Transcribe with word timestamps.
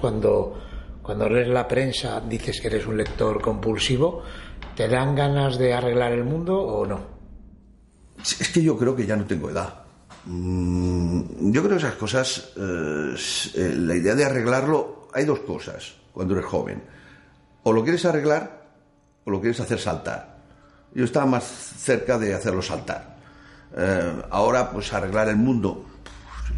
Cuando, 0.00 0.58
cuando 1.02 1.28
lees 1.28 1.48
la 1.48 1.66
prensa, 1.66 2.20
dices 2.20 2.60
que 2.60 2.68
eres 2.68 2.86
un 2.86 2.96
lector 2.96 3.40
compulsivo, 3.40 4.22
¿te 4.76 4.88
dan 4.88 5.14
ganas 5.14 5.58
de 5.58 5.74
arreglar 5.74 6.12
el 6.12 6.24
mundo 6.24 6.58
o 6.60 6.86
no? 6.86 7.00
Es 8.18 8.50
que 8.52 8.62
yo 8.62 8.78
creo 8.78 8.94
que 8.94 9.06
ya 9.06 9.16
no 9.16 9.24
tengo 9.24 9.50
edad. 9.50 9.82
Mm, 10.24 11.50
yo 11.50 11.62
creo 11.62 11.76
que 11.76 11.84
esas 11.84 11.96
cosas, 11.96 12.52
eh, 12.56 13.14
eh, 13.56 13.74
la 13.76 13.96
idea 13.96 14.14
de 14.14 14.24
arreglarlo, 14.24 15.08
hay 15.12 15.24
dos 15.24 15.40
cosas 15.40 15.94
cuando 16.12 16.34
eres 16.34 16.46
joven. 16.46 16.82
O 17.64 17.72
lo 17.72 17.82
quieres 17.82 18.04
arreglar 18.04 18.62
o 19.24 19.30
lo 19.30 19.40
quieres 19.40 19.60
hacer 19.60 19.78
saltar. 19.78 20.38
Yo 20.94 21.04
estaba 21.04 21.26
más 21.26 21.44
cerca 21.44 22.18
de 22.18 22.34
hacerlo 22.34 22.62
saltar. 22.62 23.16
Eh, 23.76 24.22
ahora, 24.30 24.70
pues 24.70 24.92
arreglar 24.92 25.28
el 25.28 25.36
mundo, 25.36 25.84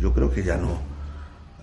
yo 0.00 0.12
creo 0.12 0.30
que 0.30 0.42
ya 0.42 0.56
no. 0.56 0.93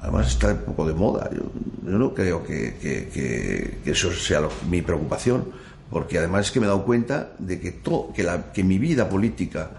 Además 0.01 0.30
está 0.30 0.50
un 0.50 0.63
poco 0.63 0.88
de 0.88 0.94
moda. 0.94 1.30
Yo, 1.31 1.44
no 1.83 2.13
creo 2.13 2.44
que, 2.44 3.80
eso 3.86 4.12
sea 4.12 4.42
mi 4.69 4.81
preocupación, 4.81 5.45
porque 5.89 6.18
además 6.18 6.48
es 6.48 6.51
que 6.51 6.59
me 6.59 6.65
he 6.65 6.69
dado 6.69 6.83
cuenta 6.83 7.33
de 7.38 7.59
que, 7.59 7.81
que, 8.15 8.24
la, 8.24 8.51
que 8.51 8.63
mi 8.63 8.80
vida 8.80 9.07
política 9.07 9.71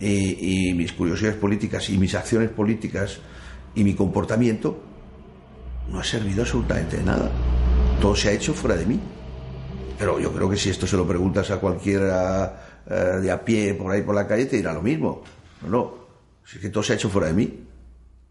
y, 0.00 0.72
mis 0.74 0.92
curiosidades 0.92 1.36
políticas 1.36 1.90
y 1.90 1.98
mis 1.98 2.14
acciones 2.14 2.50
políticas 2.50 3.18
y 3.74 3.84
mi 3.84 3.94
comportamiento 3.94 4.78
no 5.90 6.00
ha 6.00 6.04
servido 6.04 6.42
absolutamente 6.42 6.96
de 6.96 7.04
nada. 7.04 7.30
Todo 8.00 8.16
se 8.16 8.30
ha 8.30 8.32
hecho 8.32 8.54
fuera 8.54 8.76
de 8.76 8.86
mí. 8.86 8.98
Pero 9.98 10.18
yo 10.18 10.32
creo 10.32 10.48
que 10.48 10.56
si 10.56 10.70
esto 10.70 10.86
se 10.86 10.96
lo 10.96 11.06
preguntas 11.06 11.50
a 11.50 11.58
cualquiera 11.58 12.82
eh, 12.88 13.18
de 13.22 13.30
a 13.30 13.42
pie 13.42 13.74
por 13.74 13.92
ahí 13.92 14.02
por 14.02 14.14
la 14.14 14.26
calle, 14.26 14.46
te 14.46 14.56
dirá 14.56 14.72
lo 14.72 14.82
mismo. 14.82 15.22
No, 15.62 15.68
no. 15.68 15.94
Si 16.44 16.56
es 16.56 16.62
que 16.62 16.70
todo 16.70 16.82
se 16.82 16.92
ha 16.92 16.96
hecho 16.96 17.08
fuera 17.08 17.28
de 17.28 17.34
mí. 17.34 17.65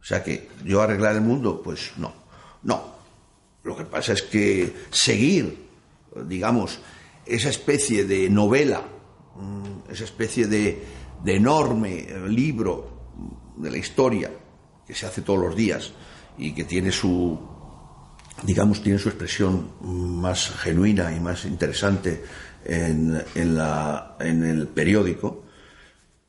O 0.05 0.07
sea 0.07 0.23
que 0.23 0.49
yo 0.63 0.83
arreglar 0.83 1.15
el 1.15 1.21
mundo, 1.21 1.63
pues 1.63 1.93
no. 1.97 2.13
No. 2.61 2.93
Lo 3.63 3.75
que 3.75 3.85
pasa 3.85 4.13
es 4.13 4.21
que 4.21 4.71
seguir, 4.91 5.65
digamos, 6.27 6.77
esa 7.25 7.49
especie 7.49 8.05
de 8.05 8.29
novela, 8.29 8.83
mm, 9.35 9.91
esa 9.91 10.03
especie 10.03 10.45
de, 10.45 10.83
de 11.23 11.35
enorme 11.35 12.05
libro 12.27 13.15
de 13.57 13.71
la 13.71 13.77
historia 13.77 14.29
que 14.85 14.93
se 14.93 15.07
hace 15.07 15.23
todos 15.23 15.39
los 15.39 15.55
días 15.55 15.91
y 16.37 16.53
que 16.53 16.65
tiene 16.65 16.91
su, 16.91 17.39
digamos, 18.43 18.83
tiene 18.83 18.99
su 18.99 19.09
expresión 19.09 19.71
más 19.81 20.51
genuina 20.51 21.11
y 21.15 21.19
más 21.19 21.45
interesante 21.45 22.23
en, 22.63 23.23
en, 23.33 23.55
la, 23.55 24.17
en 24.19 24.43
el 24.43 24.67
periódico, 24.67 25.45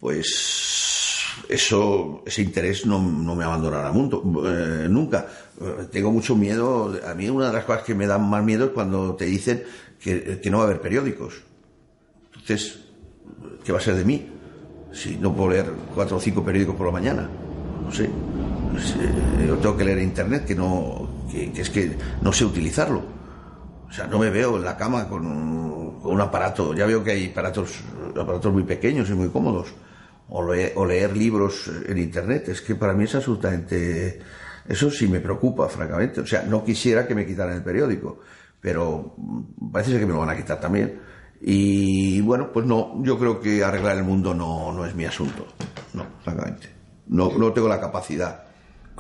pues 0.01 1.16
eso, 1.49 2.23
ese 2.27 2.43
interés 2.43 2.87
no, 2.87 3.01
no 3.01 3.35
me 3.35 3.45
abandonará 3.45 3.93
mundo, 3.93 4.23
eh, 4.47 4.87
nunca. 4.89 5.27
Eh, 5.61 5.89
tengo 5.91 6.11
mucho 6.11 6.37
miedo, 6.37 6.99
a 7.07 7.15
mí 7.15 7.29
una 7.29 7.49
de 7.49 7.53
las 7.53 7.65
cosas 7.65 7.83
que 7.83 7.95
me 7.95 8.07
dan 8.07 8.29
más 8.29 8.45
miedo 8.45 8.67
es 8.67 8.71
cuando 8.73 9.15
te 9.15 9.27
dicen 9.27 9.65
que, 10.01 10.41
que 10.41 10.51
no 10.51 10.59
va 10.59 10.65
a 10.65 10.67
haber 10.67 10.81
periódicos. 10.81 11.43
Entonces, 12.35 12.79
¿qué 13.65 13.73
va 13.73 13.79
a 13.79 13.83
ser 13.83 13.97
de 13.97 14.05
mí? 14.05 14.37
si 14.97 15.17
no 15.17 15.33
puedo 15.33 15.51
leer 15.51 15.67
cuatro 15.95 16.17
o 16.17 16.21
cinco 16.21 16.43
periódicos 16.43 16.75
por 16.75 16.87
la 16.87 16.93
mañana. 16.93 17.29
No 17.85 17.93
sé. 17.93 18.09
Yo 19.47 19.57
tengo 19.59 19.77
que 19.77 19.85
leer 19.85 19.99
internet, 19.99 20.47
que 20.47 20.55
no, 20.55 21.09
que, 21.31 21.53
es 21.55 21.71
que 21.71 21.97
no 22.23 22.33
sé 22.33 22.45
utilizarlo. 22.45 23.03
O 23.89 23.93
sea, 23.93 24.07
no 24.07 24.19
me 24.19 24.31
veo 24.31 24.57
en 24.57 24.65
la 24.65 24.77
cama 24.77 25.09
con, 25.09 25.27
un 25.27 26.21
aparato. 26.21 26.75
Ya 26.75 26.87
veo 26.87 27.05
que 27.05 27.13
hay 27.13 27.31
aparatos, 27.31 27.81
aparatos 28.19 28.53
muy 28.53 28.65
pequeños 28.65 29.09
y 29.11 29.13
muy 29.13 29.29
cómodos. 29.29 29.69
O 30.29 30.53
leer, 30.53 30.73
o 30.75 30.85
leer 30.85 31.17
libros 31.17 31.71
en 31.87 31.99
internet. 31.99 32.49
Es 32.49 32.61
que 32.61 32.75
para 32.75 32.93
mí 32.93 33.05
es 33.05 33.15
absolutamente. 33.15 34.19
Eso 34.69 34.91
sí 34.91 35.07
me 35.07 35.21
preocupa, 35.21 35.69
francamente. 35.69 36.21
O 36.21 36.27
sea, 36.27 36.43
no 36.43 36.65
quisiera 36.65 37.07
que 37.07 37.15
me 37.15 37.25
quitaran 37.25 37.55
el 37.55 37.63
periódico, 37.63 38.21
pero 38.61 39.15
parece 39.73 39.93
ser 39.93 40.01
que 40.01 40.07
me 40.07 40.13
lo 40.13 40.21
van 40.21 40.31
a 40.31 40.37
quitar 40.37 40.59
también 40.59 40.99
y 41.41 42.21
bueno, 42.23 42.51
pues 42.53 42.67
no, 42.67 43.03
yo 43.03 43.19
creo 43.19 43.41
que 43.41 43.63
arreglar 43.63 43.97
el 43.99 44.05
mundo 44.05 44.35
no, 44.35 44.73
no 44.73 44.87
es 44.87 44.95
mi 44.95 45.05
asunto. 45.05 45.47
No, 45.93 46.05
francamente. 46.23 46.69
No, 47.09 47.31
no 47.39 47.53
tengo 47.53 47.69
la 47.69 47.81
capacidad, 47.81 48.45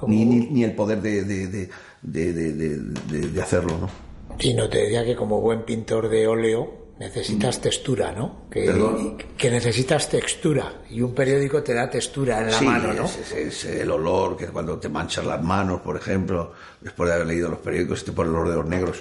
ni, 0.06 0.24
ni, 0.24 0.62
el 0.62 0.74
poder 0.74 1.02
de, 1.02 1.24
de, 1.24 1.68
de, 2.02 3.32
de, 3.32 3.42
hacerlo, 3.42 3.76
¿no? 3.78 3.90
Sí, 4.38 4.54
no 4.54 4.68
te 4.68 4.78
decía 4.78 5.04
que 5.04 5.16
como 5.16 5.40
buen 5.40 5.64
pintor 5.64 6.08
de 6.08 6.28
óleo 6.28 6.85
necesitas 6.98 7.60
textura, 7.60 8.12
¿no? 8.12 8.48
Que, 8.50 9.16
que, 9.36 9.50
necesitas 9.50 10.08
textura 10.08 10.82
y 10.90 11.02
un 11.02 11.14
periódico 11.14 11.62
te 11.62 11.74
da 11.74 11.90
textura 11.90 12.40
en 12.40 12.50
la 12.50 12.60
mano, 12.62 12.94
¿no? 12.94 13.04
Es, 13.04 13.32
es, 13.32 13.64
el 13.66 13.90
olor 13.90 14.36
que 14.36 14.46
cuando 14.46 14.78
te 14.78 14.88
manchas 14.88 15.26
las 15.26 15.42
manos, 15.42 15.82
por 15.82 15.96
ejemplo, 15.96 16.52
después 16.80 17.08
de 17.08 17.14
haber 17.14 17.26
leído 17.26 17.50
los 17.50 17.58
periódicos, 17.58 18.04
te 18.04 18.12
pone 18.12 18.30
el 18.30 18.36
olor 18.36 18.48
de 18.48 18.56
los 18.56 18.66
negros. 18.66 19.00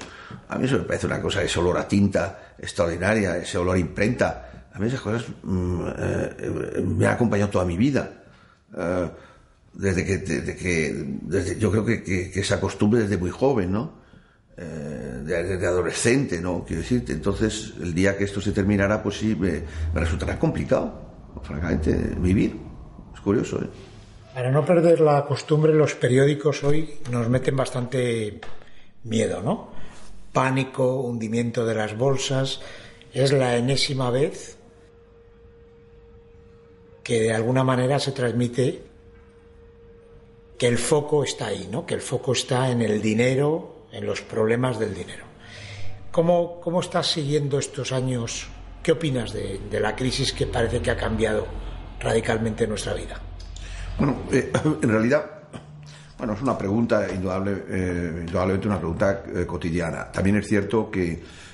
A 0.49 0.57
mí 0.57 0.65
eso 0.65 0.77
me 0.77 0.83
parece 0.83 1.07
una 1.07 1.21
cosa, 1.21 1.41
ese 1.41 1.59
olor 1.59 1.77
a 1.77 1.87
tinta 1.87 2.55
extraordinaria, 2.57 3.37
ese 3.37 3.57
olor 3.57 3.77
a 3.77 3.79
imprenta. 3.79 4.67
A 4.73 4.79
mí 4.79 4.87
esas 4.87 5.01
cosas 5.01 5.25
mm, 5.43 5.81
eh, 5.97 6.83
me 6.85 7.05
han 7.07 7.13
acompañado 7.13 7.49
toda 7.49 7.63
mi 7.63 7.77
vida. 7.77 8.11
Eh, 8.77 9.09
desde 9.71 10.05
que, 10.05 10.17
desde 10.17 10.55
que 10.55 10.93
desde, 11.21 11.59
yo 11.59 11.71
creo 11.71 11.85
que, 11.85 12.03
que, 12.03 12.31
que 12.31 12.39
esa 12.39 12.59
costumbre 12.59 13.01
desde 13.01 13.17
muy 13.17 13.29
joven, 13.29 13.71
¿no? 13.71 14.04
Eh, 14.57 15.21
de, 15.25 15.67
adolescente, 15.67 16.39
¿no? 16.39 16.63
Quiero 16.65 16.81
decirte, 16.81 17.11
entonces 17.11 17.73
el 17.81 17.93
día 17.93 18.17
que 18.17 18.23
esto 18.23 18.39
se 18.39 18.53
terminara, 18.53 19.03
pues 19.03 19.17
sí, 19.17 19.35
me, 19.35 19.63
resultará 19.93 20.39
complicado, 20.39 20.93
francamente, 21.43 21.93
vivir. 22.19 22.55
Es 23.13 23.19
curioso, 23.19 23.61
¿eh? 23.61 23.67
Para 24.33 24.51
no 24.51 24.65
perder 24.65 25.01
la 25.01 25.25
costumbre, 25.25 25.73
los 25.73 25.95
periódicos 25.95 26.63
hoy 26.63 26.99
nos 27.11 27.27
meten 27.27 27.55
bastante 27.55 28.39
miedo, 29.03 29.41
¿no? 29.41 29.71
Pánico, 30.31 31.01
hundimiento 31.01 31.65
de 31.65 31.75
las 31.75 31.97
bolsas. 31.97 32.61
Es 33.13 33.33
la 33.33 33.57
enésima 33.57 34.09
vez 34.09 34.57
que 37.03 37.21
de 37.21 37.33
alguna 37.33 37.63
manera 37.63 37.99
se 37.99 38.11
transmite 38.13 38.83
que 40.57 40.67
el 40.67 40.77
foco 40.77 41.23
está 41.23 41.47
ahí, 41.47 41.67
¿no? 41.69 41.85
Que 41.85 41.93
el 41.95 42.01
foco 42.01 42.33
está 42.33 42.71
en 42.71 42.81
el 42.81 43.01
dinero, 43.01 43.74
en 43.95 44.05
los 44.05 44.21
problemas 44.21 44.77
del 44.77 44.93
dinero. 44.93 45.23
¿Cómo, 46.11 46.59
cómo 46.61 46.81
estás 46.81 47.07
siguiendo 47.07 47.57
estos 47.57 47.91
años? 47.91 48.47
¿Qué 48.83 48.91
opinas 48.91 49.33
de, 49.33 49.59
la 49.79 49.95
crisis 49.95 50.33
que 50.33 50.45
parece 50.45 50.81
que 50.81 50.91
ha 50.91 50.97
cambiado 50.97 51.47
radicalmente 51.99 52.67
nuestra 52.67 52.93
vida? 52.93 53.19
Bueno, 53.97 54.23
eh, 54.31 54.51
en 54.81 54.89
realidad, 54.89 55.25
bueno, 56.17 56.33
es 56.33 56.41
una 56.41 56.57
pregunta 56.57 57.07
indudable, 57.11 57.63
eh, 57.69 58.17
indudablemente 58.19 58.67
una 58.67 58.79
pregunta 58.79 59.23
eh, 59.33 59.45
cotidiana. 59.45 60.11
También 60.11 60.37
es 60.37 60.47
cierto 60.47 60.91
que 60.91 61.45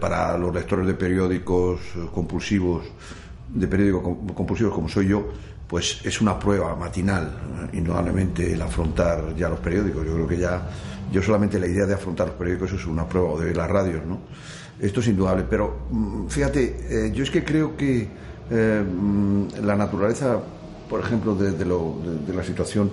para 0.00 0.36
los 0.36 0.52
lectores 0.52 0.84
de 0.84 0.94
periódicos 0.94 1.78
compulsivos, 2.12 2.86
de 3.50 3.68
periódicos 3.68 4.02
compulsivos 4.34 4.74
como 4.74 4.88
soy 4.88 5.06
yo, 5.06 5.28
pues 5.74 6.00
es 6.04 6.20
una 6.20 6.38
prueba 6.38 6.76
matinal, 6.76 7.68
indudablemente, 7.72 8.52
el 8.52 8.62
afrontar 8.62 9.34
ya 9.34 9.48
los 9.48 9.58
periódicos. 9.58 10.06
Yo 10.06 10.14
creo 10.14 10.28
que 10.28 10.38
ya 10.38 10.68
yo 11.10 11.20
solamente 11.20 11.58
la 11.58 11.66
idea 11.66 11.84
de 11.84 11.94
afrontar 11.94 12.28
los 12.28 12.36
periódicos 12.36 12.74
es 12.74 12.86
una 12.86 13.08
prueba, 13.08 13.30
o 13.30 13.40
de 13.40 13.52
las 13.52 13.68
radios, 13.68 14.06
¿no? 14.06 14.20
Esto 14.78 15.00
es 15.00 15.08
indudable, 15.08 15.42
pero 15.50 15.86
mm, 15.90 16.28
fíjate, 16.28 17.06
eh, 17.06 17.12
yo 17.12 17.24
es 17.24 17.30
que 17.32 17.42
creo 17.42 17.76
que 17.76 18.06
eh, 18.52 18.84
mm, 18.88 19.64
la 19.64 19.74
naturaleza, 19.74 20.38
por 20.88 21.00
ejemplo, 21.00 21.34
de, 21.34 21.64
la 22.32 22.44
situación 22.44 22.92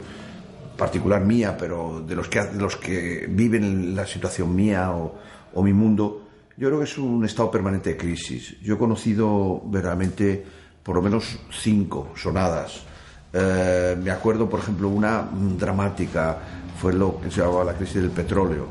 particular 0.76 1.24
mía, 1.24 1.56
pero 1.56 2.04
de 2.04 2.16
los 2.16 2.30
que, 2.30 2.42
los 2.58 2.78
que 2.78 3.28
viven 3.30 3.96
la 3.96 4.08
situación 4.08 4.56
mía 4.56 4.90
o, 4.92 5.62
mi 5.62 5.72
mundo, 5.72 6.30
yo 6.58 6.68
creo 6.70 6.80
que 6.80 6.86
es 6.86 6.98
un 6.98 7.26
estado 7.26 7.52
permanente 7.52 7.92
de 7.92 7.98
crisis. 7.98 8.60
Yo 8.60 8.74
he 8.74 8.78
conocido 8.80 9.62
verdaderamente 9.66 10.61
por 10.84 10.96
lo 10.96 11.02
menos 11.02 11.40
cinco 11.52 12.12
sonadas. 12.16 12.84
Eh, 13.34 13.98
me 14.02 14.12
acuerdo, 14.12 14.50
por 14.50 14.60
ejemplo, 14.60 14.90
una 14.90 15.28
dramática 15.58 16.38
fue 16.82 16.94
lo 16.94 17.22
que 17.22 17.30
se 17.30 17.42
llamaba 17.42 17.64
la 17.64 17.74
crisis 17.74 18.02
del 18.02 18.10
petróleo 18.10 18.68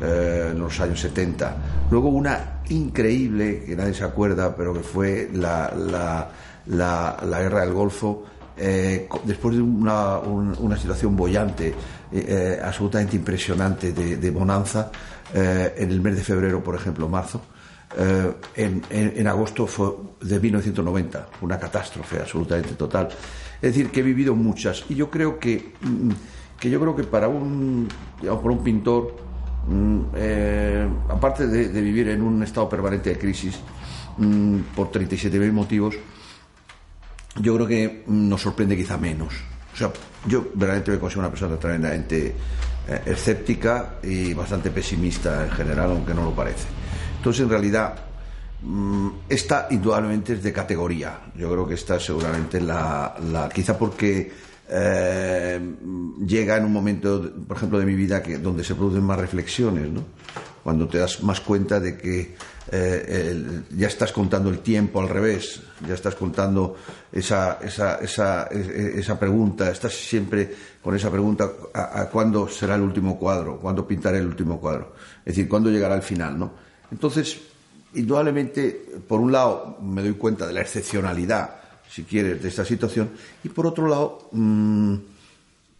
eh, 0.00 0.48
en 0.52 0.58
los 0.58 0.80
años 0.80 0.98
70. 1.00 1.56
Luego 1.90 2.08
una 2.08 2.60
increíble, 2.70 3.64
que 3.64 3.76
nadie 3.76 3.92
se 3.92 4.04
acuerda, 4.04 4.56
pero 4.56 4.72
que 4.72 4.80
fue 4.80 5.28
la, 5.34 5.70
la, 6.66 7.40
guerra 7.40 7.60
del 7.60 7.74
Golfo, 7.74 8.24
eh, 8.56 9.06
después 9.24 9.56
de 9.56 9.62
una, 9.62 10.18
una 10.18 10.76
situación 10.78 11.14
bollante, 11.16 11.74
eh, 12.12 12.58
absolutamente 12.64 13.16
impresionante 13.16 13.92
de, 13.92 14.30
bonanza, 14.30 14.90
en 15.34 15.90
el 15.90 16.00
mes 16.00 16.16
de 16.16 16.22
febrero, 16.22 16.64
por 16.64 16.76
ejemplo, 16.76 17.06
marzo, 17.08 17.42
en, 17.96 18.82
en, 18.90 19.26
agosto 19.26 19.66
fue 19.66 19.96
de 20.20 20.38
1990, 20.38 21.28
una 21.40 21.58
catástrofe 21.58 22.20
absolutamente 22.20 22.74
total. 22.74 23.08
Es 23.60 23.74
decir, 23.74 23.90
que 23.90 24.00
he 24.00 24.02
vivido 24.02 24.34
muchas 24.34 24.84
y 24.88 24.94
yo 24.94 25.10
creo 25.10 25.38
que 25.38 25.72
mm, 25.80 26.10
que 26.60 26.70
yo 26.70 26.78
creo 26.78 26.94
que 26.94 27.04
para 27.04 27.26
un, 27.26 27.88
digamos, 28.20 28.42
para 28.42 28.54
un 28.54 28.62
pintor, 28.62 29.16
mm, 29.66 30.00
eh, 30.14 30.88
aparte 31.08 31.48
de, 31.48 31.80
vivir 31.80 32.08
en 32.08 32.20
un 32.20 32.42
estado 32.42 32.68
permanente 32.68 33.10
de 33.10 33.18
crisis 33.18 33.58
mm, 34.18 34.58
por 34.76 34.92
37.000 34.92 35.52
motivos, 35.52 35.96
yo 37.40 37.54
creo 37.54 37.66
que 37.66 38.04
nos 38.08 38.42
sorprende 38.42 38.76
quizá 38.76 38.98
menos. 38.98 39.32
O 39.72 39.76
sea, 39.76 39.90
yo 40.26 40.42
verdaderamente 40.42 40.90
me 40.90 40.98
considero 40.98 41.20
una 41.20 41.30
persona 41.30 41.56
tremendamente 41.56 42.34
eh, 42.86 43.00
escéptica 43.06 43.94
y 44.02 44.34
bastante 44.34 44.70
pesimista 44.70 45.44
en 45.46 45.50
general, 45.52 45.92
aunque 45.92 46.12
no 46.12 46.24
lo 46.24 46.32
parece. 46.32 46.66
Entonces, 47.20 47.42
en 47.42 47.50
realidad, 47.50 47.96
mm, 48.62 49.08
esta 49.28 49.66
indudablemente 49.70 50.32
es 50.32 50.42
de 50.42 50.54
categoría. 50.54 51.20
Yo 51.36 51.52
creo 51.52 51.68
que 51.68 51.74
esta 51.74 52.00
seguramente 52.00 52.62
la, 52.62 53.14
la 53.30 53.46
quizá 53.50 53.76
porque 53.76 54.32
eh, 54.70 55.60
llega 56.26 56.56
en 56.56 56.64
un 56.64 56.72
momento, 56.72 57.30
por 57.46 57.58
ejemplo, 57.58 57.78
de 57.78 57.84
mi 57.84 57.94
vida 57.94 58.22
que 58.22 58.38
donde 58.38 58.64
se 58.64 58.74
producen 58.74 59.04
más 59.04 59.18
reflexiones, 59.18 59.90
¿no? 59.90 60.02
Cuando 60.64 60.88
te 60.88 60.96
das 60.96 61.22
más 61.22 61.42
cuenta 61.42 61.78
de 61.78 61.98
que 61.98 62.34
eh, 62.72 63.62
ya 63.76 63.88
estás 63.88 64.12
contando 64.12 64.48
el 64.48 64.60
tiempo 64.60 65.02
al 65.02 65.10
revés, 65.10 65.60
ya 65.86 65.92
estás 65.92 66.14
contando 66.14 66.76
esa, 67.12 67.58
esa, 67.60 67.96
esa, 67.96 68.44
esa 68.44 69.18
pregunta, 69.18 69.70
estás 69.70 69.92
siempre 69.92 70.54
con 70.82 70.96
esa 70.96 71.10
pregunta 71.10 71.50
a, 71.74 72.06
cuándo 72.06 72.48
será 72.48 72.76
el 72.76 72.82
último 72.82 73.18
cuadro, 73.18 73.58
cuándo 73.58 73.86
pintaré 73.86 74.20
el 74.20 74.26
último 74.26 74.58
cuadro, 74.58 74.94
es 75.18 75.34
decir, 75.34 75.48
cuándo 75.48 75.68
llegará 75.68 75.94
el 75.96 76.02
final, 76.02 76.38
¿no? 76.38 76.69
Entonces, 76.90 77.40
indudablemente, 77.94 78.86
por 79.06 79.20
un 79.20 79.32
lado, 79.32 79.78
me 79.82 80.02
doy 80.02 80.14
cuenta 80.14 80.46
de 80.46 80.52
la 80.52 80.60
excepcionalidad, 80.60 81.56
si 81.88 82.04
quieres, 82.04 82.42
de 82.42 82.48
esta 82.48 82.64
situación, 82.64 83.10
y 83.42 83.48
por 83.48 83.66
otro 83.66 83.88
lado, 83.88 84.28
mm, 84.32 84.94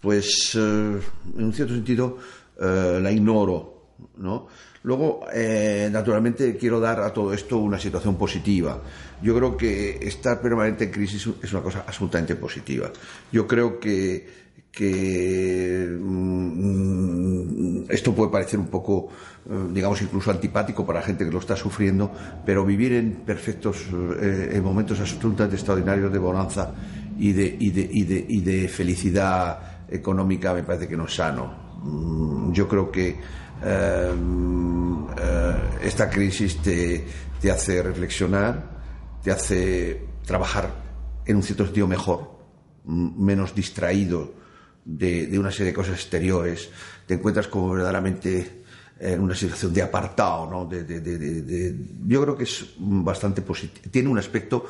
pues, 0.00 0.54
eh, 0.54 0.58
en 0.58 1.44
un 1.44 1.52
cierto 1.52 1.74
sentido, 1.74 2.18
eh, 2.60 2.98
la 3.02 3.12
ignoro, 3.12 3.84
¿no? 4.16 4.48
Luego, 4.82 5.26
eh, 5.32 5.90
naturalmente, 5.92 6.56
quiero 6.56 6.80
dar 6.80 7.00
a 7.00 7.12
todo 7.12 7.34
esto 7.34 7.58
una 7.58 7.78
situación 7.78 8.16
positiva. 8.16 8.80
Yo 9.22 9.34
creo 9.36 9.56
que 9.56 9.98
estar 10.00 10.40
permanente 10.40 10.84
en 10.84 10.90
crisis 10.90 11.28
es 11.42 11.52
una 11.52 11.62
cosa 11.62 11.84
absolutamente 11.86 12.34
positiva. 12.36 12.90
Yo 13.30 13.46
creo 13.46 13.78
que, 13.78 14.49
mm, 14.78 16.30
esto 17.88 18.14
puede 18.14 18.30
parecer 18.30 18.58
un 18.60 18.68
poco, 18.68 19.08
eh, 19.48 19.68
digamos, 19.72 20.00
incluso 20.02 20.30
antipático 20.30 20.86
para 20.86 21.00
la 21.00 21.06
gente 21.06 21.24
que 21.24 21.30
lo 21.30 21.38
está 21.38 21.56
sufriendo, 21.56 22.10
pero 22.44 22.64
vivir 22.64 22.92
en 22.92 23.22
perfectos, 23.26 23.86
eh, 23.92 24.50
en 24.52 24.62
momentos 24.62 25.00
absolutamente 25.00 25.56
extraordinarios 25.56 26.12
de 26.12 26.18
bonanza 26.18 26.72
y 27.18 27.32
de, 27.32 28.68
felicidad 28.68 29.86
económica 29.88 30.54
me 30.54 30.62
parece 30.62 30.88
que 30.88 30.96
no 30.96 31.06
es 31.06 31.14
sano. 31.14 31.70
Mm, 31.82 32.52
yo 32.52 32.68
creo 32.68 32.90
que 32.90 33.18
eh, 33.62 34.14
esta 35.82 36.08
crisis 36.08 36.58
te, 36.62 37.04
hace 37.50 37.82
reflexionar, 37.82 38.80
te 39.22 39.30
hace 39.30 40.06
trabajar 40.24 40.70
en 41.26 41.36
un 41.36 41.42
cierto 41.42 41.64
sentido 41.64 41.86
mejor, 41.86 42.38
menos 42.84 43.54
distraído 43.54 44.39
de, 44.84 45.38
una 45.38 45.50
serie 45.50 45.72
de 45.72 45.74
cosas 45.74 45.94
exteriores, 45.94 46.68
te 47.06 47.14
encuentras 47.14 47.48
como 47.48 47.70
verdaderamente 47.70 48.62
en 48.98 49.20
una 49.20 49.34
situación 49.34 49.72
de 49.72 49.82
apartado, 49.82 50.48
¿no? 50.50 50.66
De, 50.66 51.76
yo 52.06 52.22
creo 52.22 52.36
que 52.36 52.44
es 52.44 52.74
bastante 52.78 53.42
tiene 53.90 54.08
un 54.08 54.18
aspecto 54.18 54.66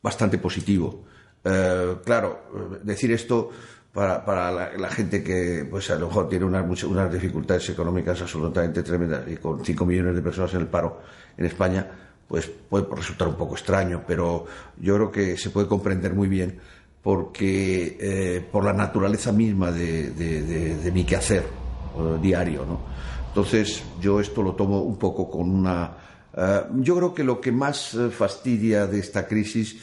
bastante 0.00 0.38
positivo. 0.38 1.04
Eh, 1.44 1.96
claro, 2.04 2.80
decir 2.82 3.12
esto 3.12 3.50
para, 3.92 4.24
para 4.24 4.50
la, 4.76 4.88
gente 4.88 5.22
que 5.22 5.66
pues 5.70 5.90
a 5.90 5.96
lo 5.96 6.08
mejor 6.08 6.28
tiene 6.28 6.44
unas, 6.44 6.82
unas 6.84 7.12
dificultades 7.12 7.68
económicas 7.68 8.20
absolutamente 8.20 8.82
tremendas 8.82 9.22
y 9.28 9.36
con 9.36 9.64
5 9.64 9.86
millones 9.86 10.16
de 10.16 10.22
personas 10.22 10.52
en 10.54 10.60
el 10.62 10.66
paro 10.66 11.00
en 11.36 11.46
España, 11.46 11.86
pues 12.26 12.46
puede 12.46 12.86
resultar 12.94 13.28
un 13.28 13.36
poco 13.36 13.54
extraño, 13.54 14.02
pero 14.06 14.46
yo 14.78 14.96
creo 14.96 15.12
que 15.12 15.36
se 15.36 15.50
puede 15.50 15.68
comprender 15.68 16.14
muy 16.14 16.28
bien 16.28 16.58
porque 17.04 17.98
eh, 18.00 18.48
por 18.50 18.64
la 18.64 18.72
naturaleza 18.72 19.30
misma 19.30 19.70
de, 19.70 20.10
de, 20.12 20.90
mi 20.90 21.04
quehacer 21.04 21.42
eh, 21.44 22.18
diario, 22.20 22.64
¿no? 22.64 22.80
Entonces 23.28 23.82
yo 24.00 24.20
esto 24.20 24.42
lo 24.42 24.54
tomo 24.54 24.80
un 24.80 24.96
poco 24.96 25.30
con 25.30 25.50
una... 25.50 25.98
Eh, 26.34 26.62
yo 26.76 26.96
creo 26.96 27.14
que 27.14 27.22
lo 27.22 27.42
que 27.42 27.52
más 27.52 27.94
fastidia 28.10 28.86
de 28.86 29.00
esta 29.00 29.28
crisis 29.28 29.76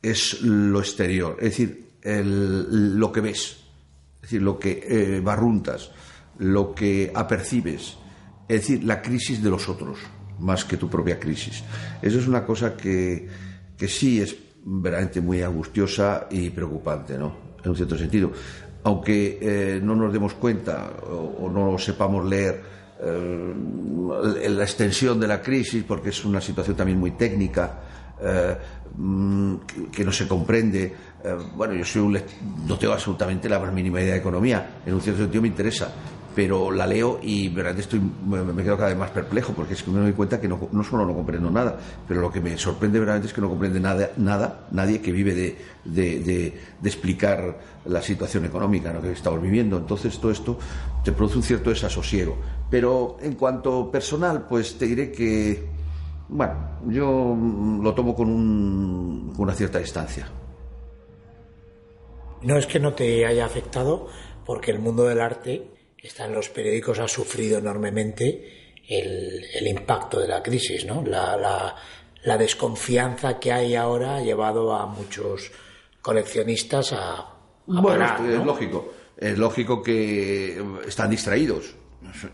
es 0.00 0.40
lo 0.40 0.80
exterior, 0.80 1.36
es 1.38 1.50
decir, 1.50 1.84
lo 2.02 3.12
que 3.12 3.20
ves, 3.20 3.58
es 4.16 4.22
decir, 4.22 4.40
lo 4.40 4.58
que 4.58 4.86
eh, 4.88 5.20
barruntas, 5.20 5.90
lo 6.38 6.74
que 6.74 7.12
apercibes, 7.14 7.98
es 8.48 8.60
decir, 8.62 8.84
la 8.84 9.02
crisis 9.02 9.42
de 9.42 9.50
los 9.50 9.68
otros, 9.68 9.98
más 10.38 10.64
que 10.64 10.78
tu 10.78 10.88
propia 10.88 11.20
crisis. 11.20 11.62
Eso 12.00 12.18
es 12.18 12.26
una 12.26 12.44
cosa 12.44 12.74
que, 12.74 13.28
que 13.76 13.88
sí 13.88 14.20
es 14.20 14.34
verdaderamente 14.64 15.20
muy 15.20 15.42
angustiosa 15.42 16.26
y 16.30 16.50
preocupante, 16.50 17.18
¿no? 17.18 17.36
En 17.62 17.70
un 17.70 17.76
cierto 17.76 17.96
sentido. 17.96 18.32
Aunque 18.84 19.38
eh, 19.40 19.80
no 19.82 19.94
nos 19.94 20.12
demos 20.12 20.34
cuenta 20.34 20.90
o, 21.10 21.50
no 21.50 21.78
sepamos 21.78 22.24
leer 22.26 22.62
eh, 23.00 23.54
la 24.48 24.62
extensión 24.62 25.18
de 25.20 25.26
la 25.26 25.40
crisis, 25.40 25.84
porque 25.84 26.10
es 26.10 26.24
una 26.24 26.40
situación 26.40 26.76
también 26.76 26.98
muy 26.98 27.12
técnica, 27.12 27.80
mm, 28.96 29.56
que 29.90 30.04
no 30.04 30.12
se 30.12 30.28
comprende, 30.28 30.94
eh, 31.24 31.36
bueno, 31.56 31.74
yo 31.74 31.84
soy 31.84 32.02
un 32.02 32.20
no 32.66 32.78
tengo 32.78 32.92
absolutamente 32.92 33.48
la 33.48 33.58
más 33.58 33.72
mínima 33.72 34.00
idea 34.00 34.12
de 34.12 34.20
economía, 34.20 34.80
en 34.84 34.94
un 34.94 35.00
cierto 35.00 35.22
sentido 35.22 35.40
me 35.40 35.48
interesa, 35.48 35.90
pero 36.34 36.70
la 36.70 36.86
leo 36.86 37.20
y 37.22 37.48
verdad 37.48 37.78
estoy, 37.78 38.00
me 38.00 38.62
quedo 38.62 38.76
cada 38.76 38.88
vez 38.88 38.98
más 38.98 39.10
perplejo 39.10 39.52
porque 39.52 39.74
es 39.74 39.82
que 39.82 39.90
me 39.90 40.00
doy 40.00 40.12
cuenta 40.12 40.40
que 40.40 40.48
no, 40.48 40.68
no 40.72 40.82
solo 40.82 41.06
no 41.06 41.14
comprendo 41.14 41.50
nada, 41.50 41.78
pero 42.08 42.20
lo 42.20 42.30
que 42.30 42.40
me 42.40 42.58
sorprende 42.58 42.98
verdaderamente 42.98 43.28
es 43.28 43.34
que 43.34 43.40
no 43.40 43.48
comprende 43.48 43.78
nada, 43.80 44.10
nada 44.16 44.66
nadie 44.72 45.00
que 45.00 45.12
vive 45.12 45.34
de, 45.34 45.56
de, 45.84 46.54
explicar 46.82 47.58
la 47.86 48.02
situación 48.02 48.44
económica 48.44 48.92
que 49.00 49.12
estamos 49.12 49.40
viviendo. 49.40 49.78
Entonces 49.78 50.18
todo 50.18 50.32
esto 50.32 50.58
te 51.04 51.12
produce 51.12 51.36
un 51.36 51.42
cierto 51.42 51.70
desasosiego. 51.70 52.36
Pero 52.70 53.16
en 53.20 53.34
cuanto 53.34 53.90
personal, 53.90 54.46
pues 54.48 54.76
te 54.76 54.86
diré 54.86 55.12
que, 55.12 55.66
bueno, 56.28 56.54
yo 56.88 57.36
lo 57.82 57.94
tomo 57.94 58.14
con, 58.14 58.28
un, 58.28 59.32
con 59.34 59.44
una 59.44 59.54
cierta 59.54 59.78
distancia. 59.78 60.26
No 62.42 62.58
es 62.58 62.66
que 62.66 62.78
no 62.78 62.92
te 62.92 63.24
haya 63.24 63.46
afectado, 63.46 64.08
porque 64.44 64.70
el 64.70 64.78
mundo 64.78 65.04
del 65.04 65.20
arte 65.20 65.73
está 66.04 66.26
en 66.26 66.34
los 66.34 66.50
periódicos, 66.50 66.98
ha 66.98 67.08
sufrido 67.08 67.58
enormemente 67.58 68.74
el, 68.88 69.66
impacto 69.66 70.20
de 70.20 70.28
la 70.28 70.42
crisis, 70.42 70.84
¿no? 70.84 71.02
La, 71.02 71.74
desconfianza 72.38 73.38
que 73.38 73.52
hay 73.52 73.74
ahora 73.74 74.16
ha 74.16 74.20
llevado 74.20 74.74
a 74.74 74.86
muchos 74.86 75.50
coleccionistas 76.00 76.92
a, 76.92 77.34
bueno, 77.66 78.04
es 78.04 78.44
lógico. 78.44 78.92
Es 79.16 79.38
lógico 79.38 79.82
que 79.82 80.62
están 80.86 81.10
distraídos. 81.10 81.74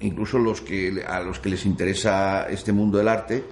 Incluso 0.01 0.39
los 0.39 0.61
que, 0.61 1.05
a 1.07 1.21
los 1.21 1.39
que 1.39 1.51
les 1.51 1.65
interesa 1.65 2.49
este 2.49 2.73
mundo 2.73 2.99
del 2.99 3.09
arte, 3.09 3.45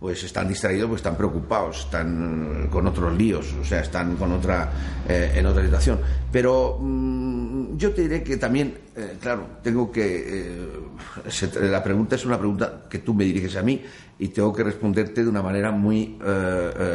pues 0.00 0.24
están 0.24 0.48
distraídos, 0.48 0.88
pues 0.88 1.00
están 1.00 1.14
preocupados, 1.14 1.80
están 1.80 2.68
con 2.70 2.86
otros 2.86 3.16
líos, 3.16 3.52
o 3.60 3.64
sea, 3.64 3.80
están 3.80 4.16
con 4.16 4.32
otra, 4.32 4.72
eh, 5.06 5.32
en 5.34 5.44
otra 5.44 5.62
situación. 5.62 6.00
Pero 6.32 6.78
mm, 6.80 7.76
yo 7.76 7.92
te 7.92 8.02
diré 8.02 8.22
que 8.22 8.38
también, 8.38 8.78
eh, 8.96 9.18
claro, 9.20 9.58
tengo 9.62 9.92
que, 9.92 10.24
eh, 10.26 11.68
la 11.68 11.84
pregunta 11.84 12.16
es 12.16 12.24
una 12.24 12.38
pregunta 12.38 12.84
que 12.88 13.00
tú 13.00 13.12
me 13.12 13.24
diriges 13.24 13.56
a 13.56 13.62
mí 13.62 13.82
y 14.18 14.28
tengo 14.28 14.54
que 14.54 14.64
responderte 14.64 15.22
de 15.22 15.28
una 15.28 15.42
manera 15.42 15.70
muy, 15.70 16.18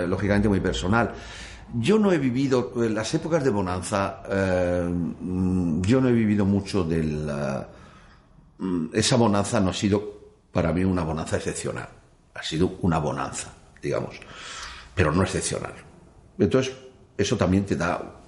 lógicamente, 0.07 0.49
muy 0.49 0.59
personal. 0.59 1.11
Yo 1.75 1.99
no 1.99 2.11
he 2.11 2.17
vivido, 2.17 2.73
en 2.77 2.95
las 2.95 3.13
épocas 3.13 3.43
de 3.43 3.51
bonanza, 3.51 4.23
mm, 5.21 5.81
yo 5.81 6.01
no 6.01 6.09
he 6.09 6.13
vivido 6.13 6.45
mucho 6.45 6.83
de 6.83 7.03
la... 7.03 7.67
Mm, 8.57 8.87
esa 8.93 9.15
bonanza 9.15 9.59
no 9.59 9.69
ha 9.69 9.73
sido 9.73 10.21
para 10.51 10.73
mí 10.73 10.83
una 10.83 11.03
bonanza 11.03 11.37
excepcional 11.37 11.94
ha 12.35 12.43
sido 12.43 12.77
una 12.81 12.99
bonanza, 12.99 13.51
digamos, 13.81 14.19
pero 14.93 15.11
no 15.11 15.23
excepcional. 15.23 15.73
Entonces, 16.37 16.75
eso 17.17 17.37
también 17.37 17.65
te 17.65 17.75
da, 17.75 18.21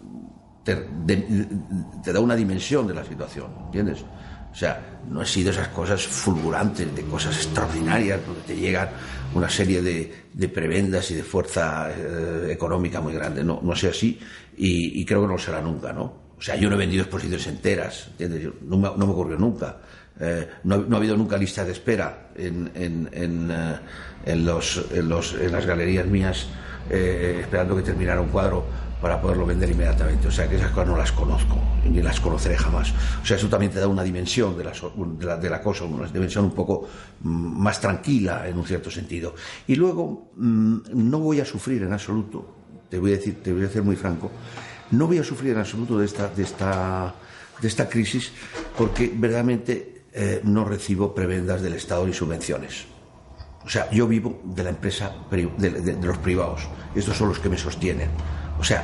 te, 0.64 2.14
da 2.14 2.20
una 2.20 2.36
dimensión 2.36 2.88
de 2.88 2.94
la 2.94 3.04
situación, 3.04 3.48
¿entiendes? 3.66 4.04
O 4.52 4.56
sea, 4.56 5.02
no 5.08 5.22
ha 5.22 5.26
sido 5.26 5.52
esas 5.52 5.68
cosas 5.68 6.02
fulgurantes, 6.02 6.96
de 6.96 7.04
cosas 7.04 7.36
extraordinarias, 7.36 8.26
donde 8.26 8.42
te 8.42 8.56
llegan 8.56 8.90
una 9.36 9.50
serie 9.50 9.82
de, 9.82 10.48
prebendas 10.48 11.12
y 11.12 11.16
de 11.16 11.24
fuerza 11.24 11.92
eh, 11.92 12.48
económica 12.50 13.02
muy 13.02 13.14
grande. 13.14 13.44
No, 13.44 13.60
no 13.62 13.76
sea 13.76 13.92
así 13.92 14.20
y, 14.56 15.06
creo 15.06 15.22
que 15.22 15.28
no 15.28 15.38
será 15.38 15.62
nunca, 15.62 15.94
¿no? 15.94 16.28
O 16.38 16.42
sea, 16.42 16.56
yo 16.56 16.70
no 16.70 16.76
he 16.76 16.80
vendido 16.80 17.04
exposiciones 17.04 17.46
enteras, 17.48 18.08
¿entiendes? 18.12 18.54
no, 18.62 18.78
me, 18.78 18.90
no 18.90 19.06
me 19.06 19.12
ocurrió 19.12 19.38
nunca. 19.38 19.78
Eh, 20.20 20.48
no, 20.64 20.86
ha 20.92 20.98
habido 20.98 21.16
nunca 21.16 21.38
lista 21.38 21.64
de 21.64 21.72
espera 21.72 22.30
en, 22.36 22.72
en, 22.74 23.10
en, 23.12 23.52
eh, 24.26 25.04
las 25.52 25.66
galerías 25.66 26.08
mías 26.08 26.48
eh, 26.90 27.40
esperando 27.42 27.76
que 27.76 27.84
terminara 27.84 28.22
un 28.22 28.30
cuadro 28.30 28.66
para 29.02 29.22
poderlo 29.22 29.46
vender 29.46 29.70
inmediatamente. 29.70 30.28
O 30.28 30.32
sea 30.32 30.50
que 30.50 30.56
esas 30.56 30.72
cosas 30.72 30.90
no 30.90 30.98
las 30.98 31.12
conozco, 31.12 31.60
ni 31.84 32.02
las 32.02 32.20
conoceré 32.20 32.58
jamás. 32.58 32.94
O 33.22 33.26
sea, 33.26 33.38
eso 33.38 33.48
también 33.48 33.72
te 33.72 33.80
da 33.80 33.88
una 33.88 34.04
dimensión 34.04 34.58
de 34.58 34.64
la, 34.64 34.72
de 34.72 35.26
la, 35.26 35.38
de 35.38 35.50
la 35.50 35.62
cosa, 35.62 35.84
una 35.84 36.08
dimensión 36.08 36.46
un 36.46 36.56
poco 36.56 36.88
mm, 37.22 37.62
más 37.62 37.80
tranquila 37.80 38.48
en 38.48 38.58
un 38.58 38.66
cierto 38.66 38.90
sentido. 38.90 39.36
Y 39.68 39.76
luego, 39.76 40.32
mm, 40.36 40.78
no 40.94 41.20
voy 41.20 41.40
a 41.42 41.46
sufrir 41.46 41.84
en 41.84 41.94
absoluto, 41.94 42.56
te 42.90 42.98
voy 42.98 43.14
a 43.14 43.18
decir, 43.18 43.44
te 43.44 43.54
voy 43.54 43.66
a 43.66 43.70
ser 43.70 43.84
muy 43.84 43.96
franco, 43.96 44.32
no 44.92 45.06
voy 45.08 45.20
a 45.20 45.24
sufrir 45.24 45.52
en 45.52 45.60
absoluto 45.60 46.00
de 46.00 46.06
esta, 46.06 46.30
de 46.30 46.44
esta, 46.44 47.14
de 47.62 47.68
esta 47.68 47.90
crisis 47.90 48.32
porque 48.78 49.12
verdaderamente 49.14 49.97
eh, 50.20 50.42
no 50.44 50.66
recibo 50.66 51.14
prebendas 51.14 51.62
del 51.62 51.74
Estado 51.74 52.08
ni 52.08 52.12
subvenciones. 52.12 52.88
O 53.64 53.70
sea, 53.70 53.88
yo 53.92 54.08
vivo 54.08 54.42
de 54.44 54.64
la 54.64 54.72
empresa, 54.72 55.14
de, 55.30 55.96
los 56.02 56.18
privados. 56.18 56.68
Estos 56.96 57.16
son 57.16 57.30
los 57.30 57.38
que 57.38 57.50
me 57.50 57.58
sostienen. 57.58 58.10
O 58.60 58.64
sea, 58.64 58.84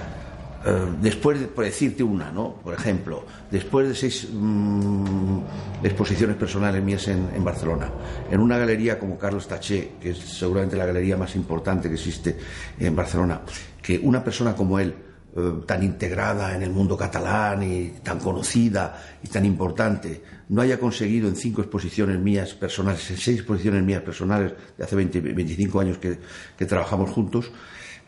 eh, 0.64 0.86
después 1.02 1.40
de, 1.40 1.48
por 1.48 1.66
decirte 1.66 2.04
una, 2.04 2.32
¿no? 2.32 2.54
Por 2.58 2.76
ejemplo, 2.76 3.26
después 3.50 3.88
de 3.88 3.96
seis 3.96 4.30
mm, 4.32 5.40
exposiciones 5.82 6.36
personales 6.36 6.84
mías 6.84 7.08
en, 7.08 7.44
Barcelona, 7.44 7.90
en 8.30 8.40
una 8.40 8.60
galería 8.60 9.00
como 9.00 9.18
Carlos 9.18 9.48
Taché, 9.48 9.94
que 10.00 10.12
es 10.12 10.20
seguramente 10.20 10.76
la 10.76 10.86
galería 10.86 11.18
más 11.18 11.36
importante 11.36 11.88
que 11.88 11.96
existe 11.96 12.38
en 12.78 12.96
Barcelona, 12.96 13.42
que 13.82 13.98
una 13.98 14.24
persona 14.24 14.56
como 14.56 14.78
él, 14.78 14.94
eh, 15.36 15.64
tan 15.66 15.82
integrada 15.82 16.56
en 16.56 16.62
el 16.62 16.70
mundo 16.70 16.96
catalán 16.96 17.64
y 17.64 17.88
tan 18.04 18.20
conocida 18.20 19.02
y 19.24 19.30
tan 19.30 19.46
importante, 19.46 20.22
no 20.50 20.62
haya 20.62 20.80
conseguido 20.80 21.28
en 21.28 21.36
cinco 21.36 21.62
exposiciones 21.62 22.20
mías 22.20 22.54
personales, 22.54 23.10
en 23.12 23.18
seis 23.18 23.40
exposiciones 23.40 23.84
mías 23.84 24.02
personales 24.02 24.54
de 24.78 24.84
hace 24.84 24.96
20, 24.96 25.22
25 25.22 25.80
años 25.80 25.98
que, 25.98 26.66
trabajamos 26.66 27.10
juntos, 27.10 27.52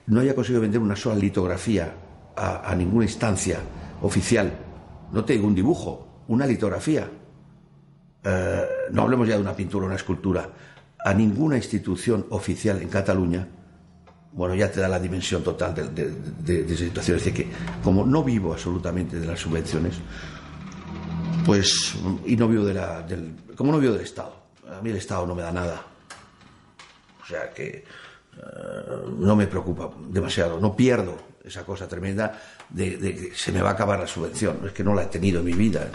no 0.07 0.19
haya 0.19 0.35
conseguido 0.35 0.61
vender 0.61 0.81
una 0.81 0.95
sola 0.95 1.15
litografía 1.15 1.93
a, 2.35 2.73
ninguna 2.75 3.05
instancia 3.05 3.59
oficial, 4.01 4.51
no 5.11 5.23
te 5.23 5.33
digo 5.33 5.47
un 5.47 5.55
dibujo, 5.55 6.23
una 6.27 6.45
litografía, 6.45 7.09
eh, 8.23 8.65
no 8.91 9.03
hablemos 9.03 9.27
ya 9.27 9.35
de 9.35 9.41
una 9.41 9.55
pintura 9.55 9.85
una 9.85 9.95
escultura, 9.95 10.49
a 11.03 11.13
ninguna 11.13 11.55
institución 11.55 12.25
oficial 12.29 12.81
en 12.81 12.89
Cataluña, 12.89 13.47
bueno, 14.35 14.53
ya 14.53 14.69
te 14.69 14.81
da 14.81 14.89
la 14.89 14.99
dimensión 14.99 15.43
total 15.43 15.73
de, 15.73 16.11
de, 16.63 16.77
situación. 16.77 17.17
Es 17.17 17.23
decir, 17.23 17.45
que 17.45 17.51
como 17.81 18.05
no 18.05 18.21
vivo 18.21 18.51
absolutamente 18.51 19.17
de 19.17 19.25
las 19.25 19.39
subvenciones, 19.39 19.95
pues, 21.45 21.95
y 22.25 22.35
no 22.35 22.47
vivo 22.47 22.65
de 22.65 22.73
la, 22.73 23.01
del, 23.03 23.33
no 23.59 23.79
vivo 23.79 23.93
del 23.93 24.01
Estado, 24.01 24.35
a 24.77 24.81
mí 24.81 24.89
el 24.89 24.97
Estado 24.97 25.27
no 25.27 25.35
me 25.35 25.43
da 25.43 25.51
nada. 25.51 25.81
O 27.23 27.27
sea 27.27 27.51
que 27.51 27.65
eh, 27.67 27.83
no 29.19 29.35
me 29.35 29.47
preocupa 29.47 29.89
demasiado, 30.09 30.59
no 30.59 30.75
pierdo 30.75 31.17
esa 31.43 31.63
cosa 31.63 31.87
tremenda 31.87 32.39
de, 32.69 32.97
que 32.97 33.31
se 33.35 33.51
me 33.51 33.61
va 33.61 33.69
a 33.69 33.73
acabar 33.73 33.99
la 33.99 34.07
subvención. 34.07 34.59
Es 34.65 34.71
que 34.71 34.83
no 34.83 34.93
la 34.93 35.03
he 35.03 35.07
tenido 35.07 35.39
en 35.39 35.45
mi 35.45 35.53
vida, 35.53 35.89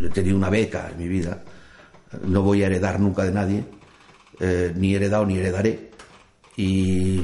he 0.00 0.08
tenido 0.10 0.36
una 0.36 0.50
beca 0.50 0.90
en 0.90 0.98
mi 0.98 1.08
vida, 1.08 1.42
no 2.26 2.42
voy 2.42 2.62
a 2.62 2.66
heredar 2.66 3.00
nunca 3.00 3.24
de 3.24 3.32
nadie, 3.32 3.64
eh, 4.40 4.72
ni 4.76 4.92
he 4.92 4.96
heredado 4.96 5.26
ni 5.26 5.38
heredaré. 5.38 5.90
Y 6.56 7.22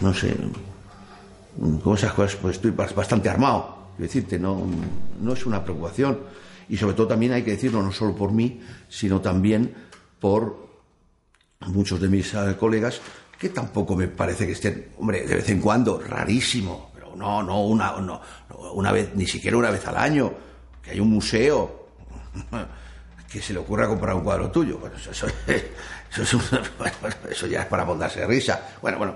no 0.00 0.12
sé, 0.12 0.36
con 1.82 1.94
esas 1.94 2.12
cosas 2.12 2.38
pues 2.40 2.56
estoy 2.56 2.72
bastante 2.72 3.28
armado, 3.28 3.92
decirte, 3.96 4.38
no, 4.38 4.66
no 5.20 5.32
es 5.32 5.46
una 5.46 5.64
preocupación 5.64 6.18
y 6.68 6.76
sobre 6.76 6.94
todo 6.94 7.08
también 7.08 7.32
hay 7.32 7.42
que 7.42 7.52
decirlo 7.52 7.82
no 7.82 7.92
solo 7.92 8.14
por 8.14 8.32
mí, 8.32 8.60
sino 8.88 9.20
también 9.20 9.74
por 10.20 10.68
muchos 11.66 12.00
de 12.00 12.08
mis 12.08 12.32
eh, 12.34 12.56
colegas 12.58 13.00
que 13.38 13.50
tampoco 13.50 13.94
me 13.94 14.08
parece 14.08 14.46
que 14.46 14.52
estén, 14.52 14.88
hombre, 14.98 15.24
de 15.24 15.36
vez 15.36 15.48
en 15.48 15.60
cuando, 15.60 16.00
rarísimo, 16.00 16.90
pero 16.92 17.14
no, 17.14 17.42
no 17.42 17.62
una, 17.62 17.92
no, 18.00 18.20
una 18.72 18.90
vez, 18.90 19.14
ni 19.14 19.26
siquiera 19.26 19.56
una 19.56 19.70
vez 19.70 19.86
al 19.86 19.96
año, 19.96 20.32
que 20.82 20.90
hay 20.90 21.00
un 21.00 21.10
museo 21.10 21.86
que 23.30 23.40
se 23.40 23.52
le 23.52 23.60
ocurra 23.60 23.86
comprar 23.86 24.16
un 24.16 24.22
cuadro 24.22 24.50
tuyo. 24.50 24.78
Bueno, 24.78 24.96
eso, 24.96 25.12
eso, 25.12 25.26
eso, 27.30 27.46
ya 27.46 27.60
es 27.60 27.66
para 27.66 27.84
montarse 27.84 28.20
de 28.20 28.26
risa. 28.26 28.70
Bueno, 28.82 28.98
bueno, 28.98 29.14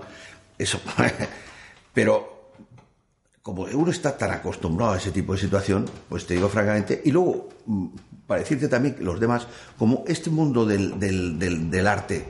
eso. 0.56 0.80
Pero 1.92 2.31
como 3.42 3.64
uno 3.64 3.90
está 3.90 4.16
tan 4.16 4.30
acostumbrado 4.30 4.92
a 4.92 4.96
ese 4.98 5.10
tipo 5.10 5.32
de 5.32 5.40
situación, 5.40 5.84
pues 6.08 6.26
te 6.26 6.34
digo 6.34 6.48
francamente, 6.48 7.02
y 7.04 7.10
luego, 7.10 7.48
mm, 7.66 7.86
para 8.26 8.40
decirte 8.40 8.68
también 8.68 8.94
que 8.94 9.02
los 9.02 9.18
demás, 9.18 9.48
como 9.76 10.04
este 10.06 10.30
mundo 10.30 10.64
del, 10.64 10.98
del, 10.98 11.86
arte, 11.86 12.24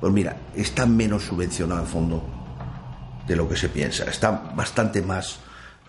pues 0.00 0.12
mira, 0.12 0.36
está 0.56 0.84
menos 0.84 1.24
subvencionado 1.24 1.80
al 1.80 1.86
fondo 1.86 2.24
de 3.26 3.36
lo 3.36 3.48
que 3.48 3.56
se 3.56 3.68
piensa, 3.68 4.04
está 4.04 4.32
bastante 4.32 5.00
más 5.00 5.38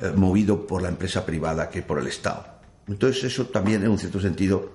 eh, 0.01 0.12
movido 0.15 0.67
por 0.67 0.84
la 0.84 0.89
empresa 0.89 1.25
privada 1.25 1.69
que 1.69 1.82
por 1.82 1.97
el 1.97 2.05
Estado. 2.05 2.45
Entonces 2.88 3.23
eso 3.23 3.47
también, 3.47 3.84
en 3.84 3.89
un 3.89 3.97
cierto 3.97 4.21
sentido, 4.21 4.73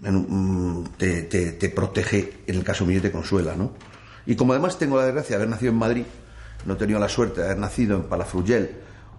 mm, 0.00 0.84
te, 0.96 1.22
te, 1.24 1.68
protege, 1.68 2.38
en 2.46 2.56
el 2.56 2.64
caso 2.64 2.86
mío, 2.86 3.02
te 3.02 3.12
consuela, 3.12 3.54
¿no? 3.54 3.72
Y 4.24 4.34
como 4.34 4.52
además 4.54 4.78
tengo 4.78 4.96
la 4.96 5.04
desgracia 5.04 5.36
de 5.36 5.42
haber 5.42 5.50
nacido 5.50 5.72
en 5.72 5.78
Madrid, 5.78 6.04
no 6.64 6.74
he 6.74 6.76
tenido 6.76 6.98
la 6.98 7.08
suerte 7.08 7.40
de 7.40 7.48
haber 7.48 7.58
nacido 7.58 7.96
en 7.96 8.04
Palafrugell, 8.04 8.70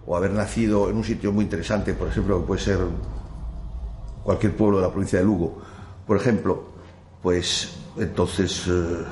o 0.06 0.16
haber 0.16 0.32
nacido 0.32 0.90
en 0.90 0.96
un 0.96 1.04
sitio 1.04 1.32
muy 1.32 1.44
interesante, 1.44 1.94
por 1.94 2.08
ejemplo, 2.08 2.40
que 2.40 2.46
puede 2.46 2.60
ser 2.60 2.78
cualquier 4.22 4.56
pueblo 4.56 4.78
de 4.78 4.84
la 4.84 4.90
provincia 4.90 5.18
de 5.18 5.24
Lugo, 5.24 5.60
por 6.06 6.16
ejemplo, 6.16 6.64
pues 7.22 7.76
entonces 7.96 8.64
eh, 8.68 9.04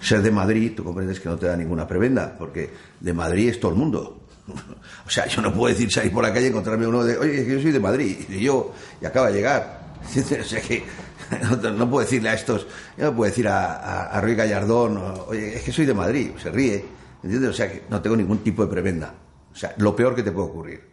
ser 0.00 0.22
de 0.22 0.30
Madrid, 0.30 0.72
tú 0.76 0.84
comprendes 0.84 1.18
que 1.18 1.28
no 1.28 1.36
te 1.36 1.46
da 1.46 1.56
ninguna 1.56 1.86
prebenda, 1.86 2.36
porque 2.38 2.70
de 3.00 3.12
Madrid 3.12 3.48
es 3.48 3.60
todo 3.60 3.72
el 3.72 3.78
mundo. 3.78 4.16
O 5.06 5.12
sea, 5.12 5.26
yo 5.26 5.42
no 5.42 5.52
puedo 5.52 5.74
decir 5.74 5.90
salir 5.90 6.12
por 6.12 6.22
la 6.22 6.32
calle 6.32 6.46
y 6.46 6.48
encontrarme 6.50 6.86
uno 6.86 7.02
de, 7.02 7.16
oye, 7.18 7.44
yo 7.44 7.60
soy 7.60 7.72
de 7.72 7.80
Madrid, 7.80 8.16
y 8.28 8.40
yo, 8.40 8.72
y 9.00 9.04
acaba 9.04 9.28
de 9.28 9.34
llegar. 9.34 9.80
O 10.40 10.44
sea 10.44 10.60
que 10.60 10.84
no, 11.76 11.90
puedo 11.90 12.04
decirle 12.04 12.28
a 12.28 12.34
estos, 12.34 12.66
yo 12.96 13.06
no 13.06 13.16
puedo 13.16 13.28
decir 13.28 13.48
a, 13.48 14.06
a, 14.06 14.20
Ruy 14.20 14.36
Gallardón, 14.36 15.00
oye, 15.26 15.56
es 15.56 15.62
que 15.62 15.72
soy 15.72 15.86
de 15.86 15.94
Madrid, 15.94 16.30
se 16.40 16.50
ríe. 16.50 16.84
O 17.22 17.52
sea 17.52 17.70
que 17.70 17.84
no 17.90 18.00
tengo 18.00 18.16
ningún 18.16 18.38
tipo 18.38 18.64
de 18.64 18.68
prebenda. 18.70 19.12
O 19.52 19.56
sea, 19.56 19.74
lo 19.78 19.94
peor 19.94 20.14
que 20.14 20.22
te 20.22 20.32
puede 20.32 20.48
ocurrir. 20.48 20.90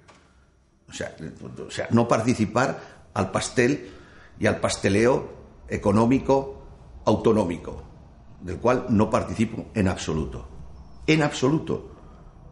O 0.89 0.93
sea, 0.93 1.15
sea, 1.69 1.87
no 1.91 2.07
participar 2.07 2.79
al 3.13 3.31
pastel 3.31 3.91
y 4.39 4.47
al 4.47 4.59
pasteleo 4.59 5.29
económico 5.67 6.61
autonómico, 7.05 7.83
del 8.41 8.57
cual 8.57 8.85
no 8.89 9.09
participo 9.09 9.65
en 9.73 9.87
absoluto. 9.87 10.47
En 11.07 11.23
absoluto. 11.23 11.91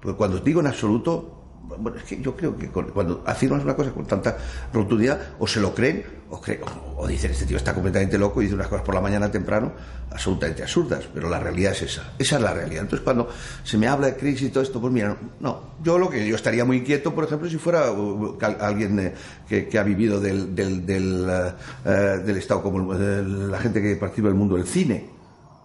Porque 0.02 0.18
cuando 0.18 0.40
digo 0.40 0.60
en 0.60 0.68
absoluto, 0.68 1.45
bueno, 1.68 1.98
es 1.98 2.04
que 2.04 2.22
yo 2.22 2.36
creo 2.36 2.56
que 2.56 2.70
cuando 2.70 3.24
afirmas 3.26 3.64
una 3.64 3.76
cosa 3.76 3.92
con 3.92 4.06
tanta 4.06 4.38
rotundidad, 4.72 5.36
o 5.40 5.48
se 5.48 5.60
lo 5.60 5.74
creen, 5.74 6.04
o, 6.30 6.40
creen, 6.40 6.62
o, 6.96 7.08
dicen, 7.08 7.32
este 7.32 7.46
tío 7.46 7.58
está 7.58 7.74
completamente 7.74 8.18
loco 8.18 8.42
y 8.42 8.46
dice 8.46 8.56
unas 8.56 8.68
cosas 8.68 8.86
por 8.86 8.96
la 8.96 9.02
mañana 9.02 9.30
temprano 9.32 9.72
absolutamente 10.12 10.64
absurdas, 10.64 11.08
pero 11.14 11.30
la 11.30 11.40
realidad 11.40 11.74
es 11.74 11.84
esa, 11.84 12.14
esa 12.18 12.36
es 12.38 12.42
la 12.42 12.54
realidad. 12.54 12.84
Entonces, 12.84 13.04
cuando 13.04 13.30
se 13.64 13.78
me 13.78 13.88
habla 13.88 14.08
de 14.08 14.16
crisis 14.16 14.48
y 14.48 14.52
todo 14.52 14.64
esto, 14.64 14.80
pues 14.80 14.94
mira, 14.94 15.18
no, 15.40 15.76
yo 15.84 15.98
lo 15.98 16.10
que 16.10 16.26
yo 16.28 16.36
estaría 16.36 16.66
muy 16.66 16.78
inquieto, 16.78 17.14
por 17.14 17.26
ejemplo, 17.26 17.50
si 17.50 17.58
fuera 17.58 17.92
uh, 17.92 18.38
alguien 18.60 19.00
eh, 19.00 19.68
que, 19.70 19.78
ha 19.78 19.84
vivido 19.84 20.20
del, 20.20 20.56
del, 20.56 21.28
eh, 21.30 21.52
eh, 21.86 21.90
del 22.26 22.38
Estado, 22.38 22.62
como 22.62 22.94
la 22.94 23.60
gente 23.60 23.82
que 23.82 23.96
participa 23.96 24.28
del 24.28 24.38
mundo 24.38 24.56
del 24.56 24.68
cine. 24.68 25.10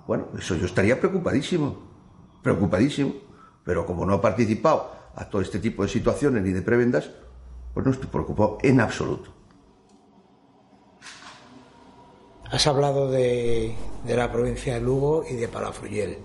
Bueno, 0.07 0.29
eso 0.39 0.57
yo 0.57 0.67
estaría 0.67 0.99
preocupadísimo, 0.99 2.41
preocupadísimo, 2.43 3.15
pero 3.65 3.87
como 3.87 4.05
no 4.05 4.15
ha 4.15 4.21
participado 4.21 5.00
a 5.15 5.29
todo 5.29 5.43
este 5.43 5.59
tipo 5.59 5.83
de 5.83 5.89
situaciones 5.89 6.43
ni 6.43 6.51
de 6.51 6.63
prebendas, 6.63 7.11
pues 7.75 7.85
no 7.85 7.93
estoy 7.93 8.09
preocupado 8.09 8.59
en 8.63 8.81
absoluto. 8.81 9.33
Has 12.51 12.67
hablado 12.67 13.11
de, 13.11 13.75
la 14.07 14.31
provincia 14.33 14.75
de 14.75 14.81
Lugo 14.81 15.25
y 15.29 15.35
de 15.35 15.47
Palafrugell. 15.47 16.19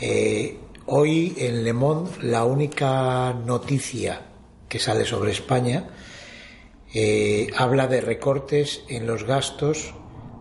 Eh, 0.00 0.58
hoy 0.86 1.34
en 1.38 1.62
Le 1.62 1.72
Monde 1.72 2.10
la 2.22 2.44
única 2.44 3.32
noticia 3.32 4.22
que 4.68 4.80
sale 4.80 5.04
sobre 5.04 5.30
España 5.30 5.88
eh, 6.94 7.48
habla 7.56 7.86
de 7.86 8.00
recortes 8.00 8.82
en 8.88 9.06
los 9.06 9.24
gastos 9.24 9.94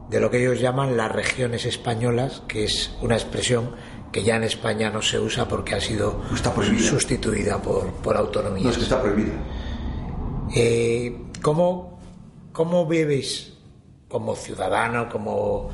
de 0.09 0.19
lo 0.19 0.29
que 0.29 0.39
ellos 0.41 0.59
llaman 0.59 0.97
las 0.97 1.11
regiones 1.11 1.65
españolas, 1.65 2.41
que 2.47 2.65
es 2.65 2.91
una 3.01 3.15
expresión 3.15 3.75
que 4.11 4.23
ya 4.23 4.35
en 4.35 4.43
España 4.43 4.89
no 4.89 5.01
se 5.01 5.19
usa 5.19 5.47
porque 5.47 5.75
ha 5.75 5.81
sido 5.81 6.21
sustituida 6.79 7.61
por, 7.61 7.91
por 7.93 8.17
autonomía. 8.17 8.63
No 8.65 8.69
es 8.69 8.77
que 8.77 8.83
está 8.83 9.01
prohibida. 9.01 9.33
Eh, 10.53 11.15
¿cómo, 11.41 11.99
¿Cómo 12.51 12.85
vives 12.85 13.53
como 14.09 14.35
ciudadano, 14.35 15.07
como, 15.07 15.69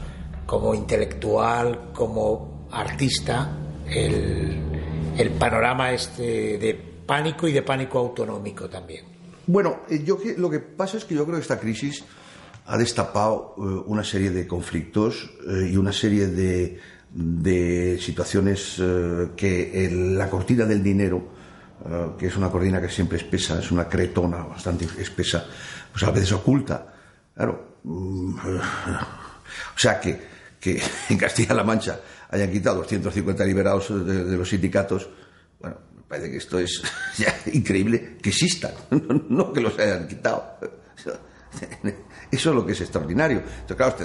como 0.46 0.76
intelectual, 0.76 1.92
como 1.94 2.68
artista 2.72 3.58
el, 3.90 4.62
el 5.18 5.30
panorama 5.32 5.92
este 5.92 6.60
de 6.60 6.74
pánico 7.06 7.48
y 7.48 7.54
de 7.54 7.64
pánico 7.64 7.98
autonómico 7.98 8.70
también? 8.70 9.06
Bueno, 9.48 9.80
eh, 9.90 10.04
yo 10.04 10.20
lo 10.38 10.50
que 10.50 10.60
pasa 10.60 10.98
es 10.98 11.06
que 11.06 11.16
yo 11.16 11.24
creo 11.24 11.38
que 11.38 11.42
esta 11.42 11.60
crisis 11.60 12.04
ha 12.68 12.78
destapado 12.78 13.56
eh, 13.58 13.62
una 13.88 14.04
serie 14.04 14.30
de 14.30 14.46
conflictos 14.46 15.32
y 15.48 15.76
una 15.78 15.94
serie 15.94 16.28
de 16.28 16.80
de 17.10 17.98
situaciones 18.00 18.78
eh, 18.80 19.30
que 19.36 19.90
la 19.92 20.30
cortina 20.30 20.66
del 20.66 20.84
dinero, 20.84 21.30
eh, 21.86 22.10
que 22.18 22.28
es 22.28 22.38
una 22.38 22.50
cortina 22.50 22.82
que 22.82 22.90
siempre 22.90 23.18
espesa, 23.18 23.60
es 23.60 23.72
una 23.72 23.88
cretona 23.88 24.44
bastante 24.44 24.86
espesa, 25.00 25.46
pues 25.92 26.04
a 26.04 26.12
veces 26.12 26.34
oculta. 26.34 26.94
Claro. 27.34 27.78
Mm, 27.84 28.38
o 28.38 29.80
sea 29.80 30.00
que, 30.00 30.20
que 30.60 30.82
en 31.10 31.18
Castilla-La 31.18 31.64
Mancha 31.64 32.00
hayan 32.30 32.52
quitado 32.52 32.78
250 32.78 33.46
liberados 33.46 34.06
de, 34.06 34.38
los 34.38 34.50
sindicatos, 34.50 35.10
bueno, 35.60 35.78
parece 36.08 36.32
que 36.32 36.38
esto 36.38 36.60
es 36.60 36.82
increíble 37.54 38.18
que 38.22 38.30
existan, 38.30 38.74
no 39.30 39.54
que 39.54 39.62
los 39.62 39.78
hayan 39.80 40.08
quitado. 40.08 40.58
Eso 42.30 42.50
es 42.50 42.56
lo 42.56 42.66
que 42.66 42.74
es 42.74 42.82
extraordinario. 42.82 43.40
Entonces, 43.40 43.78
claro, 43.78 43.96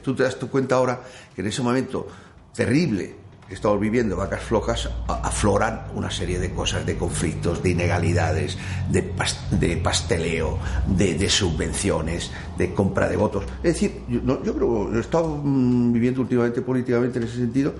tú 0.00 0.14
te 0.14 0.22
das 0.22 0.38
tu 0.38 0.48
cuenta 0.48 0.76
ahora 0.76 1.00
que 1.34 1.40
en 1.40 1.48
ese 1.48 1.60
momento 1.60 2.06
terrible 2.54 3.24
que 3.48 3.54
estamos 3.54 3.78
viviendo, 3.78 4.16
vacas 4.16 4.42
flojas, 4.42 4.88
afloran 5.06 5.82
una 5.94 6.10
serie 6.10 6.38
de 6.38 6.50
cosas, 6.52 6.86
de 6.86 6.96
conflictos, 6.96 7.62
de 7.62 7.70
inegalidades, 7.70 8.56
de, 8.90 9.12
de 9.50 9.76
pasteleo, 9.76 10.58
de, 10.86 11.28
subvenciones, 11.28 12.30
de 12.56 12.72
compra 12.72 13.08
de 13.08 13.16
votos. 13.16 13.44
Es 13.62 13.74
decir, 13.74 14.02
yo, 14.08 14.42
yo 14.42 14.54
creo, 14.54 14.96
he 14.96 15.00
estado 15.00 15.40
mm, 15.42 15.92
viviendo 15.92 16.22
últimamente 16.22 16.62
políticamente 16.62 17.18
en 17.18 17.24
ese 17.24 17.36
sentido, 17.36 17.74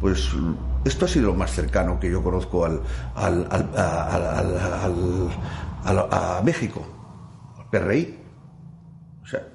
pues 0.00 0.30
esto 0.86 1.04
ha 1.04 1.08
sido 1.08 1.26
lo 1.26 1.34
más 1.34 1.52
cercano 1.52 2.00
que 2.00 2.10
yo 2.10 2.22
conozco 2.22 2.64
al, 2.64 2.80
al, 3.14 3.46
a 5.84 6.40
México, 6.42 6.86
al 7.58 7.68
PRI. 7.68 8.18
O 9.22 9.26
sea, 9.26 9.46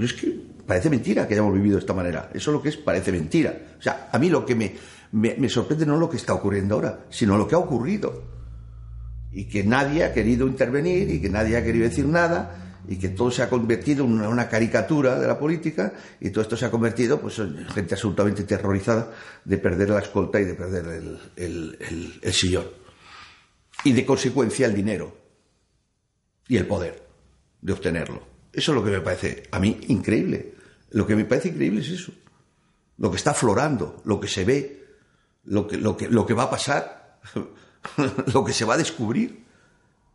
es 0.00 0.12
que 0.12 0.49
parece 0.70 0.88
mentira 0.88 1.26
que 1.26 1.34
hayamos 1.34 1.52
vivido 1.52 1.74
de 1.74 1.80
esta 1.80 1.94
manera. 1.94 2.30
Eso 2.32 2.52
es 2.52 2.54
lo 2.54 2.62
que 2.62 2.68
es, 2.68 2.76
parece 2.76 3.10
mentira. 3.10 3.74
O 3.76 3.82
sea, 3.82 4.08
a 4.12 4.18
mí 4.20 4.30
lo 4.30 4.46
que 4.46 4.54
me, 4.54 4.72
me, 5.10 5.48
sorprende 5.48 5.84
no 5.84 5.96
lo 5.96 6.08
que 6.08 6.16
está 6.16 6.32
ocurriendo 6.32 6.76
ahora, 6.76 7.06
sino 7.10 7.36
lo 7.36 7.48
que 7.48 7.56
ha 7.56 7.58
ocurrido. 7.58 8.22
Y 9.32 9.46
que 9.46 9.64
nadie 9.64 10.04
ha 10.04 10.12
querido 10.12 10.46
intervenir 10.46 11.10
y 11.10 11.20
que 11.20 11.28
nadie 11.28 11.56
ha 11.56 11.64
querido 11.64 11.88
decir 11.88 12.06
nada 12.06 12.78
y 12.86 12.98
que 12.98 13.08
todo 13.08 13.32
se 13.32 13.42
ha 13.42 13.50
convertido 13.50 14.04
en 14.04 14.20
una, 14.20 14.48
caricatura 14.48 15.18
de 15.18 15.26
la 15.26 15.36
política 15.36 15.92
y 16.20 16.30
todo 16.30 16.42
esto 16.42 16.56
se 16.56 16.66
ha 16.66 16.70
convertido 16.70 17.20
pues, 17.20 17.40
en 17.40 17.66
gente 17.66 17.94
absolutamente 17.94 18.44
terrorizada 18.44 19.10
de 19.44 19.58
perder 19.58 19.90
la 19.90 19.98
escolta 19.98 20.40
y 20.40 20.44
de 20.44 20.54
perder 20.54 20.86
el, 21.34 22.18
el 22.22 22.32
sillón. 22.32 22.66
Y 23.82 23.92
de 23.92 24.06
consecuencia 24.06 24.68
el 24.68 24.74
dinero 24.76 25.16
y 26.46 26.56
el 26.56 26.68
poder 26.68 27.02
de 27.60 27.72
obtenerlo. 27.72 28.30
Eso 28.52 28.72
es 28.72 28.76
lo 28.76 28.84
que 28.84 28.90
me 28.90 29.00
parece 29.00 29.44
a 29.50 29.58
mí 29.58 29.80
increíble. 29.88 30.59
Lo 30.90 31.06
que 31.06 31.16
me 31.16 31.24
parece 31.24 31.48
increíble 31.48 31.80
es 31.80 31.88
eso. 31.88 32.12
Lo 32.98 33.10
que 33.10 33.16
está 33.16 33.30
aflorando, 33.30 34.02
lo 34.04 34.20
que 34.20 34.28
se 34.28 34.44
ve, 34.44 34.84
lo 35.44 35.66
que, 35.66 35.76
lo 35.76 35.96
que, 35.96 36.08
lo 36.08 36.26
que 36.26 36.34
va 36.34 36.44
a 36.44 36.50
pasar, 36.50 37.20
lo 38.32 38.44
que 38.44 38.52
se 38.52 38.64
va 38.64 38.74
a 38.74 38.78
descubrir. 38.78 39.44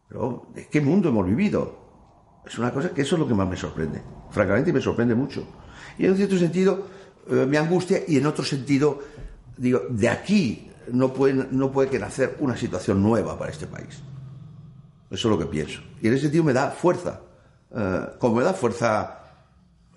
Pero, 0.08 0.48
¿de 0.54 0.68
qué 0.68 0.82
mundo 0.82 1.10
hemos 1.10 1.26
vivido? 1.26 1.86
Es 2.46 2.60
una 2.60 2.72
cosa 2.72 2.92
que 2.92 3.02
eso 3.02 3.16
es 3.16 3.20
lo 3.20 3.28
que 3.28 3.34
más 3.34 3.48
me 3.48 3.58
sorprende. 3.58 4.02
Francamente, 4.30 4.72
me 4.72 4.82
sorprende 4.82 5.16
mucho. 5.16 5.48
Y 5.98 6.06
en 6.06 6.12
un 6.12 6.18
cierto 6.18 6.38
sentido 6.38 6.88
eh, 7.28 7.46
me 7.48 7.58
angustia 7.58 8.02
y 8.08 8.18
en 8.18 8.26
otro 8.28 8.46
sentido, 8.46 9.02
digo, 9.58 9.82
de 9.90 10.10
aquí 10.10 10.70
no 10.92 11.12
puede, 11.12 11.48
no 11.52 11.72
puede 11.72 11.90
que 11.90 11.98
nacer 11.98 12.38
una 12.40 12.56
situación 12.56 13.02
nueva 13.02 13.38
para 13.38 13.52
este 13.52 13.66
país. 13.66 14.02
Eso 15.10 15.28
es 15.28 15.32
lo 15.32 15.40
que 15.40 15.46
pienso. 15.46 15.82
Y 16.02 16.08
en 16.08 16.14
ese 16.14 16.24
sentido 16.24 16.44
me 16.44 16.54
da 16.54 16.70
fuerza. 16.70 17.22
Eh, 17.76 18.02
como 18.20 18.36
me 18.36 18.44
da 18.44 18.54
fuerza, 18.54 19.25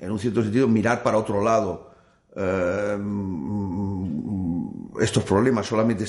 en 0.00 0.10
un 0.10 0.18
cierto 0.18 0.42
sentido, 0.42 0.68
mirar 0.68 1.02
para 1.02 1.18
otro 1.18 1.42
lado. 1.42 1.90
Eh, 2.36 2.98
estos 5.00 5.22
problemas, 5.24 5.66
solamente 5.66 6.04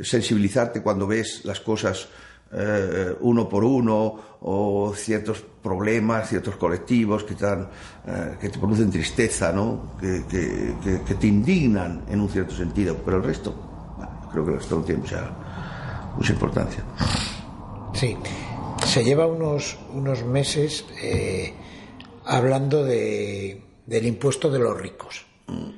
sensibilizarte 0.00 0.82
cuando 0.82 1.06
ves 1.06 1.44
las 1.44 1.60
cosas 1.60 2.08
eh, 2.52 3.14
uno 3.20 3.48
por 3.48 3.62
uno 3.62 4.16
o 4.40 4.92
ciertos 4.96 5.44
problemas, 5.62 6.28
ciertos 6.28 6.56
colectivos 6.56 7.22
que, 7.22 7.34
eh, 7.34 8.36
que 8.40 8.48
te 8.48 8.58
producen 8.58 8.90
tristeza, 8.90 9.52
¿no? 9.52 9.92
Que, 10.00 10.20
te 10.20 11.26
indignan 11.26 12.04
en 12.08 12.20
un 12.20 12.28
cierto 12.28 12.54
sentido, 12.54 12.96
pero 13.04 13.18
el 13.18 13.22
resto, 13.22 13.54
creo 14.32 14.44
que 14.44 14.50
el 14.52 14.56
resto 14.58 14.76
no 14.76 14.82
tiene 14.82 15.02
mucha, 15.02 15.30
mucha 16.16 16.32
importancia. 16.32 16.82
Sí, 17.94 18.16
se 18.84 19.04
lleva 19.04 19.26
unos, 19.26 19.78
unos 19.92 20.24
meses 20.24 20.84
hablando 22.30 22.84
de, 22.84 23.60
del 23.86 24.06
impuesto 24.06 24.50
de 24.50 24.58
los 24.58 24.80
ricos. 24.80 25.26
Mm. 25.48 25.70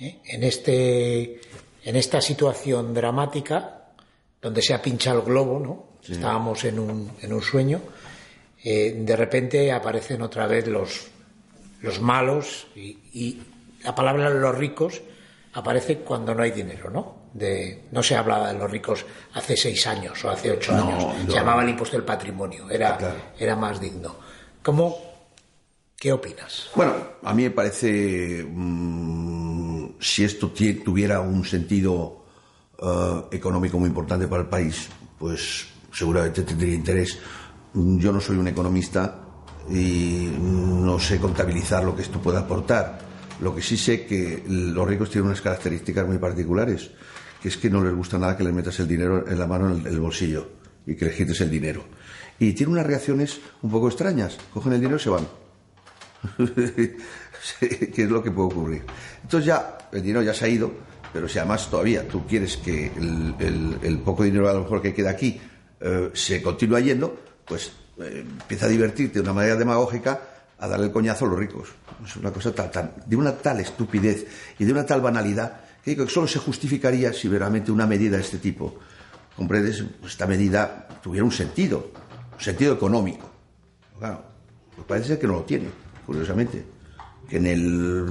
En 0.00 0.44
este 0.44 1.40
en 1.84 1.96
esta 1.96 2.20
situación 2.20 2.94
dramática, 2.94 3.90
donde 4.40 4.62
se 4.62 4.74
ha 4.74 4.82
pinchado 4.82 5.20
el 5.20 5.24
globo, 5.24 5.58
¿no? 5.58 5.88
Estábamos 6.06 6.64
en 6.64 6.78
un, 6.78 7.10
en 7.20 7.32
un 7.32 7.42
sueño, 7.42 7.80
eh, 8.62 8.94
de 8.98 9.16
repente 9.16 9.72
aparecen 9.72 10.22
otra 10.22 10.46
vez 10.46 10.66
los, 10.66 11.06
los 11.82 12.00
malos 12.00 12.66
y, 12.74 13.40
la 13.84 13.94
palabra 13.94 14.28
los 14.30 14.56
ricos 14.56 15.00
aparece 15.54 15.98
cuando 15.98 16.34
no 16.34 16.42
hay 16.42 16.50
dinero, 16.50 16.90
¿no? 16.90 17.28
De, 17.32 17.84
no 17.92 18.02
se 18.02 18.16
hablaba 18.16 18.52
de 18.52 18.58
los 18.58 18.70
ricos 18.70 19.06
hace 19.34 19.56
seis 19.56 19.86
años 19.86 20.22
o 20.24 20.30
hace 20.30 20.50
ocho 20.50 20.74
años, 20.74 21.04
se 21.26 21.32
llamaba 21.32 21.62
el 21.62 21.70
impuesto 21.70 21.96
del 21.96 22.04
patrimonio, 22.04 22.68
era, 22.68 22.98
era 23.38 23.54
más 23.54 23.80
digno. 23.80 24.16
¿Cómo, 24.62 24.98
¿Qué 25.98 26.12
opinas? 26.12 26.70
Bueno, 26.76 26.92
a 27.24 27.34
mí 27.34 27.42
me 27.42 27.50
parece, 27.50 28.46
mm, 28.48 29.96
si 29.98 30.22
esto 30.22 30.52
tuviera 30.52 31.20
un 31.20 31.44
sentido 31.44 32.24
eh, 32.80 33.22
económico 33.32 33.80
muy 33.80 33.88
importante 33.88 34.28
para 34.28 34.42
el 34.42 34.48
país, 34.48 34.88
pues 35.18 35.66
seguramente 35.92 36.42
tendría 36.42 36.72
interés. 36.72 37.18
Yo 37.74 38.12
no 38.12 38.20
soy 38.20 38.36
un 38.36 38.46
economista 38.46 39.24
y 39.68 40.30
no 40.38 41.00
sé 41.00 41.18
contabilizar 41.18 41.82
lo 41.82 41.96
que 41.96 42.02
esto 42.02 42.20
puede 42.20 42.38
aportar. 42.38 43.00
Lo 43.40 43.52
que 43.52 43.60
sí 43.60 43.76
sé 43.76 44.06
que 44.06 44.44
los 44.46 44.86
ricos 44.86 45.10
tienen 45.10 45.26
unas 45.26 45.40
características 45.40 46.06
muy 46.06 46.18
particulares, 46.18 46.92
que 47.42 47.48
es 47.48 47.56
que 47.56 47.70
no 47.70 47.82
les 47.82 47.92
gusta 47.92 48.18
nada 48.18 48.36
que 48.36 48.44
les 48.44 48.54
metas 48.54 48.78
el 48.78 48.86
dinero 48.86 49.26
en 49.26 49.36
la 49.36 49.48
mano 49.48 49.74
en 49.74 49.84
el 49.84 49.98
bolsillo 49.98 50.48
y 50.86 50.94
que 50.94 51.06
les 51.06 51.16
quites 51.16 51.40
el 51.40 51.50
dinero. 51.50 51.82
Y 52.38 52.52
tienen 52.52 52.74
unas 52.74 52.86
reacciones 52.86 53.40
un 53.62 53.70
poco 53.72 53.88
extrañas. 53.88 54.38
Cogen 54.54 54.74
el 54.74 54.80
dinero 54.80 54.98
y 54.98 55.00
se 55.00 55.10
van 55.10 55.47
¿Qué 57.60 58.02
es 58.02 58.10
lo 58.10 58.22
que 58.22 58.30
puede 58.30 58.48
ocurrir? 58.48 58.82
Entonces 59.22 59.46
ya 59.46 59.78
el 59.92 60.02
dinero 60.02 60.22
ya 60.22 60.34
se 60.34 60.44
ha 60.44 60.48
ido, 60.48 60.72
pero 61.12 61.28
si 61.28 61.38
además 61.38 61.68
todavía 61.70 62.06
tú 62.06 62.26
quieres 62.26 62.56
que 62.56 62.86
el, 62.86 64.00
poco 64.04 64.24
dinero 64.24 64.48
a 64.48 64.52
lo 64.52 64.62
mejor 64.62 64.82
que 64.82 64.94
queda 64.94 65.10
aquí 65.10 65.40
eh, 65.80 66.10
se 66.12 66.42
continúe 66.42 66.80
yendo, 66.80 67.18
pues 67.44 67.72
eh, 67.98 68.24
empieza 68.26 68.66
a 68.66 68.68
divertirte 68.68 69.14
de 69.14 69.20
una 69.20 69.32
manera 69.32 69.56
demagógica 69.56 70.20
a 70.58 70.68
darle 70.68 70.86
el 70.86 70.92
coñazo 70.92 71.26
a 71.26 71.28
los 71.28 71.38
ricos. 71.38 71.68
Es 72.04 72.16
una 72.16 72.32
cosa 72.32 72.52
de 73.06 73.16
una 73.16 73.36
tal 73.36 73.60
estupidez 73.60 74.26
y 74.58 74.64
de 74.64 74.72
una 74.72 74.84
tal 74.84 75.00
banalidad 75.00 75.60
que 75.82 76.08
solo 76.08 76.26
se 76.26 76.38
justificaría 76.38 77.12
si 77.12 77.28
verdaderamente 77.28 77.72
una 77.72 77.86
medida 77.86 78.16
de 78.16 78.22
este 78.22 78.38
tipo, 78.38 78.78
comprendes, 79.34 79.82
esta 80.04 80.26
medida 80.26 80.86
tuviera 81.02 81.24
un 81.24 81.32
sentido, 81.32 81.92
un 82.34 82.40
sentido 82.40 82.74
económico. 82.74 83.30
Claro, 83.98 84.22
pues 84.74 84.86
parece 84.86 85.18
que 85.18 85.26
no 85.26 85.34
lo 85.34 85.44
tiene 85.44 85.87
curiosamente, 86.08 86.64
que 87.28 87.36
en 87.36 87.46
el 87.46 88.06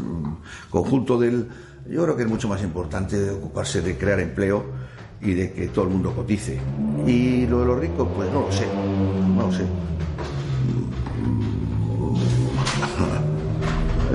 conjunto 0.70 1.18
del... 1.18 1.48
Yo 1.90 2.04
creo 2.04 2.16
que 2.16 2.24
es 2.24 2.30
mucho 2.30 2.48
más 2.48 2.62
importante 2.62 3.32
ocuparse 3.32 3.82
de 3.82 3.98
crear 3.98 4.20
empleo 4.20 4.66
y 5.20 5.34
de 5.34 5.52
que 5.52 5.68
todo 5.70 5.86
el 5.86 5.92
mundo 5.92 6.14
cotice. 6.14 6.60
Y 7.08 7.48
lo 7.48 7.62
de 7.62 7.66
los 7.66 7.80
ricos, 7.80 8.08
pues 8.16 8.32
no 8.32 8.42
lo 8.42 8.52
sé, 8.52 8.68
no 9.36 9.48
lo 9.48 9.52
sé. 9.52 9.66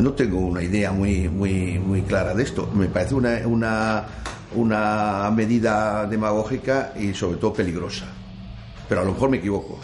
No 0.01 0.13
tengo 0.13 0.39
una 0.39 0.63
idea 0.63 0.93
muy, 0.93 1.29
muy, 1.29 1.81
muy 1.81 2.03
clara 2.03 2.35
de 2.35 2.45
esto. 2.45 2.71
Me 2.73 2.87
parece 2.87 3.17
una, 3.17 3.41
una, 3.47 4.05
una 4.55 5.29
medida 5.35 6.07
demagógica 6.07 6.93
y 6.97 7.15
sobre 7.15 7.39
todo 7.39 7.53
peligrosa. 7.53 8.07
Pero 8.89 9.01
a 9.01 9.05
lo 9.05 9.13
mejor 9.13 9.31
me 9.31 9.39
equivoco. 9.39 9.81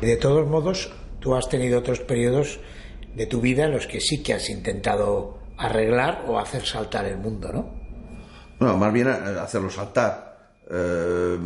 De 0.00 0.16
todos 0.16 0.48
modos, 0.48 0.90
tú 1.20 1.34
has 1.34 1.48
tenido 1.48 1.78
otros 1.78 2.00
periodos 2.00 2.58
de 3.14 3.26
tu 3.26 3.40
vida 3.40 3.64
en 3.64 3.72
los 3.72 3.86
que 3.86 4.00
sí 4.00 4.22
que 4.22 4.34
has 4.34 4.48
intentado 4.50 5.38
arreglar 5.56 6.24
o 6.26 6.38
hacer 6.38 6.64
saltar 6.64 7.04
el 7.06 7.18
mundo, 7.18 7.52
¿no? 7.52 7.80
Bueno, 8.58 8.76
más 8.76 8.92
bien 8.92 9.08
hacerlo 9.08 9.70
saltar. 9.70 10.30
Eh, 10.70 11.38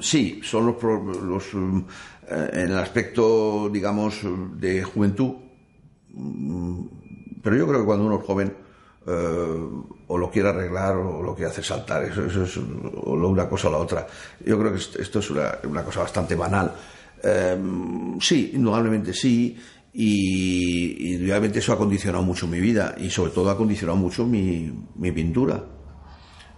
sí, 0.00 0.40
son 0.42 0.66
los, 0.66 1.44
eh, 1.54 2.50
en 2.52 2.70
el 2.70 2.78
aspecto, 2.78 3.68
digamos, 3.70 4.20
de 4.54 4.82
juventud. 4.82 5.34
Mm, 6.12 6.86
pero 7.42 7.56
yo 7.56 7.66
creo 7.66 7.80
que 7.80 7.86
cuando 7.86 8.06
uno 8.06 8.18
es 8.18 8.26
joven 8.26 8.56
eh, 9.06 9.68
o 10.08 10.18
lo 10.18 10.30
quiere 10.30 10.48
arreglar 10.48 10.96
o 10.96 11.22
lo 11.22 11.34
quiere 11.34 11.50
hacer 11.50 11.64
saltar, 11.64 12.04
eso, 12.04 12.24
es 12.24 12.56
o 12.56 13.12
una 13.12 13.48
cosa 13.48 13.68
o 13.68 13.70
la 13.70 13.78
otra. 13.78 14.06
Yo 14.44 14.58
creo 14.58 14.72
que 14.72 14.78
esto 14.78 15.18
es 15.20 15.30
una 15.30 15.84
cosa 15.84 16.00
bastante 16.00 16.34
banal. 16.34 16.72
Em, 17.22 18.20
sí, 18.20 18.52
indudablemente 18.54 19.12
sí. 19.12 19.56
Y, 19.92 21.14
indudablemente 21.14 21.60
eso 21.60 21.72
ha 21.72 21.78
condicionado 21.78 22.22
mucho 22.22 22.46
mi 22.46 22.60
vida 22.60 22.94
y 22.98 23.08
sobre 23.10 23.30
todo 23.32 23.50
ha 23.50 23.56
condicionado 23.56 23.96
mucho 23.96 24.26
mi, 24.26 24.70
pintura. 25.12 25.64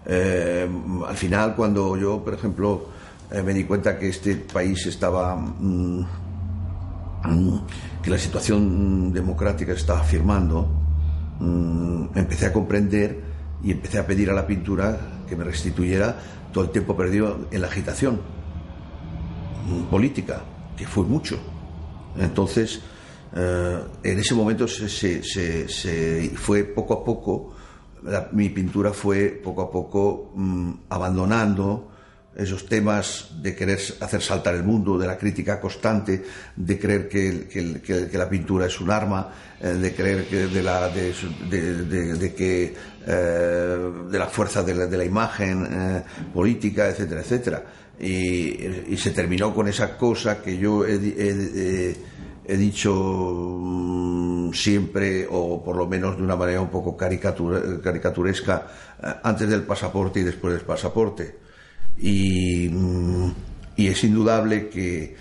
Em, 0.07 1.03
al 1.05 1.17
final, 1.17 1.55
cuando 1.55 1.97
yo, 1.97 2.23
por 2.25 2.35
ejemplo, 2.35 2.89
eh, 3.31 3.43
me 3.43 3.53
di 3.55 3.65
cuenta 3.65 3.99
que 3.99 4.09
este 4.09 4.37
país 4.37 4.87
estaba. 4.87 5.37
Mm, 5.37 6.07
mm, 7.25 7.61
que 8.03 8.11
la 8.11 8.19
situación 8.19 9.13
democrática 9.13 9.73
estaba 9.73 10.03
firmando, 10.03 10.69
mm, 11.41 12.17
empecé 12.17 12.47
a 12.47 12.53
comprender 12.53 13.21
y 13.63 13.73
empecé 13.73 13.99
a 13.99 14.07
pedir 14.07 14.31
a 14.31 14.33
la 14.33 14.47
pintura 14.47 14.99
que 15.29 15.37
me 15.37 15.45
restituyera 15.45 16.17
todo 16.53 16.65
el 16.65 16.71
tiempo 16.71 16.97
perdido 16.97 17.49
en 17.51 17.61
la 17.61 17.67
agitación 17.69 18.38
política, 19.91 20.43
que 20.77 20.87
fue 20.87 21.05
mucho. 21.05 21.39
Entonces, 22.19 22.81
eh, 23.35 23.79
en 24.03 24.19
ese 24.19 24.35
momento 24.35 24.67
se, 24.67 25.21
fue 26.35 26.65
poco 26.65 26.95
a 26.95 27.05
poco, 27.05 27.55
mi 28.33 28.49
pintura 28.49 28.93
fue 28.93 29.29
poco 29.29 29.63
a 29.63 29.71
poco 29.71 30.33
mm, 30.35 30.73
abandonando 30.89 31.91
esos 32.35 32.67
temas 32.67 33.31
de 33.43 33.55
querer 33.57 33.81
hacer 34.01 34.23
saltar 34.23 34.55
el 34.55 34.63
mundo, 34.63 34.97
de 34.97 35.09
la 35.09 35.19
crítica 35.19 35.61
constante, 35.61 36.25
de 36.55 36.79
creer 36.79 37.09
que, 37.09 38.11
la 38.13 38.29
pintura 38.29 38.67
es 38.67 38.81
un 38.81 38.91
arma, 38.93 39.29
eh, 39.61 39.67
de 39.69 39.93
creer 39.93 40.29
que 40.29 40.47
de 40.47 40.63
la, 40.63 40.89
de, 40.89 42.33
que, 42.37 42.75
eh, 43.07 43.93
de 44.09 44.19
la 44.19 44.27
fuerza 44.27 44.63
de 44.63 44.75
la, 44.75 45.05
imagen 45.05 46.05
política, 46.33 46.89
etcétera, 46.89 47.23
etcétera. 47.23 47.65
Y, 48.01 48.97
se 48.97 49.11
terminó 49.11 49.55
con 49.55 49.69
esa 49.69 49.97
cosa 49.97 50.41
que 50.41 50.57
yo 50.57 50.85
he 50.85 52.57
dicho 52.57 52.95
mm, 53.61 54.53
siempre, 54.53 55.27
o 55.31 55.63
por 55.63 55.77
lo 55.77 55.87
menos 55.87 56.17
de 56.17 56.23
una 56.23 56.37
manera 56.37 56.61
un 56.61 56.71
poco 56.71 56.97
caricaturesca, 56.97 58.67
eh, 59.03 59.15
antes 59.23 59.49
del 59.49 59.63
pasaporte 59.63 60.21
y 60.21 60.23
después 60.23 60.55
del 60.55 60.63
pasaporte. 60.63 61.39
Y, 61.99 62.69
mm, 62.71 63.31
es 63.77 64.05
indudable 64.05 64.69
que, 64.69 65.17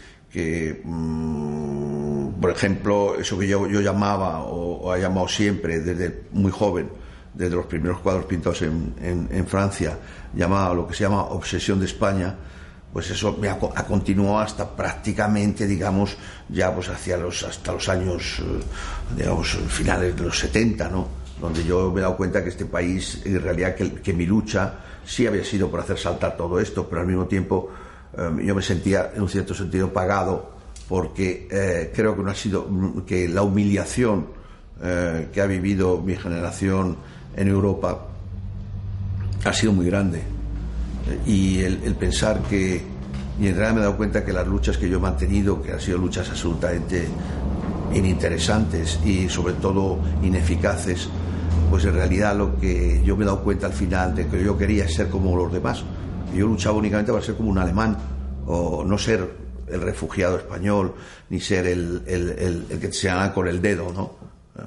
mm, 0.84 2.40
por 2.40 2.52
ejemplo, 2.52 3.16
eso 3.20 3.38
que 3.38 3.48
yo, 3.48 3.68
llamaba 3.68 4.44
o, 4.44 4.92
ha 4.92 4.98
llamado 4.98 5.28
siempre 5.28 5.80
desde 5.80 6.24
muy 6.32 6.52
joven, 6.52 6.90
desde 7.34 7.56
los 7.56 7.66
primeros 7.66 8.00
cuadros 8.00 8.26
pintados 8.26 8.62
en, 8.62 8.94
en 9.00 9.48
Francia, 9.48 9.98
llamaba 10.34 10.74
lo 10.74 10.88
que 10.88 10.96
se 10.96 11.04
llama 11.04 11.24
obsesión 11.24 11.80
de 11.80 11.86
España, 11.86 12.36
pues 12.98 13.12
eso 13.12 13.38
me 13.40 13.48
ha, 13.48 13.60
continuado 13.60 14.40
hasta 14.40 14.68
prácticamente, 14.68 15.68
digamos, 15.68 16.18
ya 16.50 16.74
pues 16.74 16.90
hacia 16.90 17.16
los, 17.16 17.44
hasta 17.44 17.74
los 17.74 17.88
años, 17.90 18.40
eh, 18.40 18.60
digamos, 19.16 19.50
finales 19.68 20.16
de 20.16 20.24
los 20.24 20.40
70, 20.40 20.90
¿no? 20.90 21.08
Donde 21.40 21.64
yo 21.64 21.92
me 21.92 22.00
he 22.00 22.02
dado 22.02 22.18
cuenta 22.18 22.42
que 22.42 22.50
este 22.50 22.66
país, 22.66 23.22
en 23.24 23.40
realidad, 23.40 23.76
que, 23.76 24.14
mi 24.14 24.26
lucha 24.26 24.80
sí 25.06 25.28
había 25.28 25.44
sido 25.44 25.70
por 25.70 25.82
hacer 25.82 26.00
saltar 26.00 26.36
todo 26.36 26.60
esto, 26.60 26.90
pero 26.90 27.02
al 27.02 27.08
mismo 27.08 27.28
tiempo 27.28 27.70
eh, 28.18 28.32
yo 28.44 28.56
me 28.56 28.64
sentía, 28.64 29.12
en 29.14 29.22
un 29.22 29.30
cierto 29.30 29.54
sentido, 29.54 29.94
pagado, 29.94 30.54
porque 30.90 31.48
eh, 31.52 31.92
creo 31.96 32.16
que 32.16 32.24
no 32.24 32.32
ha 32.32 32.36
sido, 32.36 32.68
que 33.06 33.28
la 33.30 33.44
humillación 33.44 34.26
que 34.80 35.40
ha 35.40 35.46
vivido 35.46 36.02
mi 36.02 36.16
generación 36.16 36.98
en 37.36 37.48
Europa 37.48 38.08
ha 39.44 39.54
sido 39.54 39.74
muy 39.74 39.86
grande 39.86 40.37
y 41.26 41.60
el, 41.62 41.96
pensar 41.96 42.42
que, 42.44 42.82
y 43.40 43.48
en 43.48 43.56
realidad 43.56 43.74
me 43.74 43.80
he 43.80 43.84
dado 43.84 43.98
cuenta 43.98 44.24
que 44.24 44.34
las 44.34 44.48
luchas 44.48 44.78
que 44.78 44.90
yo 44.90 44.98
he 44.98 45.02
mantenido, 45.02 45.62
que 45.62 45.74
han 45.74 45.80
sido 45.80 45.98
luchas 45.98 46.30
absolutamente 46.30 47.08
ininteresantes 47.94 49.00
y 49.06 49.30
sobre 49.30 49.54
todo 49.54 50.00
ineficaces, 50.24 51.10
pues 51.70 51.86
en 51.86 51.94
realidad 51.94 52.36
lo 52.36 52.58
que 52.60 53.02
yo 53.04 53.16
me 53.16 53.24
he 53.24 53.26
dado 53.26 53.44
cuenta 53.44 53.68
al 53.68 53.74
final 53.74 54.16
de 54.16 54.28
que 54.28 54.44
yo 54.44 54.58
quería 54.58 54.86
es 54.86 54.96
ser 54.96 55.10
como 55.10 55.36
los 55.36 55.52
demás. 55.52 55.84
Yo 56.36 56.48
luchaba 56.48 56.78
únicamente 56.78 57.12
para 57.12 57.24
ser 57.24 57.36
como 57.36 57.50
un 57.50 57.58
alemán 57.58 57.98
o 58.46 58.84
no 58.86 58.98
ser 58.98 59.48
el 59.68 59.82
refugiado 59.82 60.38
español 60.38 60.96
ni 61.30 61.40
ser 61.40 61.68
el, 61.68 62.04
el, 62.06 62.66
el, 62.70 62.80
que 62.80 62.92
se 62.92 63.08
llama 63.08 63.34
con 63.34 63.48
el 63.48 63.62
dedo, 63.62 63.92
¿no? 63.92 64.12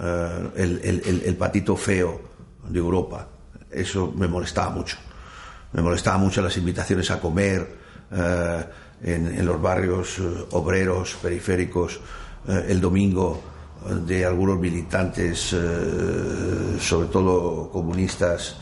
Eh, 0.03 1.23
el 1.27 1.37
patito 1.37 1.77
feo 1.77 2.21
de 2.69 2.79
Europa. 2.79 3.27
Eso 3.71 4.13
me 4.17 4.29
molestaba 4.29 4.71
mucho. 4.71 4.97
Me 5.73 5.83
molestaba 5.83 6.19
mucho 6.19 6.43
las 6.43 6.57
invitaciones 6.57 7.11
a 7.11 7.21
comer 7.21 7.77
eh, 8.11 8.65
en, 9.03 9.47
los 9.47 9.61
barrios 9.63 10.19
eh, 10.19 10.47
obreros, 10.53 11.17
periféricos, 11.23 12.01
eh, 12.49 12.67
el 12.69 12.81
domingo 12.81 13.41
de 14.07 14.27
algunos 14.27 14.59
militantes, 14.59 15.57
sobre 16.79 17.09
todo 17.09 17.71
comunistas 17.71 18.59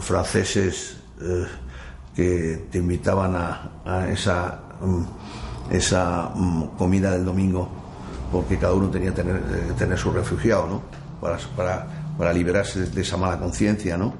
franceses, 0.00 0.96
que 2.12 2.66
te 2.72 2.78
invitaban 2.78 3.36
a, 3.36 4.08
esa, 4.10 4.62
mm, 4.80 5.04
esa 5.70 6.28
mm, 6.34 6.76
comida 6.76 7.12
del 7.12 7.24
domingo 7.24 7.68
porque 8.32 8.58
cada 8.58 8.72
uno 8.74 8.88
tenía 8.88 9.10
que 9.10 9.22
tener, 9.22 9.40
tener 9.78 9.96
su 9.96 10.10
refugiado, 10.10 10.66
¿no? 10.66 10.82
Para, 11.20 11.38
para, 11.56 11.86
para 12.18 12.32
liberarse 12.32 12.86
de 12.86 13.00
esa 13.00 13.16
mala 13.16 13.38
conciencia, 13.38 13.96
¿no? 13.96 14.12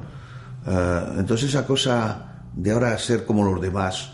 Eh, 0.67 1.01
entonces 1.19 1.51
esa 1.51 1.67
cosa 1.67 2.43
de 2.55 2.71
ahora 2.71 2.97
ser 2.99 3.25
como 3.25 3.45
los 3.45 3.61
demás, 3.61 4.13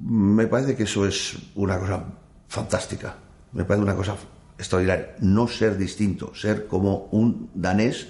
me 0.00 0.46
parece 0.46 0.76
que 0.76 0.84
eso 0.84 1.06
es 1.06 1.36
una 1.54 1.78
cosa 1.78 2.04
fantástica, 2.48 3.16
me 3.52 3.64
parece 3.64 3.84
una 3.84 3.94
cosa 3.94 4.16
extraordinaria. 4.58 5.16
No 5.20 5.48
ser 5.48 5.76
distinto, 5.76 6.34
ser 6.34 6.66
como 6.66 7.08
un 7.12 7.50
danés 7.54 8.08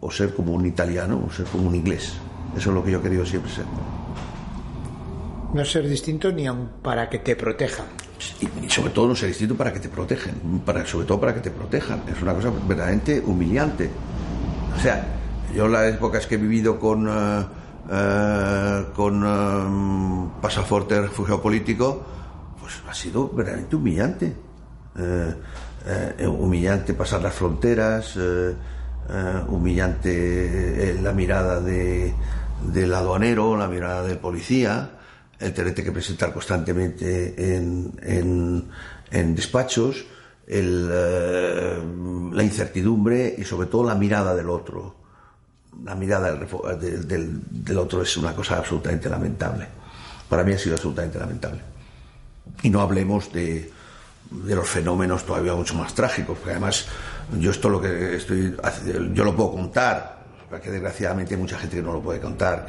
o 0.00 0.10
ser 0.10 0.34
como 0.34 0.52
un 0.52 0.66
italiano 0.66 1.22
o 1.26 1.32
ser 1.32 1.46
como 1.46 1.68
un 1.68 1.74
inglés. 1.74 2.14
Eso 2.56 2.70
es 2.70 2.74
lo 2.74 2.84
que 2.84 2.90
yo 2.90 2.98
he 2.98 3.02
querido 3.02 3.24
siempre 3.24 3.50
ser. 3.50 3.64
No 5.52 5.64
ser 5.64 5.88
distinto 5.88 6.32
ni 6.32 6.46
aun 6.46 6.68
para 6.82 7.08
que 7.08 7.20
te 7.20 7.36
protejan. 7.36 7.86
Y, 8.40 8.68
sobre 8.68 8.90
todo 8.90 9.08
no 9.08 9.14
ser 9.14 9.28
distinto 9.28 9.54
para 9.54 9.72
que 9.72 9.80
te 9.80 9.88
protejan, 9.88 10.34
para, 10.64 10.86
sobre 10.86 11.06
todo 11.06 11.20
para 11.20 11.34
que 11.34 11.40
te 11.40 11.50
protejan. 11.50 12.02
Es 12.08 12.20
una 12.20 12.34
cosa 12.34 12.50
verdaderamente 12.66 13.20
humillante. 13.20 13.88
O 14.76 14.80
sea, 14.80 15.06
yo 15.54 15.68
las 15.68 15.94
épocas 15.94 16.26
que 16.26 16.34
he 16.34 16.38
vivido 16.38 16.78
con, 16.78 17.08
eh, 17.08 17.46
eh, 17.90 18.84
con 18.94 19.22
eh, 19.24 20.30
pasaporte 20.42 20.94
de 20.96 21.02
refugio 21.02 21.40
político, 21.40 22.04
pues 22.60 22.74
ha 22.88 22.94
sido 22.94 23.28
verdaderamente 23.30 23.76
humillante. 23.76 24.34
humillante 26.26 26.94
pasar 26.94 27.22
las 27.22 27.34
fronteras, 27.34 28.16
humillante 29.48 30.98
la 31.00 31.12
mirada 31.12 31.60
de, 31.60 32.14
del 32.72 32.94
aduanero, 32.94 33.56
la 33.56 33.68
mirada 33.68 34.02
del 34.02 34.18
policía, 34.18 34.90
el 35.38 35.52
tenerte 35.52 35.84
que 35.84 35.92
presentar 35.92 36.32
constantemente 36.32 37.56
en, 37.56 37.92
en, 39.10 39.34
despachos, 39.34 40.06
la 40.48 42.42
incertidumbre 42.42 43.34
y 43.36 43.44
sobre 43.44 43.68
todo 43.68 43.84
la 43.84 43.94
mirada 43.94 44.34
del 44.34 44.48
otro 44.48 45.03
la 45.82 45.94
mirada 45.94 46.32
del, 46.32 47.78
otro 47.78 48.02
es 48.02 48.16
una 48.16 48.34
cosa 48.34 48.58
absolutamente 48.58 49.08
lamentable. 49.08 49.66
Para 50.28 50.44
mí 50.44 50.52
ha 50.52 50.58
sido 50.58 50.74
absolutamente 50.74 51.18
lamentable. 51.18 51.60
Y 52.62 52.70
no 52.70 52.80
hablemos 52.80 53.32
de, 53.32 53.70
los 54.30 54.68
fenómenos 54.68 55.24
todavía 55.24 55.54
mucho 55.54 55.74
más 55.74 55.94
trágicos, 55.94 56.38
porque 56.38 56.52
además 56.52 56.86
yo 57.38 57.50
esto 57.50 57.68
lo 57.68 57.80
que 57.80 58.16
estoy, 58.16 58.56
yo 59.12 59.24
lo 59.24 59.34
puedo 59.34 59.52
contar, 59.52 60.24
porque 60.48 60.70
desgraciadamente 60.70 61.34
hay 61.34 61.40
mucha 61.40 61.58
gente 61.58 61.76
que 61.76 61.82
no 61.82 61.92
lo 61.92 62.02
puede 62.02 62.20
contar, 62.20 62.66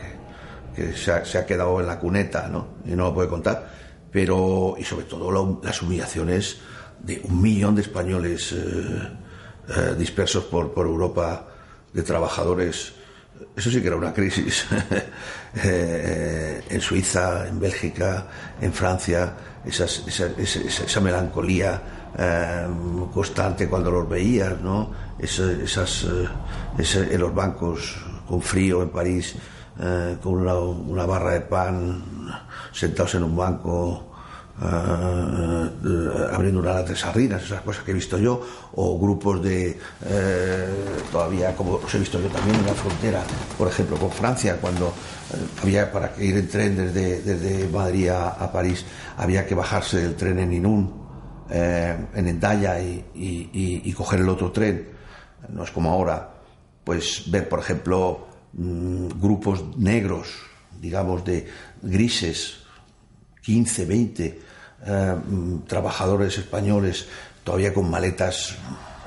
que, 0.75 0.93
se, 0.95 1.11
ha, 1.11 1.45
quedado 1.45 1.79
en 1.79 1.87
la 1.87 1.99
cuneta, 1.99 2.47
¿no? 2.49 2.67
Y 2.85 2.91
no 2.91 3.05
lo 3.05 3.13
puede 3.13 3.29
contar. 3.29 3.69
Pero, 4.11 4.75
y 4.77 4.83
sobre 4.83 5.05
todo 5.05 5.59
las 5.63 5.81
humillaciones 5.81 6.57
de 6.99 7.21
un 7.23 7.41
millón 7.41 7.75
de 7.75 7.81
españoles 7.81 8.53
eh, 8.53 8.57
eh, 9.69 9.95
dispersos 9.97 10.45
por 10.45 10.71
Europa 10.77 11.47
de 11.95 12.03
trabajadores. 12.03 12.93
Eso 13.55 13.71
sí 13.71 13.81
que 13.81 13.87
era 13.87 13.95
una 13.95 14.13
crisis. 14.13 14.67
Eh, 15.63 16.61
en 16.69 16.81
Suiza, 16.81 17.47
en 17.47 17.61
Bélgica, 17.61 18.27
en 18.59 18.73
Francia, 18.73 19.37
esa, 19.63 20.99
melancolía 20.99 21.81
eh, 22.17 22.67
constante 23.13 23.69
cuando 23.69 23.89
los 23.89 24.09
veías, 24.09 24.59
¿no? 24.59 24.91
esas, 25.17 26.03
eh, 26.03 27.07
en 27.09 27.21
los 27.21 27.33
bancos 27.33 27.95
con 28.27 28.41
frío 28.41 28.83
en 28.83 28.89
París, 28.89 29.35
con 30.21 30.33
una, 30.41 30.55
una, 30.55 31.05
barra 31.05 31.31
de 31.31 31.41
pan, 31.41 32.03
sentados 32.73 33.15
en 33.15 33.23
un 33.23 33.37
banco 33.37 34.14
uh, 34.61 36.33
abriendo 36.33 36.59
una 36.59 36.73
lata 36.73 36.89
de 36.89 36.95
sardinas, 36.95 37.43
esas 37.43 37.61
cosas 37.61 37.83
que 37.83 37.91
he 37.91 37.93
visto 37.93 38.17
yo, 38.17 38.41
o 38.73 38.99
grupos 38.99 39.41
de, 39.43 39.77
eh, 40.05 40.67
todavía 41.11 41.55
como 41.55 41.73
os 41.75 41.93
he 41.93 41.99
visto 41.99 42.21
yo 42.21 42.27
también 42.29 42.55
en 42.57 42.65
la 42.65 42.73
frontera, 42.73 43.23
por 43.57 43.67
ejemplo, 43.67 43.97
con 43.97 44.11
Francia, 44.11 44.57
cuando 44.59 44.93
había 45.61 45.91
para 45.91 46.13
ir 46.19 46.37
en 46.37 46.47
tren 46.47 46.75
desde, 46.75 47.21
desde 47.21 47.67
Madrid 47.67 48.09
a, 48.09 48.51
París, 48.51 48.85
había 49.17 49.45
que 49.45 49.55
bajarse 49.55 49.97
del 49.97 50.15
tren 50.15 50.39
en 50.39 50.53
Inún, 50.53 51.05
en 51.49 52.27
Endaya 52.27 52.79
y, 52.79 53.05
y, 53.13 53.81
y, 53.83 53.93
coger 53.93 54.21
el 54.21 54.29
otro 54.29 54.51
tren. 54.51 54.89
No 55.49 55.63
es 55.63 55.71
como 55.71 55.91
ahora, 55.91 56.35
pues 56.83 57.23
ver, 57.29 57.49
por 57.49 57.59
ejemplo, 57.59 58.27
mm, 58.53 59.07
grupos 59.19 59.77
negros, 59.77 60.29
digamos, 60.79 61.25
de 61.25 61.47
grises, 61.81 62.64
15, 63.45 63.85
20 63.85 64.41
eh, 64.87 65.15
trabajadores 65.67 66.37
españoles 66.37 67.07
todavía 67.43 67.73
con 67.73 67.89
maletas 67.89 68.55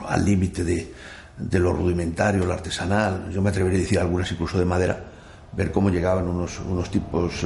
al 0.07 0.25
límite 0.25 0.63
de, 0.63 1.59
lo 1.59 1.73
rudimentario, 1.73 2.45
lo 2.45 2.53
artesanal, 2.53 3.31
yo 3.33 3.43
me 3.43 3.51
atrevería 3.51 3.79
a 3.79 3.83
decir 3.83 3.99
algunas 3.99 4.31
incluso 4.31 4.59
de 4.59 4.65
madera, 4.65 5.05
ver 5.53 5.73
cómo 5.73 5.91
llegaban 5.91 6.29
unos, 6.29 6.61
unos 6.61 6.91
tipos 6.91 7.45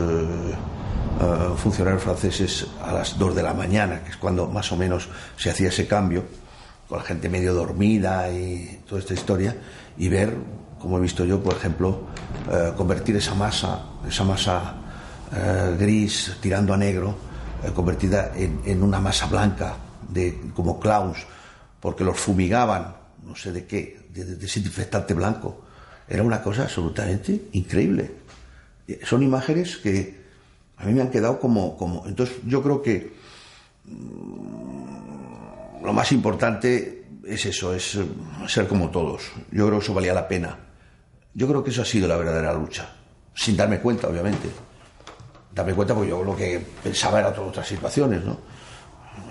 funcionarios 1.57 2.03
franceses 2.03 2.67
a 2.83 2.93
las 2.93 3.19
2 3.19 3.37
de 3.37 3.43
la 3.43 3.55
mañana, 3.55 4.03
que 4.03 4.11
es 4.11 4.17
cuando 4.17 4.49
más 4.49 4.71
o 4.73 4.77
menos 4.77 5.09
se 5.37 5.51
hacía 5.51 5.69
ese 5.69 5.87
cambio, 5.87 6.25
con 6.89 6.99
la 6.99 7.05
gente 7.05 7.29
medio 7.29 7.55
dormida 7.55 8.31
y 8.31 8.81
toda 8.87 9.01
esta 9.01 9.15
historia, 9.15 9.57
y 9.97 10.09
ver, 10.09 10.35
como 10.79 10.99
he 10.99 11.01
visto 11.01 11.25
yo, 11.25 11.43
por 11.43 11.55
ejemplo, 11.55 12.07
convertir 12.77 13.17
esa 13.17 13.35
masa, 13.35 13.83
esa 14.07 14.25
masa 14.25 14.82
gris 15.79 16.37
tirando 16.41 16.75
a 16.75 16.77
negro, 16.77 17.17
convertida 17.75 18.33
en, 18.37 18.83
una 18.83 19.01
masa 19.01 19.27
blanca, 19.27 19.77
de, 20.09 20.51
como 20.55 20.79
clowns, 20.79 21.19
porque 21.81 22.05
los 22.05 22.19
fumigaban, 22.19 22.95
no 23.25 23.35
sé 23.35 23.53
de 23.53 23.67
qué, 23.67 24.07
de, 24.13 24.25
de 24.25 24.37
desinfectante 24.37 25.15
blanco. 25.15 25.63
Era 26.09 26.23
una 26.23 26.43
cosa 26.43 26.65
absolutamente 26.65 27.49
increíble. 27.53 28.11
Son 29.05 29.23
imágenes 29.23 29.79
que 29.79 30.21
a 30.77 30.85
mí 30.85 30.93
me 30.93 31.01
han 31.01 31.11
quedado 31.11 31.39
como... 31.39 31.77
como 31.77 32.07
entonces 32.07 32.37
yo 32.45 32.63
creo 32.63 32.83
que 32.83 33.15
mmm, 33.87 35.85
lo 35.85 35.93
más 35.93 36.13
importante 36.13 37.05
es 37.25 37.47
eso, 37.47 37.75
es 37.75 37.99
ser 38.47 38.69
como 38.69 38.91
todos. 38.91 39.23
Yo 39.51 39.67
creo 39.67 39.79
que 39.79 39.85
eso 39.85 39.95
valía 39.95 40.15
la 40.15 40.29
pena. 40.29 40.59
Yo 41.35 41.49
creo 41.49 41.65
que 41.65 41.71
eso 41.71 41.83
ha 41.83 41.85
sido 41.85 42.07
la 42.07 42.17
verdadera 42.17 42.53
lucha, 42.53 42.89
sin 43.35 43.57
darme 43.57 43.81
cuenta, 43.81 44.09
obviamente. 44.09 44.49
Darme 45.55 45.75
cuenta 45.75 45.95
porque 45.95 46.11
yo 46.11 46.25
lo 46.25 46.35
que 46.35 46.65
pensaba 46.83 47.21
era 47.21 47.33
todas 47.33 47.51
otras 47.51 47.69
situaciones, 47.69 48.25
¿no? 48.25 48.37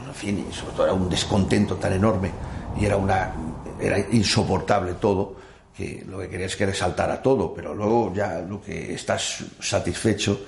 En 0.08 0.14
fin, 0.14 0.46
y 0.50 0.54
sobre 0.54 0.74
todo 0.74 0.86
era 0.86 0.94
un 0.94 1.10
descontento 1.10 1.76
tan 1.76 1.94
enorme 1.94 2.32
y 2.80 2.86
era 2.86 2.98
una 2.98 3.34
era 3.80 3.98
insoportable 4.12 4.94
todo 4.94 5.36
que 5.76 6.04
lo 6.08 6.20
que 6.20 6.30
querías 6.30 6.56
que 6.56 6.66
resaltara 6.66 7.22
todo, 7.22 7.54
pero 7.54 7.74
luego 7.74 8.14
ya 8.14 8.40
lo 8.42 8.62
que 8.62 8.94
estás 8.94 9.44
satisfecho 9.60 10.42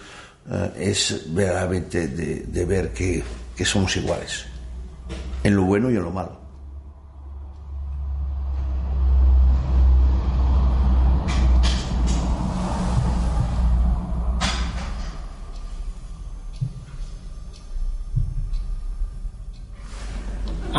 eh, 0.52 0.72
es 0.78 1.34
verdaderamente 1.34 2.08
de, 2.10 2.42
de 2.42 2.66
ver 2.66 2.92
que, 2.92 3.24
que 3.56 3.66
somos 3.66 3.96
iguales, 3.96 4.46
en 5.44 5.56
lo 5.56 5.64
bueno 5.64 5.90
y 5.90 5.96
en 5.96 6.04
lo 6.04 6.12
malo. 6.12 6.43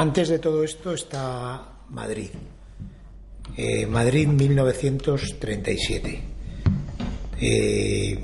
Antes 0.05 0.29
de 0.29 0.39
todo 0.39 0.63
esto 0.63 0.93
está 0.93 1.67
Madrid. 1.89 2.29
Eh, 3.57 3.87
Madrid 3.87 4.29
1937. 4.29 6.23
Eh, 7.41 8.23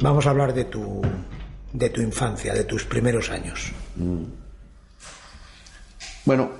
vamos 0.00 0.24
a 0.24 0.30
hablar 0.30 0.54
de 0.54 0.66
tu, 0.66 1.02
de 1.72 1.90
tu 1.90 2.00
infancia, 2.02 2.54
de 2.54 2.62
tus 2.62 2.84
primeros 2.84 3.30
años. 3.30 3.72
Mm. 3.96 4.22
Bueno, 6.24 6.52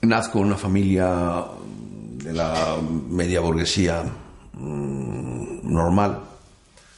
nazco 0.00 0.40
en 0.40 0.46
una 0.46 0.56
familia 0.56 1.44
de 2.24 2.32
la 2.32 2.76
media 3.08 3.38
burguesía 3.38 4.02
mmm, 4.54 5.72
normal, 5.72 6.18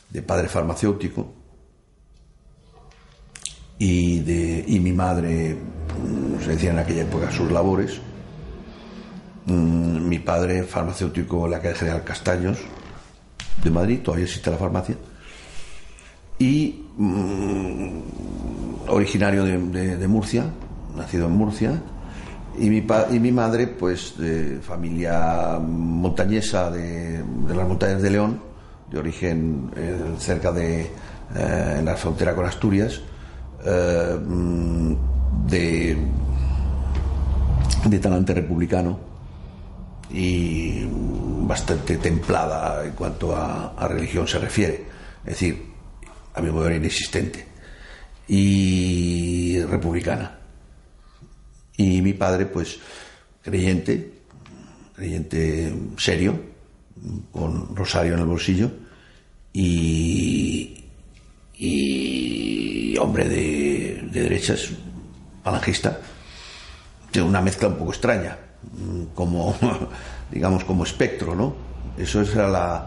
de 0.09 0.23
padre 0.23 0.49
farmacéutico, 0.49 1.35
y, 3.79 4.21
de, 4.21 4.65
y 4.67 4.81
mi 4.81 4.93
madre 4.93 5.57
se 6.43 6.51
decía 6.51 6.71
en 6.71 6.79
aquella 6.79 7.03
época 7.03 7.31
sus 7.31 7.51
labores. 7.51 8.01
Mm, 9.47 10.09
mi 10.09 10.19
padre, 10.19 10.63
farmacéutico 10.63 11.45
en 11.45 11.51
la 11.51 11.61
calle 11.61 11.75
General 11.75 12.05
Castaños 12.05 12.59
de 13.63 13.71
Madrid, 13.71 14.01
todavía 14.01 14.25
existe 14.25 14.51
la 14.51 14.57
farmacia, 14.57 14.97
y 16.39 16.87
mm, 16.97 18.01
originario 18.89 19.45
de, 19.45 19.97
de, 19.97 20.09
Murcia, 20.09 20.47
nacido 20.97 21.27
en 21.27 21.33
Murcia, 21.33 21.83
y 22.59 22.71
mi, 22.71 22.87
y 23.11 23.19
mi 23.21 23.33
madre, 23.33 23.67
pues 23.67 24.17
de 24.19 24.61
familia 24.61 25.59
montañesa 25.61 26.71
de, 26.71 27.23
de, 27.23 27.55
las 27.55 27.69
montañas 27.69 28.03
de 28.03 28.11
León, 28.11 28.41
de 28.91 28.99
origen 28.99 29.71
eh, 29.77 30.15
cerca 30.19 30.53
de 30.53 30.83
eh, 30.83 31.77
en 31.79 31.85
la 31.85 31.97
frontera 31.97 32.35
con 32.35 32.47
Asturias, 32.47 33.01
eh, 33.64 34.18
de, 35.46 35.96
de 37.85 37.98
talante 37.98 38.35
republicano 38.35 38.98
y 40.11 40.87
bastante 41.46 41.96
templada 41.98 42.85
en 42.85 42.92
cuanto 42.92 43.35
a, 43.35 43.88
religión 43.88 44.27
se 44.29 44.38
refiere, 44.38 44.85
es 45.24 45.33
decir, 45.33 45.62
a 46.35 46.40
mi 46.40 46.50
modo 46.50 46.70
inexistente, 46.70 47.44
y 48.29 49.61
republicana. 49.62 50.38
Y 51.77 52.00
mi 52.00 52.12
padre, 52.12 52.46
pues, 52.46 52.79
creyente, 53.42 54.12
creyente 54.94 55.74
serio, 55.98 56.40
con 57.33 57.74
rosario 57.74 58.14
en 58.14 58.20
el 58.20 58.27
bolsillo, 58.27 58.70
y, 59.53 60.84
y 61.57 62.97
hombre 62.99 63.29
de, 63.29 64.09
de 64.11 64.23
derechas, 64.23 64.71
falangista, 65.43 65.99
de 67.12 67.23
una 67.23 67.40
mezcla 67.40 67.69
un 67.69 67.77
poco 67.77 67.93
extraña, 67.93 68.37
como, 69.14 69.57
digamos, 70.31 70.64
como 70.64 70.85
espectro, 70.85 71.35
¿no? 71.35 71.55
Eso 71.97 72.23
era 72.23 72.49
la, 72.49 72.87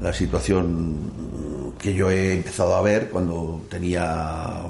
la 0.00 0.12
situación 0.12 1.74
que 1.78 1.94
yo 1.94 2.10
he 2.10 2.34
empezado 2.34 2.74
a 2.74 2.82
ver 2.82 3.10
cuando 3.10 3.66
tenía, 3.68 4.62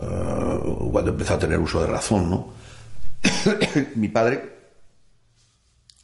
uh, 0.00 0.90
cuando 0.90 1.10
empezó 1.10 1.34
a 1.34 1.38
tener 1.38 1.58
uso 1.58 1.80
de 1.82 1.86
razón, 1.86 2.30
¿no? 2.30 2.52
Mi 3.96 4.08
padre, 4.08 4.60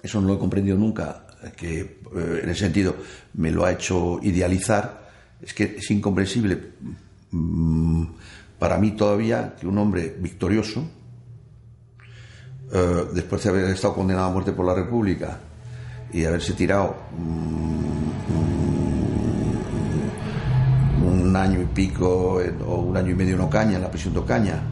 eso 0.02 0.20
no 0.20 0.28
lo 0.28 0.34
he 0.34 0.38
comprendido 0.38 0.76
nunca, 0.76 1.26
que 1.56 2.00
uh, 2.12 2.18
en 2.42 2.50
ese 2.50 2.60
sentido 2.60 2.94
me 3.34 3.50
lo 3.50 3.64
ha 3.64 3.72
hecho 3.72 4.20
idealizar, 4.22 5.05
es 5.42 5.52
que 5.54 5.76
es 5.78 5.90
incomprensible 5.90 6.58
mmm, 7.30 8.04
para 8.58 8.78
mí 8.78 8.92
todavía 8.92 9.54
que 9.58 9.66
un 9.66 9.76
hombre 9.78 10.16
victorioso, 10.18 10.80
uh, 12.72 13.12
después 13.14 13.42
de 13.42 13.50
haber 13.50 13.64
estado 13.66 13.94
condenado 13.94 14.28
a 14.28 14.30
muerte 14.30 14.52
por 14.52 14.64
la 14.64 14.74
República 14.74 15.38
y 16.12 16.24
haberse 16.24 16.54
tirado 16.54 16.96
mmm, 17.18 17.86
un 21.06 21.36
año 21.36 21.60
y 21.60 21.66
pico 21.66 22.40
en, 22.40 22.62
o 22.62 22.76
un 22.76 22.96
año 22.96 23.10
y 23.10 23.14
medio 23.14 23.34
en 23.34 23.42
Ocaña, 23.42 23.76
en 23.76 23.82
la 23.82 23.90
prisión 23.90 24.14
de 24.14 24.20
Ocaña, 24.20 24.62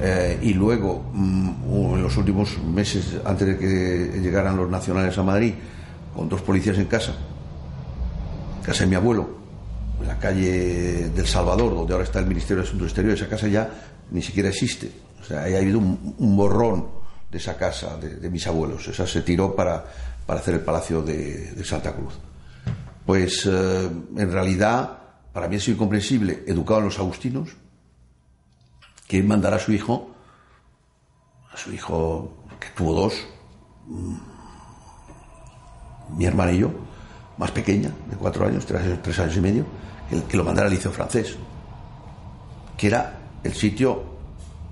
eh, 0.00 0.38
y 0.42 0.54
luego 0.54 1.10
mmm, 1.12 1.94
en 1.96 2.02
los 2.02 2.16
últimos 2.16 2.62
meses, 2.62 3.16
antes 3.24 3.48
de 3.48 3.58
que 3.58 4.20
llegaran 4.20 4.56
los 4.56 4.70
nacionales 4.70 5.18
a 5.18 5.22
Madrid, 5.24 5.54
con 6.14 6.28
dos 6.28 6.42
policías 6.42 6.78
en 6.78 6.86
casa, 6.86 7.14
casa 8.62 8.84
de 8.84 8.90
mi 8.90 8.94
abuelo, 8.94 9.39
en 10.00 10.08
la 10.08 10.18
calle 10.18 11.10
del 11.10 11.26
Salvador, 11.26 11.74
donde 11.74 11.92
ahora 11.92 12.04
está 12.04 12.18
el 12.20 12.26
Ministerio 12.26 12.62
de 12.62 12.68
Asuntos 12.68 12.88
Exteriores, 12.88 13.20
esa 13.20 13.28
casa 13.28 13.48
ya 13.48 13.70
ni 14.10 14.22
siquiera 14.22 14.48
existe. 14.48 14.90
O 15.20 15.24
sea, 15.24 15.40
ha 15.42 15.44
habido 15.44 15.78
un, 15.78 16.36
borrón 16.36 16.88
de 17.30 17.38
esa 17.38 17.56
casa 17.56 17.96
de, 17.96 18.30
mis 18.30 18.46
abuelos. 18.46 18.88
Esa 18.88 19.06
se 19.06 19.22
tiró 19.22 19.54
para, 19.54 19.84
para 20.26 20.40
hacer 20.40 20.54
el 20.54 20.60
Palacio 20.60 21.02
de, 21.02 21.64
Santa 21.64 21.92
Cruz. 21.92 22.14
Pues 23.04 23.46
eh, 23.46 23.90
en 24.16 24.32
realidad, 24.32 24.98
para 25.32 25.48
mí 25.48 25.56
es 25.56 25.68
incomprensible, 25.68 26.44
educado 26.46 26.80
en 26.80 26.86
los 26.86 26.98
agustinos, 26.98 27.50
que 29.06 29.22
mandara 29.22 29.56
a 29.56 29.60
su 29.60 29.72
hijo, 29.72 30.14
a 31.52 31.56
su 31.56 31.72
hijo 31.72 32.44
que 32.58 32.68
tuvo 32.76 32.94
dos, 32.94 33.14
mm, 33.86 34.16
mi 36.16 36.26
hermana 36.26 36.52
y 36.52 36.58
yo, 36.58 36.70
más 37.40 37.50
pequeña, 37.52 37.90
de 38.10 38.16
cuatro 38.16 38.46
años, 38.46 38.66
tres, 38.66 38.82
tres 39.02 39.18
años 39.18 39.34
y 39.38 39.40
medio, 39.40 39.64
el 40.10 40.24
que 40.24 40.36
lo 40.36 40.44
mandara 40.44 40.68
al 40.68 40.74
liceo 40.74 40.92
francés, 40.92 41.36
que 42.76 42.86
era 42.86 43.18
el 43.42 43.54
sitio 43.54 44.04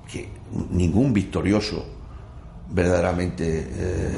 que 0.06 0.28
ningún 0.70 1.14
victorioso 1.14 1.86
verdaderamente, 2.68 3.68
eh, 3.70 4.12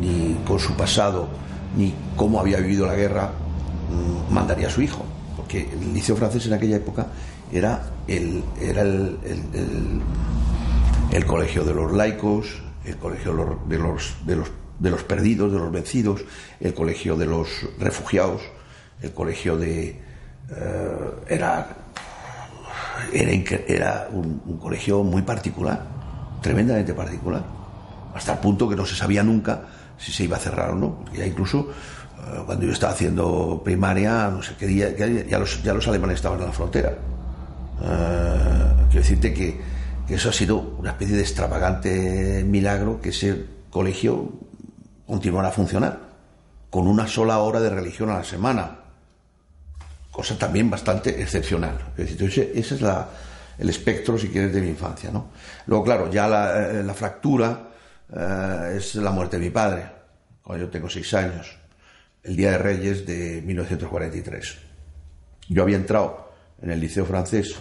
ni 0.00 0.38
con 0.46 0.60
su 0.60 0.76
pasado, 0.76 1.28
ni 1.76 1.92
cómo 2.14 2.38
había 2.38 2.58
vivido 2.58 2.86
la 2.86 2.94
guerra, 2.94 3.32
mmm, 3.90 4.32
mandaría 4.32 4.68
a 4.68 4.70
su 4.70 4.80
hijo, 4.80 5.04
porque 5.36 5.68
el 5.72 5.92
liceo 5.92 6.14
francés 6.14 6.46
en 6.46 6.52
aquella 6.52 6.76
época 6.76 7.08
era 7.50 7.82
el, 8.06 8.44
era 8.60 8.82
el, 8.82 9.18
el, 11.10 11.26
colegio 11.26 11.64
de 11.64 11.74
los 11.74 11.90
laicos, 11.92 12.62
el 12.84 12.96
colegio 12.96 13.58
de 13.68 13.78
los, 13.78 14.24
de 14.24 14.36
los 14.36 14.52
perdidos, 15.06 15.52
de 15.52 15.58
los 15.58 15.72
vencidos, 15.72 16.22
el 16.60 16.74
colegio 16.74 17.16
de 17.16 17.26
los 17.26 17.48
refugiados, 17.78 18.42
el 19.02 19.12
colegio 19.12 19.56
de, 19.56 20.00
eh, 20.50 21.10
era, 21.28 21.66
era, 23.12 23.32
era 23.66 24.08
un, 24.10 24.58
colegio 24.58 25.02
muy 25.02 25.22
particular, 25.22 25.82
tremendamente 26.40 26.94
particular, 26.94 27.44
hasta 28.14 28.32
el 28.32 28.38
punto 28.38 28.68
que 28.68 28.76
no 28.76 28.86
se 28.86 28.96
sabía 28.96 29.22
nunca 29.22 29.62
si 29.98 30.12
se 30.12 30.24
iba 30.24 30.36
a 30.36 30.40
cerrar 30.40 30.70
o 30.70 30.74
no, 30.74 31.04
ya 31.14 31.26
incluso 31.26 31.68
eh, 31.68 32.42
cuando 32.46 32.66
yo 32.66 32.72
estaba 32.72 32.92
haciendo 32.92 33.60
primaria, 33.64 34.28
no 34.28 34.42
sé 34.42 34.54
qué 34.58 34.66
día, 34.66 34.96
ya, 34.96 35.38
los, 35.38 35.62
ya 35.62 35.74
los 35.74 35.86
alemanes 35.88 36.16
estaban 36.16 36.40
en 36.40 36.46
la 36.46 36.52
frontera. 36.52 36.90
Eh, 37.82 38.86
quiero 38.90 39.02
decirte 39.02 39.34
que, 39.34 39.60
que, 40.06 40.14
eso 40.14 40.30
ha 40.30 40.32
sido 40.32 40.58
una 40.78 40.90
especie 40.90 41.16
de 41.16 41.22
extravagante 41.22 42.44
milagro 42.44 43.00
que 43.00 43.10
ese 43.10 43.44
colegio 43.70 44.32
continuara 45.08 45.48
a 45.48 45.52
funcionar, 45.52 45.98
con 46.68 46.86
una 46.86 47.08
sola 47.08 47.38
hora 47.38 47.60
de 47.60 47.70
religión 47.70 48.10
a 48.10 48.18
la 48.18 48.24
semana, 48.24 48.76
cosa 50.12 50.38
también 50.38 50.68
bastante 50.68 51.20
excepcional. 51.22 51.94
Ese 51.96 52.60
es 52.60 52.80
la, 52.82 53.08
el 53.58 53.70
espectro, 53.70 54.18
si 54.18 54.28
quieres, 54.28 54.52
de 54.52 54.60
mi 54.60 54.68
infancia. 54.68 55.10
¿no? 55.10 55.30
Luego, 55.66 55.82
claro, 55.82 56.10
ya 56.10 56.28
la, 56.28 56.70
eh, 56.70 56.82
la 56.82 56.92
fractura 56.92 57.64
es 58.74 58.94
la 58.94 59.10
muerte 59.10 59.38
de 59.38 59.44
mi 59.44 59.50
padre, 59.50 59.86
cuando 60.42 60.64
yo 60.64 60.70
tengo 60.70 60.88
seis 60.88 61.12
años 61.14 61.58
el 62.22 62.36
Día 62.36 62.52
de 62.52 62.58
Reyes 62.58 63.06
de 63.06 63.42
1943. 63.42 64.58
Yo 65.48 65.62
había 65.62 65.76
entrado 65.76 66.32
en 66.60 66.70
el 66.70 66.80
Liceo 66.80 67.06
Francés, 67.06 67.54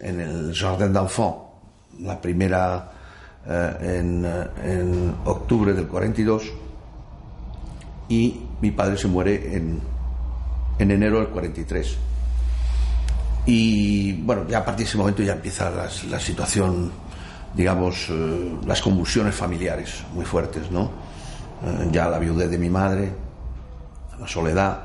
en 0.00 0.20
el 0.20 0.54
Jardin 0.54 0.92
d'Enfants, 0.92 1.52
la 2.00 2.20
primera 2.20 2.92
eh, 3.46 3.98
en, 3.98 5.14
octubre 5.24 5.72
del 5.72 5.88
42, 5.88 6.52
y 8.12 8.42
mi 8.60 8.70
padre 8.72 8.98
se 8.98 9.08
muere 9.08 9.56
en, 9.56 9.80
en 10.78 10.90
enero 10.90 11.20
del 11.20 11.28
43. 11.28 11.96
Y 13.46 14.12
bueno, 14.12 14.46
ya 14.46 14.58
a 14.58 14.64
partir 14.64 14.84
de 14.84 14.90
ese 14.90 14.98
momento 14.98 15.22
ya 15.22 15.32
empieza 15.32 15.70
la 15.70 16.20
situación, 16.20 16.92
digamos, 17.54 18.08
eh, 18.10 18.56
las 18.66 18.82
convulsiones 18.82 19.34
familiares 19.34 20.04
muy 20.12 20.26
fuertes, 20.26 20.70
¿no? 20.70 20.90
Eh, 21.64 21.88
ya 21.90 22.08
la 22.08 22.18
viudez 22.18 22.50
de 22.50 22.58
mi 22.58 22.68
madre, 22.68 23.10
la 24.20 24.28
soledad, 24.28 24.82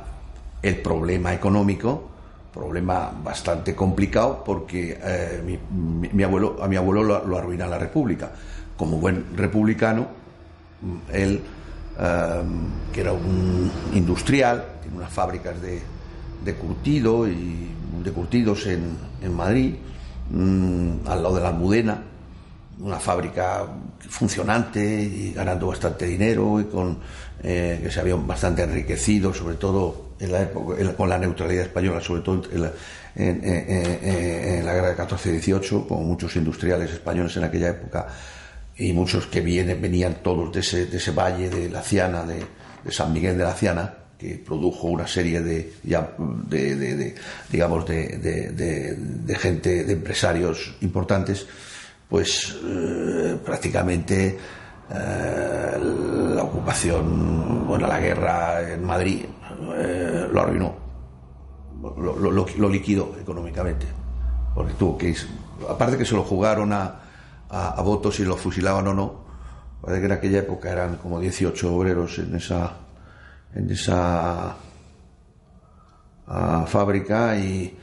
el 0.62 0.78
problema 0.78 1.34
económico, 1.34 2.08
problema 2.54 3.12
bastante 3.22 3.76
complicado 3.76 4.42
porque 4.46 4.98
eh, 5.04 5.60
mi, 6.14 6.24
abuelo, 6.24 6.58
a 6.62 6.68
mi 6.70 6.78
abuelo 6.78 7.04
lo, 7.04 7.38
arruina 7.38 7.68
la 7.68 7.78
República. 7.78 8.32
Como 8.78 9.00
buen 9.00 9.36
republicano, 9.36 10.08
él, 11.12 11.36
eh, 11.36 11.57
que 12.94 13.02
era 13.02 13.12
un 13.12 13.72
industrial, 13.94 14.66
tiene 14.82 14.98
unas 14.98 15.12
fábricas 15.12 15.60
de, 15.62 15.82
de 16.44 16.54
curtido 16.56 17.28
y 17.28 17.70
de 18.04 18.12
curtidos 18.12 18.68
en, 18.68 18.98
en 19.22 19.34
Madrid, 19.34 19.76
mm, 20.30 21.08
al 21.08 21.24
lado 21.24 21.36
de 21.36 21.42
la 21.42 21.50
Almudena, 21.50 22.04
una 22.80 23.00
fábrica 23.00 23.66
funcionante 24.08 25.02
y 25.02 25.34
ganando 25.34 25.68
bastante 25.68 26.06
dinero 26.06 26.60
y 26.60 26.66
con 26.66 26.98
eh, 27.44 27.80
que 27.82 27.92
se 27.92 28.00
habían 28.00 28.26
bastante 28.28 28.64
enriquecido, 28.64 29.34
sobre 29.34 29.56
todo 29.56 30.12
en 30.20 30.32
la 30.32 30.44
época, 30.44 30.76
con 30.96 31.10
la 31.10 31.18
neutralidad 31.18 31.64
española, 31.64 32.02
sobre 32.02 32.22
todo 32.22 32.44
en 32.52 32.62
la, 32.62 32.72
en, 33.16 34.66
la 34.66 34.74
guerra 34.74 34.90
de 34.90 34.96
14-18, 34.96 35.88
como 35.88 36.04
muchos 36.04 36.36
industriales 36.36 36.92
españoles 36.92 37.36
en 37.38 37.44
aquella 37.44 37.70
época 37.70 38.08
y 38.78 38.94
muchos 38.94 39.28
que 39.28 39.42
vienen, 39.42 39.82
venían 39.82 40.22
todos 40.22 40.54
de 40.54 40.60
ese, 40.60 40.86
de 40.86 40.98
ese 40.98 41.12
valle 41.12 41.50
de 41.50 41.70
la 41.70 41.82
Ciana, 41.82 42.24
de, 42.24 42.46
San 42.90 43.12
Miguel 43.12 43.38
de 43.38 43.44
la 43.44 43.54
Ciana, 43.54 43.94
que 44.18 44.36
produjo 44.36 44.88
una 44.88 45.08
serie 45.08 45.42
de, 45.42 45.74
ya, 45.84 46.16
de, 46.18 47.16
digamos, 47.52 47.86
de, 47.86 49.38
gente, 49.40 49.84
de 49.84 49.94
empresarios 49.94 50.76
importantes 50.82 51.46
pues 52.08 52.56
eh, 52.64 53.38
prácticamente 53.44 54.38
eh, 54.90 55.78
la 56.34 56.44
ocupación, 56.44 57.68
bueno, 57.68 57.88
la 57.88 58.00
guerra 58.00 58.72
en 58.72 58.86
Madrid 58.86 59.26
eh, 59.76 60.28
lo 60.32 60.42
arruinó, 60.42 60.76
lo, 61.82 62.70
liquidó 62.70 63.18
económicamente, 63.20 63.86
porque 64.56 64.74
tuvo 64.74 64.98
que 64.98 65.14
aparte 65.70 65.98
que 65.98 66.06
se 66.06 66.16
lo 66.16 66.24
jugaron 66.24 66.72
a, 66.72 67.07
a, 67.50 67.82
votos 67.82 68.16
si 68.16 68.26
lo 68.26 68.36
fusilaban 68.36 68.88
o 68.88 68.94
no, 68.94 69.26
parece 69.82 70.02
que 70.02 70.06
en 70.06 70.12
aquella 70.12 70.40
época 70.40 70.72
eran 70.72 70.98
como 70.98 71.20
18 71.20 71.74
obreros 71.74 72.20
en 72.20 72.36
esa 72.36 72.78
en 73.54 73.70
esa 73.70 74.56
fábrica 76.68 77.38
y 77.38 77.78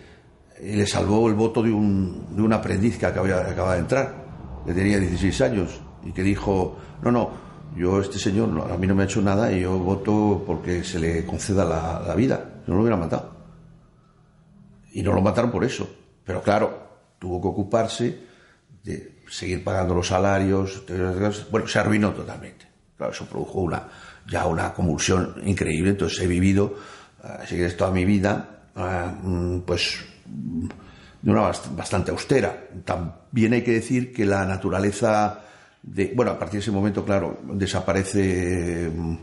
le 0.63 0.87
salvó 0.87 1.29
el 1.29 1.35
voto 1.35 1.63
de 1.63 1.73
un, 1.73 2.35
de 2.37 2.43
un 2.43 2.53
aprendiz 2.53 2.99
que 2.99 3.07
acababa, 3.07 3.75
de 3.75 3.79
entrar, 3.79 4.63
que 4.65 4.73
tenía 4.73 4.99
16 4.99 5.41
años, 5.41 5.81
y 6.05 6.13
que 6.13 6.23
dijo, 6.23 6.77
no, 7.03 7.11
no, 7.11 7.31
yo 7.77 8.01
este 8.01 8.19
señor 8.19 8.71
a 8.71 8.77
mí 8.77 8.87
no 8.87 8.95
me 8.95 9.03
ha 9.03 9.07
hecho 9.07 9.21
nada 9.21 9.51
y 9.51 9.63
yo 9.63 9.79
voto 9.79 10.43
porque 10.47 10.85
se 10.85 10.99
le 10.99 11.25
conceda 11.25 11.65
la, 11.65 12.15
vida, 12.15 12.63
no 12.67 12.75
lo 12.75 12.81
hubiera 12.83 12.97
matado. 12.97 13.35
Y 14.93 15.03
no 15.03 15.13
lo 15.13 15.21
mataron 15.21 15.51
por 15.51 15.65
eso, 15.65 15.89
pero 16.25 16.41
claro, 16.41 16.87
tuvo 17.19 17.41
que 17.43 17.49
ocuparse 17.49 18.21
de 18.85 19.14
seguir 19.29 19.63
pagando 19.65 19.95
los 19.95 20.09
salarios, 20.09 20.83
bueno, 21.51 21.67
se 21.67 21.79
arruinó 21.79 22.13
totalmente. 22.13 22.67
Claro, 22.97 23.13
eso 23.13 23.27
produjo 23.27 23.61
una, 23.61 23.89
ya 24.27 24.47
una 24.47 24.73
convulsión 24.73 25.35
increíble, 25.45 25.91
entonces 25.91 26.21
he 26.21 26.27
vivido, 26.27 26.75
así 27.23 27.57
que 27.57 27.69
toda 27.71 27.91
mi 27.91 28.05
vida, 28.05 28.61
ah, 28.77 29.13
mm, 29.23 29.61
pues 29.61 29.99
de 31.25 31.31
una 31.31 31.51
bastante 31.77 32.11
austera. 32.11 32.69
También 32.85 33.55
hay 33.55 33.63
que 33.63 33.73
decir 33.73 34.13
que 34.13 34.25
la 34.27 34.45
naturaleza 34.45 35.41
de, 35.83 36.13
bueno, 36.15 36.33
a 36.33 36.39
partir 36.39 36.61
de 36.61 36.63
ese 36.63 36.71
momento, 36.71 37.05
claro, 37.05 37.41
desaparece 37.55 38.91
mm, 38.95 39.17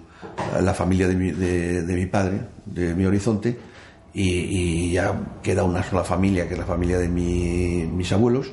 la 0.62 0.74
familia 0.74 1.08
de 1.08 1.16
mi, 1.16 1.32
de, 1.32 1.93
mi 1.93 2.06
padre, 2.08 2.41
de 2.66 2.93
mi 2.95 3.06
horizonte, 3.06 3.58
y, 4.14 4.91
ya 4.91 5.38
queda 5.41 5.64
una 5.64 5.84
sola 5.84 6.04
familia, 6.04 6.47
que 6.47 6.54
es 6.54 6.60
la 6.60 6.66
familia 6.66 6.97
de 6.97 7.08
mis 7.08 8.12
abuelos, 8.12 8.52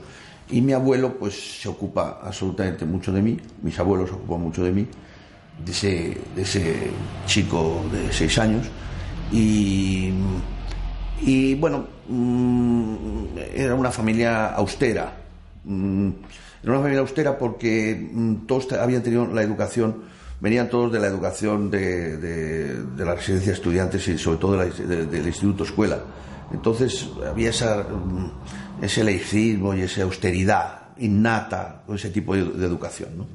y 0.50 0.60
mi 0.60 0.72
abuelo 0.72 1.18
pues 1.18 1.60
se 1.60 1.68
ocupa 1.68 2.20
absolutamente 2.22 2.84
mucho 2.84 3.12
de 3.12 3.22
mí, 3.22 3.36
mis 3.62 3.78
abuelos 3.78 4.08
se 4.08 4.14
ocupan 4.14 4.40
mucho 4.40 4.64
de 4.64 4.72
mí, 4.72 4.86
de 5.64 5.72
ese, 5.72 6.18
de 6.34 6.42
ese 6.42 6.90
chico 7.26 7.84
de 7.92 8.12
seis 8.12 8.38
años, 8.38 8.66
y 9.32 10.12
y 11.20 11.54
bueno, 11.56 11.86
mm, 12.08 13.24
era 13.54 13.74
una 13.74 13.90
familia 13.90 14.48
austera. 14.48 15.12
Mm, 15.64 16.10
era 16.62 16.72
una 16.72 16.80
familia 16.80 17.00
austera 17.00 17.38
porque 17.38 18.10
mm, 18.12 18.46
todos 18.46 18.72
habían 18.72 19.02
tenido 19.02 19.26
la 19.26 19.42
educación, 19.42 20.02
venían 20.40 20.68
todos 20.68 20.92
de 20.92 21.00
la 21.00 21.08
educación 21.08 21.70
de, 21.70 22.76
la 22.96 23.14
residencia 23.14 23.52
de 23.52 23.56
estudiantes 23.56 24.06
y 24.08 24.18
sobre 24.18 24.38
todo 24.38 24.56
del 24.58 25.26
instituto 25.26 25.64
escuela. 25.64 25.98
Entonces 26.52 27.08
había 27.28 27.50
esa, 27.50 27.84
ese 28.80 29.04
laicismo 29.04 29.74
y 29.74 29.82
esa 29.82 30.02
austeridad 30.02 30.88
innata 30.98 31.84
ese 31.94 32.10
tipo 32.10 32.34
de, 32.34 32.40
educación. 32.40 33.18
¿no? 33.18 33.26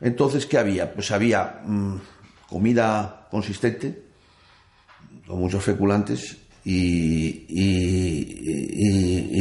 Entonces, 0.00 0.46
¿qué 0.46 0.58
había? 0.58 0.92
Pues 0.92 1.10
había 1.10 1.60
comida 2.48 3.26
consistente, 3.30 4.02
con 5.26 5.38
muchos 5.38 5.62
feculantes, 5.62 6.38
y, 6.64 7.46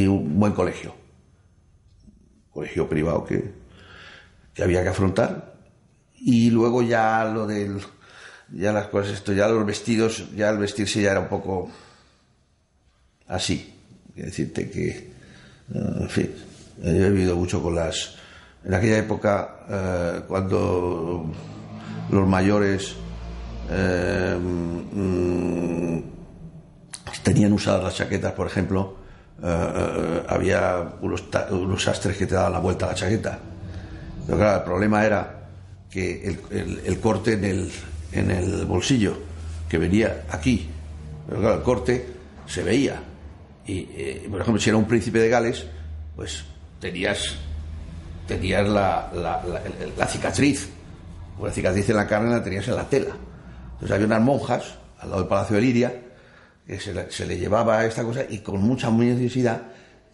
un 0.07 0.39
buen 0.39 0.53
colegio. 0.53 0.95
Colegio 2.51 2.89
privado 2.89 3.25
que, 3.25 3.51
que 4.53 4.63
había 4.63 4.83
que 4.83 4.89
afrontar. 4.89 5.55
Y 6.15 6.49
luego 6.49 6.81
ya 6.81 7.25
lo 7.25 7.47
del. 7.47 7.79
Ya 8.51 8.73
las 8.73 8.87
cosas, 8.87 9.13
esto, 9.13 9.31
ya 9.31 9.47
los 9.47 9.63
vestidos, 9.65 10.35
ya 10.35 10.49
el 10.49 10.57
vestirse 10.57 11.03
ya 11.03 11.11
era 11.11 11.19
un 11.19 11.27
poco 11.27 11.69
así. 13.27 13.75
Quiero 14.13 14.29
decirte 14.29 14.71
que, 14.71 15.18
en 15.73 16.09
fin, 16.09 16.33
he 16.83 17.09
vivido 17.09 17.35
mucho 17.35 17.61
con 17.61 17.75
las. 17.75 18.15
En 18.63 18.73
aquella 18.73 18.97
época, 18.97 19.59
eh, 19.69 20.21
cuando 20.27 21.31
los 22.09 22.27
mayores 22.27 22.95
eh, 23.69 24.37
mm, 24.41 25.99
tenían 27.23 27.53
usadas 27.53 27.83
las 27.83 27.95
chaquetas, 27.95 28.33
por 28.33 28.47
ejemplo, 28.47 28.97
eh, 29.41 29.45
eh, 29.45 30.23
había 30.27 30.95
unos, 31.01 31.23
unos, 31.51 31.83
sastres 31.83 32.17
que 32.17 32.25
te 32.25 32.35
daban 32.35 32.53
la 32.53 32.59
vuelta 32.59 32.85
a 32.85 32.89
la 32.89 32.95
chaqueta. 32.95 33.39
Pero 34.25 34.37
claro, 34.37 34.57
el 34.57 34.63
problema 34.63 35.05
era 35.05 35.35
que 35.89 36.37
el, 36.85 36.99
corte 36.99 37.33
en 37.33 37.45
el, 37.45 37.71
en 38.11 38.31
el 38.31 38.65
bolsillo, 38.65 39.17
que 39.67 39.77
venía 39.77 40.25
aquí, 40.29 40.69
pero 41.27 41.41
claro, 41.41 41.55
el 41.55 41.63
corte 41.63 42.07
se 42.45 42.63
veía. 42.63 43.01
Y, 43.69 43.87
eh, 43.93 44.27
por 44.31 44.41
ejemplo, 44.41 44.59
si 44.59 44.69
era 44.69 44.77
un 44.77 44.87
príncipe 44.87 45.19
de 45.19 45.29
Gales, 45.29 45.67
pues 46.15 46.43
tenías, 46.79 47.35
tenías 48.27 48.67
la, 48.67 49.11
la, 49.13 49.43
la, 49.95 50.07
cicatriz, 50.07 50.69
la 51.39 51.51
cicatriz 51.51 51.87
en 51.87 51.95
la 51.97 52.07
carne 52.07 52.31
la 52.31 52.43
tenías 52.43 52.67
en 52.67 52.75
la 52.75 52.89
tela. 52.89 53.15
Entonces 53.73 53.91
había 53.91 54.07
unas 54.07 54.21
monjas 54.21 54.75
al 54.99 55.09
lado 55.09 55.21
del 55.21 55.29
Palacio 55.29 55.55
de 55.57 55.61
Liria 55.61 55.93
se 56.77 57.25
le, 57.25 57.37
llevaba 57.37 57.85
esta 57.85 58.03
cosa 58.03 58.23
y 58.27 58.39
con 58.39 58.61
mucha 58.61 58.91
necesidad 58.91 59.61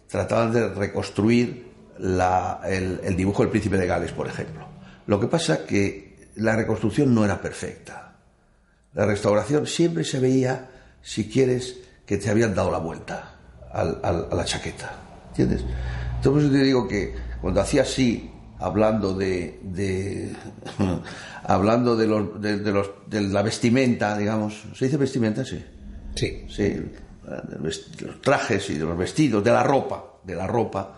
trataban 0.08 0.52
de 0.52 0.68
reconstruir 0.68 1.66
el, 1.98 3.16
dibujo 3.16 3.42
del 3.42 3.50
príncipe 3.50 3.76
de 3.76 3.86
Gales, 3.86 4.12
por 4.12 4.26
ejemplo. 4.26 4.66
Lo 5.06 5.18
que 5.20 5.26
pasa 5.26 5.66
que 5.66 6.30
la 6.36 6.56
reconstrucción 6.56 7.14
no 7.14 7.24
era 7.24 7.40
perfecta. 7.40 8.16
la 8.94 9.04
restauración, 9.04 9.66
siempre 9.66 10.04
se 10.04 10.20
veía, 10.20 10.70
si 11.02 11.28
quieres, 11.28 11.76
que 12.06 12.16
te 12.16 12.30
habían 12.30 12.54
dado 12.54 12.70
la 12.70 12.78
vuelta 12.78 13.35
a 13.82 14.34
la 14.34 14.44
chaqueta. 14.44 14.92
¿Entiendes? 15.28 15.64
Entonces 16.16 16.50
te 16.50 16.58
digo 16.58 16.88
que 16.88 17.14
cuando 17.40 17.60
hacía 17.60 17.82
así, 17.82 18.30
hablando 18.58 19.14
de, 19.14 20.34
hablando 21.44 21.96
de 21.96 22.06
los, 22.06 22.40
de, 22.40 22.56
los, 22.58 22.90
de 23.06 23.20
la 23.20 23.42
vestimenta, 23.42 24.16
digamos, 24.16 24.64
¿se 24.74 24.86
dice 24.86 24.96
vestimenta? 24.96 25.44
Sí. 25.44 25.64
Sí. 26.14 26.46
Sí, 26.48 26.92
los 28.00 28.20
trajes 28.22 28.70
y 28.70 28.74
de 28.78 28.84
los 28.84 28.96
vestidos, 28.96 29.42
de 29.44 29.50
la 29.50 29.62
ropa, 29.62 30.04
de 30.24 30.34
la 30.34 30.46
ropa, 30.46 30.96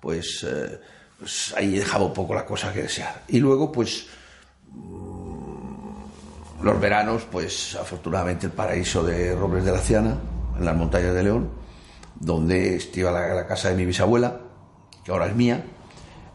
pues, 0.00 0.44
eh, 0.48 0.80
pues 1.18 1.54
ahí 1.56 1.76
dejaba 1.78 2.06
un 2.06 2.14
poco 2.14 2.34
la 2.34 2.44
cosa 2.44 2.72
que 2.72 2.82
desear. 2.82 3.22
Y 3.28 3.38
luego, 3.38 3.70
pues, 3.70 4.06
mm, 4.72 6.64
los 6.64 6.80
veranos, 6.80 7.26
pues 7.30 7.76
afortunadamente 7.76 8.46
el 8.46 8.52
paraíso 8.52 9.04
de 9.04 9.34
Robles 9.34 9.64
de 9.64 9.72
la 9.72 9.78
Ciana, 9.78 10.16
en 10.58 10.64
las 10.64 10.74
montañas 10.74 11.14
de 11.14 11.22
León, 11.22 11.65
donde 12.20 12.76
estaba 12.76 13.34
la, 13.34 13.46
casa 13.46 13.70
de 13.70 13.76
mi 13.76 13.84
bisabuela, 13.84 14.40
que 15.04 15.10
ahora 15.10 15.26
es 15.26 15.34
mía, 15.34 15.64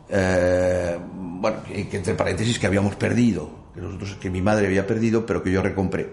eh, 0.09 0.97
bueno, 1.13 1.57
que 1.63 1.97
entre 1.97 2.13
paréntesis 2.13 2.59
que 2.59 2.67
habíamos 2.67 2.95
perdido, 2.95 3.49
que 3.73 3.81
nosotros, 3.81 4.17
que 4.21 4.29
mi 4.29 4.41
madre 4.41 4.67
había 4.67 4.85
perdido, 4.85 5.25
pero 5.25 5.41
que 5.41 5.51
yo 5.51 5.61
recompré, 5.61 6.09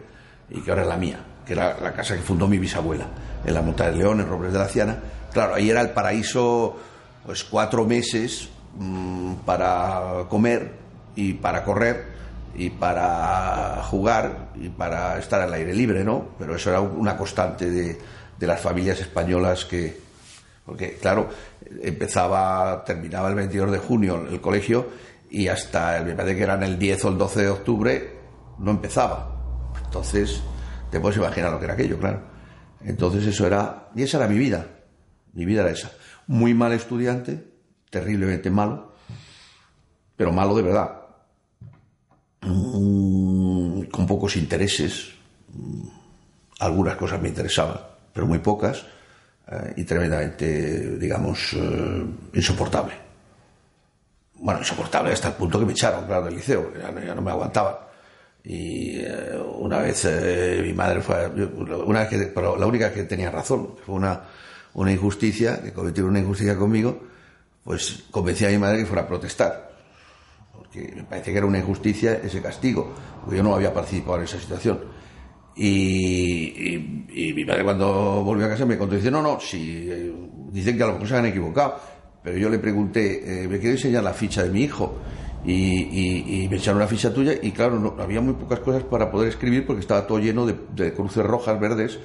y 0.51 0.61
que 0.61 0.71
ahora 0.71 0.83
es 0.83 0.89
la 0.89 0.97
mía, 0.97 1.21
que 1.47 1.53
era 1.53 1.79
la 1.81 1.93
casa 1.93 2.14
que 2.16 2.23
fundó 2.23 2.47
mi 2.49 2.59
bisabuela, 2.59 3.07
en 3.45 3.55
la 3.55 3.62
montaña 3.62 3.91
de 3.91 3.97
León, 3.97 4.21
en 4.21 4.29
Robles 4.29 4.53
de 4.53 4.59
la 4.59 4.69
Ciana. 4.69 4.99
Claro, 5.33 5.55
ahí 5.55 5.71
era 5.71 5.81
el 5.81 5.91
paraíso, 5.91 6.77
pues 7.25 7.45
cuatro 7.45 7.85
meses 7.85 8.49
mm, 8.79 9.35
para 9.45 10.25
comer 10.29 10.73
y 11.14 11.35
para 11.35 11.64
correr 11.64 12.19
y 12.55 12.71
para 12.71 13.83
jugar 13.85 14.51
y 14.57 14.69
para 14.69 15.19
estar 15.19 15.41
al 15.41 15.53
aire 15.53 15.75
libre, 15.75 16.03
¿no? 16.05 16.31
Pero 16.39 16.57
eso 16.57 16.71
era 16.71 16.81
una 16.81 17.16
constante 17.16 17.71
de, 17.71 17.99
las 18.47 18.61
familias 18.61 19.01
españolas 19.01 19.64
que, 19.64 19.99
porque 20.64 20.97
claro, 21.01 21.28
empezaba, 21.82 22.84
terminaba 22.84 23.28
el 23.28 23.34
22 23.34 23.72
de 23.72 23.78
junio 23.78 24.26
el 24.28 24.41
colegio 24.41 24.89
y 25.30 25.49
hasta, 25.49 26.03
me 26.05 26.14
parece 26.14 26.36
que 26.36 26.43
eran 26.43 26.62
el 26.62 26.78
10 26.78 27.05
o 27.05 27.09
el 27.09 27.18
12 27.18 27.43
de 27.43 27.49
octubre, 27.49 28.12
no 28.59 28.70
empezaba. 28.70 29.72
Entonces, 29.84 30.41
te 30.91 31.01
puedes 31.01 31.18
imaginar 31.18 31.53
lo 31.53 31.59
que 31.59 31.64
era 31.64 31.74
aquello, 31.74 31.99
claro. 31.99 32.22
Entonces 32.84 33.26
eso 33.26 33.47
era, 33.47 33.89
y 33.95 34.03
esa 34.03 34.18
era 34.18 34.28
mi 34.28 34.39
vida, 34.39 34.66
mi 35.32 35.45
vida 35.45 35.62
era 35.62 35.70
esa. 35.70 35.91
Muy 36.26 36.55
mal 36.55 36.72
estudiante, 36.72 37.45
terriblemente 37.91 38.51
malo, 38.51 38.95
pero 40.16 40.32
malo 40.32 40.55
de 40.55 40.62
verdad 40.62 40.99
Mm, 42.43 43.82
con 43.91 44.07
pocos 44.07 44.36
intereses. 44.36 45.11
Mm, 45.53 45.89
algunas 46.61 46.97
cosas 46.97 47.20
me 47.20 47.28
interesaban, 47.28 47.78
pero 48.19 48.27
muy 48.27 48.41
pocas, 48.41 48.85
eh, 49.47 49.75
y 49.77 49.85
tremendamente, 49.85 50.99
digamos, 50.99 51.53
eh, 51.53 52.05
insoportable. 52.35 52.93
Bueno, 54.35 54.59
insoportable 54.59 55.12
hasta 55.12 55.29
el 55.29 55.35
punto 55.35 55.61
que 55.61 55.66
me 55.66 55.71
echaron, 55.71 56.05
claro, 56.05 56.25
del 56.25 56.35
liceo, 56.35 56.73
ya, 56.77 57.14
no 57.14 57.23
me 57.23 57.31
aguantaban. 57.31 57.77
Y 58.43 59.03
eh, 59.03 59.41
una 59.61 59.79
vez 59.79 60.05
mi 60.64 60.73
madre 60.73 61.01
fue, 61.01 61.29
una 61.29 62.01
vez 62.01 62.09
que, 62.09 62.19
pero 62.35 62.57
la 62.57 62.66
única 62.66 62.93
que 62.93 63.05
tenía 63.05 63.31
razón, 63.31 63.77
fue 63.87 63.95
una, 63.95 64.21
una 64.75 64.91
injusticia, 64.91 65.62
que 65.62 65.73
cometieron 65.73 66.11
una 66.11 66.19
injusticia 66.19 66.57
conmigo, 66.57 67.01
pues 67.62 68.03
convencí 68.11 68.47
a 68.47 68.49
mi 68.49 68.59
madre 68.59 68.79
que 68.79 68.87
fuera 68.87 69.03
a 69.03 69.07
protestar 69.07 69.69
que 70.73 70.93
me 70.97 71.05
parece 71.05 71.31
que 71.31 71.39
era 71.39 71.47
una 71.47 71.59
injusticia 71.59 72.14
ese 72.14 72.43
castigo, 72.43 72.93
porque 73.21 73.37
yo 73.37 73.45
no 73.45 73.55
había 73.55 73.73
participado 73.73 74.19
en 74.19 74.25
esa 74.25 74.41
situación. 74.41 74.81
Y, 75.59 77.33
mi 77.35 77.45
padre 77.45 77.65
cuando 77.65 78.23
volvió 78.23 78.47
a 78.47 78.49
casa 78.49 78.65
me 78.65 78.79
contó, 78.79 78.95
dice, 78.95 79.11
no, 79.11 79.21
no, 79.21 79.41
si 79.41 79.89
eh, 79.91 80.13
dicen 80.53 80.77
que 80.77 80.83
a 80.85 80.87
lo 80.87 80.93
mejor 80.95 81.09
se 81.09 81.17
han 81.17 81.27
equivocado, 81.27 81.77
pero 82.23 82.39
yo 82.39 82.49
le 82.49 82.59
pregunté, 82.59 83.43
eh, 83.43 83.49
me 83.49 83.59
quiero 83.59 83.75
enseñar 83.75 84.05
la 84.05 84.13
ficha 84.15 84.45
de 84.45 84.51
mi 84.51 84.63
hijo, 84.63 84.99
y, 85.45 86.47
me 86.51 86.57
echaron 86.57 86.81
la 86.81 86.87
ficha 86.87 87.13
tuya 87.13 87.33
y 87.41 87.53
claro, 87.53 87.79
no, 87.79 87.95
había 87.99 88.21
muy 88.21 88.35
pocas 88.35 88.61
cosas 88.61 88.83
para 88.83 89.11
poder 89.11 89.29
escribir 89.29 89.67
porque 89.67 89.81
estaba 89.81 90.07
todo 90.07 90.19
lleno 90.19 90.47
de, 90.47 90.93
cruces 90.93 91.25
rojas, 91.25 91.59
verdes, 91.59 91.99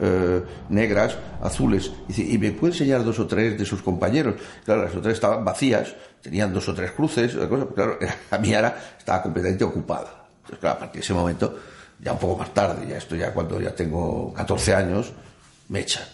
eh, 0.00 0.42
negras, 0.68 1.16
azules. 1.40 1.92
Y, 2.08 2.36
me 2.38 2.50
puede 2.52 2.72
enseñar 2.72 3.04
dos 3.04 3.18
o 3.18 3.26
tres 3.26 3.58
de 3.58 3.64
sus 3.64 3.82
compañeros. 3.82 4.34
Claro, 4.64 4.84
las 4.84 4.94
otras 4.94 5.14
estaban 5.14 5.44
vacías, 5.44 5.94
tenían 6.20 6.52
dos 6.52 6.68
o 6.68 6.74
tres 6.74 6.90
cruces, 6.92 7.36
claro, 7.74 7.98
la 8.30 8.38
mía 8.38 8.74
estaba 8.98 9.22
completamente 9.22 9.64
ocupada. 9.64 10.26
Entonces, 10.40 10.58
claro, 10.58 10.76
a 10.76 10.78
partir 10.80 11.00
de 11.00 11.04
ese 11.04 11.14
momento, 11.14 11.54
ya 12.02 12.12
un 12.12 12.18
poco 12.18 12.38
más 12.38 12.52
tarde, 12.54 12.86
ya 12.88 12.96
esto 12.96 13.14
ya 13.14 13.32
cuando 13.32 13.60
ya 13.60 13.74
tengo 13.74 14.32
14 14.32 14.74
años, 14.74 15.12
me 15.68 15.80
echan. 15.80 16.04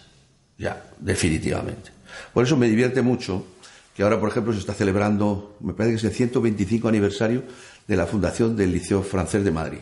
Ya, 0.59 0.83
definitivamente. 0.99 1.91
Por 2.33 2.45
eso 2.45 2.57
me 2.57 2.69
divierte 2.69 3.03
mucho 3.03 3.45
que 3.95 4.03
ahora, 4.03 4.19
por 4.21 4.29
ejemplo, 4.29 4.53
se 4.53 4.59
está 4.59 4.75
celebrando, 4.75 5.57
me 5.61 5.73
parece 5.73 5.93
que 5.93 5.97
es 5.99 6.05
el 6.05 6.13
125 6.13 6.89
aniversario 6.89 7.45
de 7.87 7.97
la 7.97 8.07
fundación 8.07 8.57
del 8.57 8.73
Liceo 8.73 9.03
Francés 9.03 9.45
de 9.45 9.51
Madrid. 9.51 9.79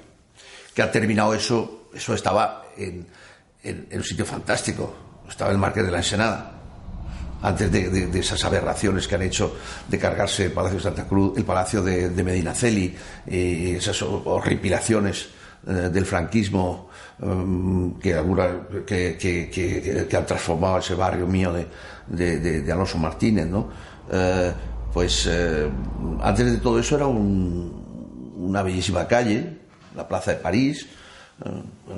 Que 0.74 0.82
ha 0.82 0.90
terminado 0.90 1.34
eso, 1.34 1.88
eso 1.94 2.14
estaba 2.14 2.64
en, 2.76 3.06
un 3.92 4.04
sitio 4.04 4.24
fantástico, 4.24 4.94
estaba 5.28 5.50
en 5.50 5.56
el 5.56 5.60
Marqués 5.60 5.84
de 5.84 5.90
la 5.90 5.98
Ensenada, 5.98 6.52
antes 7.42 7.70
de, 7.70 8.18
esas 8.18 8.42
aberraciones 8.44 9.06
que 9.06 9.16
han 9.16 9.22
hecho 9.22 9.56
de 9.88 9.98
cargarse 9.98 10.46
el 10.46 10.52
Palacio 10.52 10.78
de 10.78 10.84
Santa 10.84 11.06
Cruz, 11.06 11.36
el 11.36 11.44
Palacio 11.44 11.82
de, 11.82 12.22
Medinaceli, 12.22 12.94
y 13.26 13.74
esas 13.74 14.00
horripilaciones 14.02 15.22
eh, 15.22 15.28
del 15.66 16.04
franquismo 16.04 16.88
em, 17.22 17.94
que, 17.94 18.12
que, 19.16 20.16
han 20.16 20.26
transformado 20.26 20.78
ese 20.78 20.94
barrio 20.94 21.26
mío 21.26 21.52
de, 22.06 22.72
Alonso 22.72 22.98
Martínez, 22.98 23.46
¿no? 23.46 23.68
Eh, 24.10 24.52
pues 24.92 25.26
eh, 25.28 25.68
antes 26.22 26.52
de 26.52 26.58
todo 26.58 26.78
eso 26.78 26.96
era 26.96 27.06
una 27.06 28.62
bellísima 28.62 29.08
calle, 29.08 29.58
la 29.96 30.06
Plaza 30.06 30.32
de 30.32 30.36
París, 30.36 30.86
eh, 31.44 31.48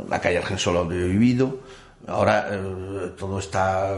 la 0.09 0.21
calle 0.21 0.39
Argensola 0.39 0.81
donde 0.81 1.05
he 1.05 1.09
vivido. 1.09 1.61
Ahora 2.09 2.49
todo 3.19 3.41
está, 3.41 3.91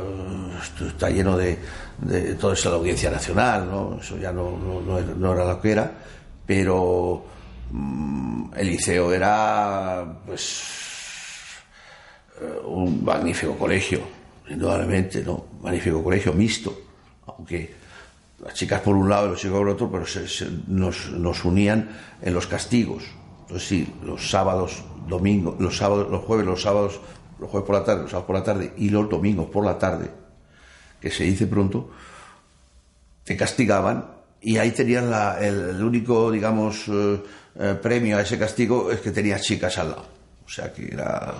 está 0.87 1.11
lleno 1.11 1.37
de, 1.37 1.59
todo 2.41 2.55
eso 2.55 2.71
de 2.71 2.75
la 2.75 2.79
Audiencia 2.81 3.11
Nacional, 3.11 3.69
¿no? 3.71 3.99
Eso 4.01 4.16
ya 4.16 4.33
no, 4.33 4.57
no, 4.57 5.33
era 5.33 5.45
lo 5.45 5.61
que 5.61 5.73
era, 5.73 5.93
pero 6.47 7.27
mm, 7.71 8.51
el 8.57 8.66
liceo 8.66 9.12
era, 9.12 10.21
pues, 10.27 10.62
un 12.64 13.05
magnífico 13.05 13.57
colegio, 13.57 14.01
indudablemente, 14.49 15.23
¿no? 15.23 15.47
Magnífico 15.62 16.03
colegio 16.03 16.33
mixto, 16.33 16.79
aunque 17.27 17.75
las 18.41 18.55
chicas 18.55 18.81
por 18.81 18.95
un 18.95 19.09
lado 19.09 19.27
y 19.27 19.31
los 19.31 19.41
chicos 19.41 19.59
por 19.59 19.69
otro, 19.69 19.91
pero 19.91 20.05
nos, 20.69 21.45
unían 21.45 21.91
en 22.23 22.35
los 22.35 22.47
castigos. 22.47 23.05
Entonces 23.43 23.69
sí, 23.69 23.95
los 24.05 24.31
sábados, 24.31 24.85
domingos, 25.07 25.57
los 25.59 25.77
sábados, 25.77 26.11
los 26.11 26.23
jueves, 26.25 26.47
los 26.47 26.62
sábados, 26.62 27.01
los 27.41 27.51
jueves 27.51 27.66
por 27.66 27.77
la 27.77 27.85
tarde, 27.85 28.03
los 28.03 28.11
sábados 28.11 28.27
por 28.27 28.37
la 28.37 28.45
tarde 28.45 28.73
y 28.77 28.91
los 28.91 29.09
domingos 29.09 29.49
por 29.51 29.64
la 29.64 29.79
tarde, 29.79 30.11
que 31.01 31.11
se 31.11 31.25
dice 31.25 31.47
pronto, 31.47 31.91
te 33.25 33.37
castigaban 33.37 34.19
y 34.41 34.59
ahí 34.59 34.71
tenían 34.71 35.12
el, 35.41 35.83
único, 35.83 36.31
digamos, 36.31 36.85
eh, 36.89 37.21
eh, 37.59 37.75
premio 37.81 38.17
a 38.17 38.23
ese 38.23 38.39
castigo 38.39 38.91
es 38.91 39.01
que 39.01 39.11
tenías 39.11 39.43
chicas 39.43 39.77
al 39.79 39.91
lado. 39.91 40.07
O 40.45 40.49
sea 40.49 40.73
que 40.73 40.87
era, 40.87 41.35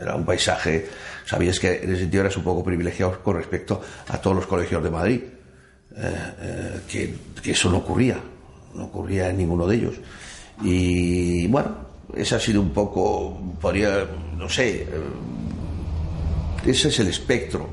era 0.00 0.14
un 0.14 0.24
paisaje, 0.24 0.86
sabías 1.24 1.58
que 1.58 1.82
en 1.82 1.90
ese 1.90 2.02
sentido 2.02 2.22
eras 2.22 2.36
un 2.36 2.44
poco 2.44 2.62
privilegiado 2.62 3.22
con 3.22 3.36
respecto 3.36 3.80
a 4.08 4.18
todos 4.18 4.36
los 4.36 4.46
colegios 4.46 4.82
de 4.82 4.90
Madrid 4.90 5.20
eh, 5.98 6.80
que, 6.86 7.14
eso 7.50 7.70
no 7.70 7.78
ocurría, 7.78 8.20
no 8.74 8.84
ocurría 8.84 9.30
en 9.30 9.38
ninguno 9.38 9.66
de 9.66 9.76
ellos. 9.76 9.94
Y 10.62 11.46
bueno, 11.46 11.74
ese 12.14 12.34
ha 12.34 12.40
sido 12.40 12.60
un 12.60 12.70
poco, 12.70 13.56
podría, 13.60 14.06
no 14.36 14.48
sé, 14.48 14.82
eh, 14.82 14.88
ese 16.66 16.88
es 16.88 16.98
el 17.00 17.08
espectro 17.08 17.68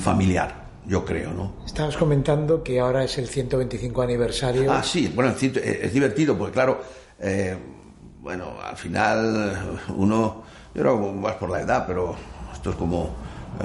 familiar, 0.00 0.65
yo 0.86 1.04
creo, 1.04 1.32
¿no? 1.32 1.52
Estabas 1.64 1.96
comentando 1.96 2.62
que 2.62 2.78
ahora 2.80 3.04
es 3.04 3.18
el 3.18 3.28
125 3.28 4.02
aniversario. 4.02 4.72
Ah, 4.72 4.82
sí, 4.82 5.12
bueno, 5.14 5.30
es 5.30 5.92
divertido, 5.92 6.36
porque 6.38 6.52
claro, 6.52 6.80
eh, 7.20 7.56
bueno, 8.20 8.54
al 8.62 8.76
final 8.76 9.80
uno, 9.96 10.42
yo 10.74 10.82
creo 10.82 10.98
más 11.12 11.34
por 11.34 11.50
la 11.50 11.60
edad, 11.60 11.84
pero 11.86 12.14
esto 12.52 12.70
es 12.70 12.76
como, 12.76 13.10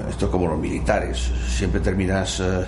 esto 0.10 0.26
es 0.26 0.32
como 0.32 0.48
los 0.48 0.60
militares, 0.60 1.32
siempre 1.48 1.80
terminas 1.80 2.40
eh, 2.40 2.66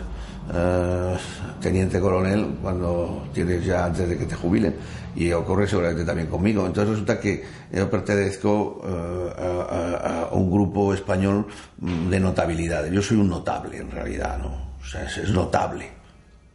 teniente 1.62 2.00
coronel 2.00 2.58
cuando 2.62 3.28
tienes 3.34 3.66
ya 3.66 3.86
antes 3.86 4.10
de 4.10 4.18
que 4.18 4.26
te 4.26 4.36
jubilen 4.36 4.76
y 5.16 5.32
ocurre 5.32 5.68
seguramente 5.68 6.06
también 6.06 6.28
conmigo. 6.28 6.66
Entonces 6.66 6.92
resulta 6.92 7.20
que 7.20 7.44
yo 7.72 7.90
pertenezco 7.90 8.82
eh, 8.86 9.34
a, 9.40 10.30
un 10.32 10.52
grupo 10.52 10.94
español 10.94 11.48
de 11.78 12.20
notabilidad. 12.20 12.86
Yo 12.92 13.02
soy 13.02 13.18
un 13.18 13.30
notable 13.30 13.78
en 13.78 13.92
realidad, 13.92 14.38
¿no? 14.40 14.74
O 14.82 14.86
sea, 14.86 15.06
es, 15.06 15.30
notable, 15.30 15.90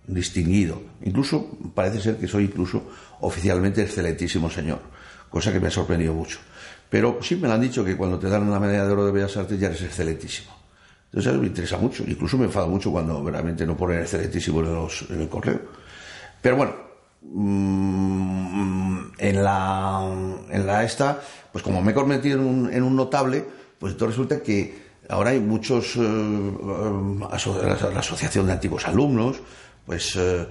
distinguido. 0.06 0.82
Incluso 1.04 1.58
parece 1.74 2.00
ser 2.00 2.16
que 2.16 2.26
soy 2.26 2.44
incluso 2.44 2.82
oficialmente 3.20 3.82
excelentísimo 3.82 4.50
señor, 4.50 4.80
cosa 5.30 5.52
que 5.52 5.60
me 5.60 5.68
ha 5.68 5.70
sorprendido 5.70 6.14
mucho. 6.14 6.38
Pero 6.90 7.18
sí 7.22 7.36
me 7.36 7.48
lo 7.48 7.54
han 7.54 7.60
dicho 7.60 7.84
que 7.84 7.96
cuando 7.96 8.18
te 8.18 8.28
dan 8.28 8.50
la 8.50 8.60
medalla 8.60 8.86
de 8.86 8.92
oro 8.92 9.06
de 9.06 9.12
Bellas 9.12 9.36
Artes 9.36 9.58
ya 9.58 9.68
eres 9.68 9.82
excelentísimo. 9.82 10.57
Entonces 11.12 11.40
me 11.40 11.46
interesa 11.46 11.78
mucho, 11.78 12.04
incluso 12.06 12.36
me 12.36 12.44
enfada 12.44 12.66
mucho 12.66 12.90
cuando 12.90 13.24
realmente 13.28 13.66
no 13.66 13.76
ponen 13.76 14.00
excelentísimo 14.00 14.60
en, 14.60 15.14
en 15.14 15.22
el 15.22 15.28
correo. 15.28 15.60
Pero 16.42 16.56
bueno, 16.56 16.74
mm, 17.22 18.98
en 19.18 19.42
la, 19.42 20.10
en 20.50 20.66
la 20.66 20.84
esta, 20.84 21.20
pues 21.50 21.64
como 21.64 21.80
me 21.82 21.92
he 21.92 21.94
convertido 21.94 22.38
en 22.38 22.46
un, 22.46 22.72
en 22.72 22.82
un 22.82 22.94
notable, 22.94 23.44
pues 23.78 23.92
entonces 23.92 24.16
resulta 24.16 24.42
que 24.42 24.88
ahora 25.08 25.30
hay 25.30 25.40
muchos, 25.40 25.96
eh, 25.96 26.00
eh, 26.00 27.92
la 27.92 28.00
Asociación 28.00 28.46
de 28.46 28.52
Antiguos 28.52 28.86
Alumnos, 28.86 29.40
pues 29.86 30.14
eh, 30.16 30.46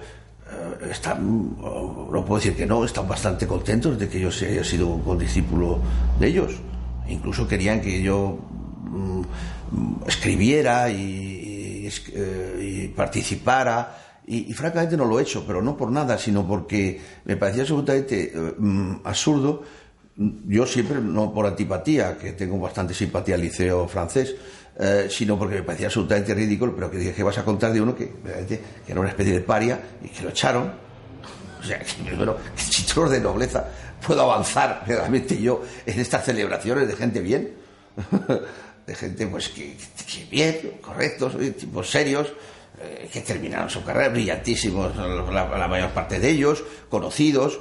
están, 0.90 1.56
no 1.60 2.24
puedo 2.26 2.40
decir 2.40 2.56
que 2.56 2.66
no, 2.66 2.84
están 2.84 3.06
bastante 3.06 3.46
contentos 3.46 3.98
de 3.98 4.08
que 4.08 4.18
yo 4.18 4.28
haya 4.28 4.64
sido 4.64 4.88
un 4.88 5.02
condiscípulo 5.02 5.78
de 6.18 6.26
ellos. 6.26 6.52
Incluso 7.08 7.46
querían 7.46 7.80
que 7.80 8.02
yo 8.02 8.38
mm, 8.90 9.22
escribiera 10.06 10.90
y, 10.90 11.88
y, 12.60 12.88
participara. 12.88 14.22
Y, 14.26 14.52
francamente 14.52 14.96
no 14.96 15.04
lo 15.06 15.18
he 15.18 15.22
hecho, 15.22 15.44
pero 15.46 15.62
no 15.62 15.76
por 15.76 15.90
nada, 15.90 16.18
sino 16.18 16.46
porque 16.46 17.00
me 17.24 17.36
parecía 17.36 17.62
absolutamente 17.62 18.32
mm, 18.58 18.96
absurdo 19.04 19.62
yo 20.18 20.66
siempre, 20.66 21.00
no 21.00 21.32
por 21.32 21.46
antipatía, 21.46 22.18
que 22.18 22.32
tengo 22.32 22.58
bastante 22.58 22.92
simpatía 22.92 23.36
al 23.36 23.40
liceo 23.40 23.86
francés, 23.86 24.34
eh, 24.76 25.06
sino 25.08 25.38
porque 25.38 25.56
me 25.56 25.62
parecía 25.62 25.86
absolutamente 25.86 26.34
ridículo, 26.34 26.74
pero 26.74 26.90
que 26.90 26.98
dije 26.98 27.14
que 27.14 27.22
vas 27.22 27.38
a 27.38 27.44
contar 27.44 27.72
de 27.72 27.80
uno 27.80 27.94
que, 27.94 28.14
que 28.44 28.60
era 28.92 29.00
una 29.00 29.10
especie 29.10 29.34
de 29.34 29.40
paria 29.40 29.80
y 30.02 30.08
que 30.08 30.24
lo 30.24 30.30
echaron. 30.30 30.72
O 31.60 31.62
sea, 31.62 31.78
que, 31.78 32.14
bueno, 32.16 32.34
que 32.34 33.10
de 33.10 33.20
nobleza 33.20 33.68
puedo 34.04 34.22
avanzar 34.22 34.82
realmente 34.86 35.40
yo 35.40 35.62
en 35.86 36.00
estas 36.00 36.24
celebraciones 36.24 36.88
de 36.88 36.96
gente 36.96 37.20
bien, 37.20 37.52
de 38.88 38.94
gente 38.94 39.26
pues 39.26 39.50
que, 39.50 39.76
bien, 40.30 40.78
correctos, 40.80 41.36
tipos 41.58 41.90
serios, 41.90 42.32
eh, 42.80 43.06
que 43.12 43.20
terminaron 43.20 43.68
su 43.68 43.84
carrera 43.84 44.08
brillantísimos, 44.08 44.96
la 44.96 45.68
mayor 45.68 45.90
parte 45.90 46.18
de 46.18 46.30
ellos, 46.30 46.64
conocidos, 46.88 47.60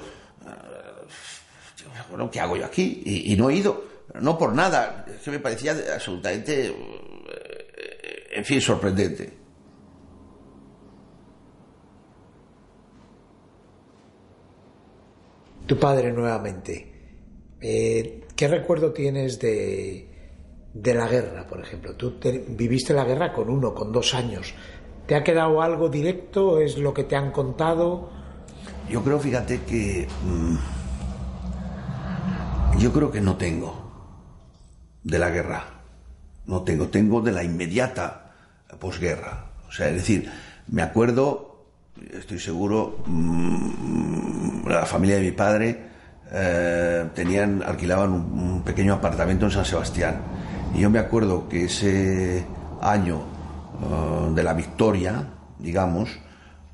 bueno, 2.10 2.32
¿qué 2.32 2.40
hago 2.40 2.56
yo 2.56 2.66
aquí? 2.66 3.02
Y, 3.06 3.36
no 3.36 3.50
he 3.50 3.56
ido, 3.56 3.84
no 4.22 4.38
por 4.38 4.54
nada, 4.54 5.06
es 5.14 5.22
que 5.22 5.32
me 5.32 5.40
parecía 5.40 5.76
absolutamente, 5.94 6.68
eh, 6.68 6.74
en 8.32 8.46
fin, 8.46 8.62
sorprendente. 8.62 9.34
Tu 15.66 15.78
padre 15.78 16.14
nuevamente, 16.14 16.94
eh, 17.60 18.22
¿qué 18.34 18.48
recuerdo 18.48 18.94
tienes 18.94 19.38
de, 19.40 20.17
de 20.82 20.94
la 20.94 21.08
guerra, 21.08 21.46
por 21.48 21.60
ejemplo? 21.60 21.96
Tú 21.96 22.16
viviste 22.50 22.94
la 22.94 23.04
guerra 23.04 23.34
con 23.34 23.50
uno, 23.50 23.74
con 23.74 23.92
dos 23.92 24.14
años. 24.14 24.54
¿Te 25.06 25.16
ha 25.16 25.24
quedado 25.24 25.62
algo 25.62 25.90
directo? 25.90 26.60
¿Es 26.60 26.78
lo 26.78 26.94
que 26.94 27.04
te 27.04 27.16
han 27.16 27.32
contado? 27.32 28.10
Yo 28.90 29.04
creo, 29.04 29.20
fíjate, 29.20 29.62
que... 29.64 30.08
Mm, 30.24 30.56
yo 32.80 32.94
creo 32.94 33.10
que 33.10 33.22
no 33.22 33.38
tengo 33.38 33.88
de 35.04 35.20
la 35.20 35.30
guerra. 35.30 35.64
No 36.46 36.64
tengo, 36.64 36.88
tengo 36.88 37.22
de 37.22 37.32
la 37.32 37.44
inmediata 37.44 38.34
posguerra. 38.80 39.52
O 39.68 39.72
sea, 39.72 39.88
es 39.90 39.96
decir, 39.96 40.30
me 40.68 40.82
acuerdo, 40.82 41.66
estoy 42.14 42.40
seguro, 42.40 43.00
mm, 43.06 44.68
la 44.68 44.86
familia 44.86 45.16
de 45.16 45.22
mi 45.22 45.32
padre 45.32 45.88
eh, 46.32 47.06
tenían, 47.14 47.64
alquilaban 47.64 48.12
un, 48.12 48.62
pequeño 48.64 48.96
apartamento 48.96 49.46
en 49.46 49.52
San 49.52 49.66
Sebastián. 49.66 50.18
Y 50.78 50.82
yo 50.82 50.90
me 50.92 51.00
acuerdo 51.00 51.50
que 51.50 51.66
ese 51.66 52.46
año 52.82 53.18
eh, 53.82 54.34
de 54.36 54.44
la 54.44 54.54
victoria, 54.54 55.28
digamos, 55.58 56.10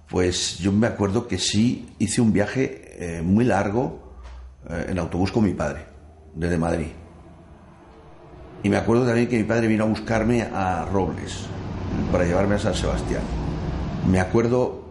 pues 0.10 0.60
yo 0.60 0.72
me 0.74 0.88
acuerdo 0.88 1.28
que 1.28 1.38
sí 1.38 1.96
hice 2.00 2.20
un 2.22 2.34
viaje 2.34 2.92
eh, 3.00 3.22
muy 3.22 3.46
largo 3.46 4.02
en 4.70 4.98
autobús 4.98 5.32
con 5.32 5.44
mi 5.44 5.54
padre 5.54 5.86
desde 6.36 6.58
Madrid. 6.58 6.88
Y 8.64 8.70
me 8.70 8.78
acuerdo 8.78 9.06
también 9.06 9.28
que 9.28 9.38
mi 9.38 9.44
padre 9.44 9.68
vino 9.68 9.84
a 9.84 9.88
buscarme 9.88 10.44
a 10.44 10.86
Robles 10.86 11.48
para 12.12 12.24
llevarme 12.24 12.56
a 12.56 12.60
San 12.60 12.74
Sebastián. 12.74 13.22
Me 14.10 14.22
acuerdo 14.22 14.84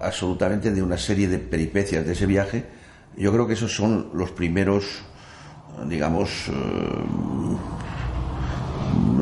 absolutamente 0.00 0.70
de 0.70 0.82
una 0.82 0.96
serie 0.96 1.28
de 1.28 1.38
peripecias 1.38 2.06
de 2.06 2.12
ese 2.12 2.24
viaje. 2.24 2.64
Yo 3.16 3.32
creo 3.32 3.46
que 3.46 3.52
esos 3.52 3.74
son 3.74 4.10
los 4.14 4.30
primeros, 4.30 4.84
digamos, 5.86 6.48
eh, 6.48 6.52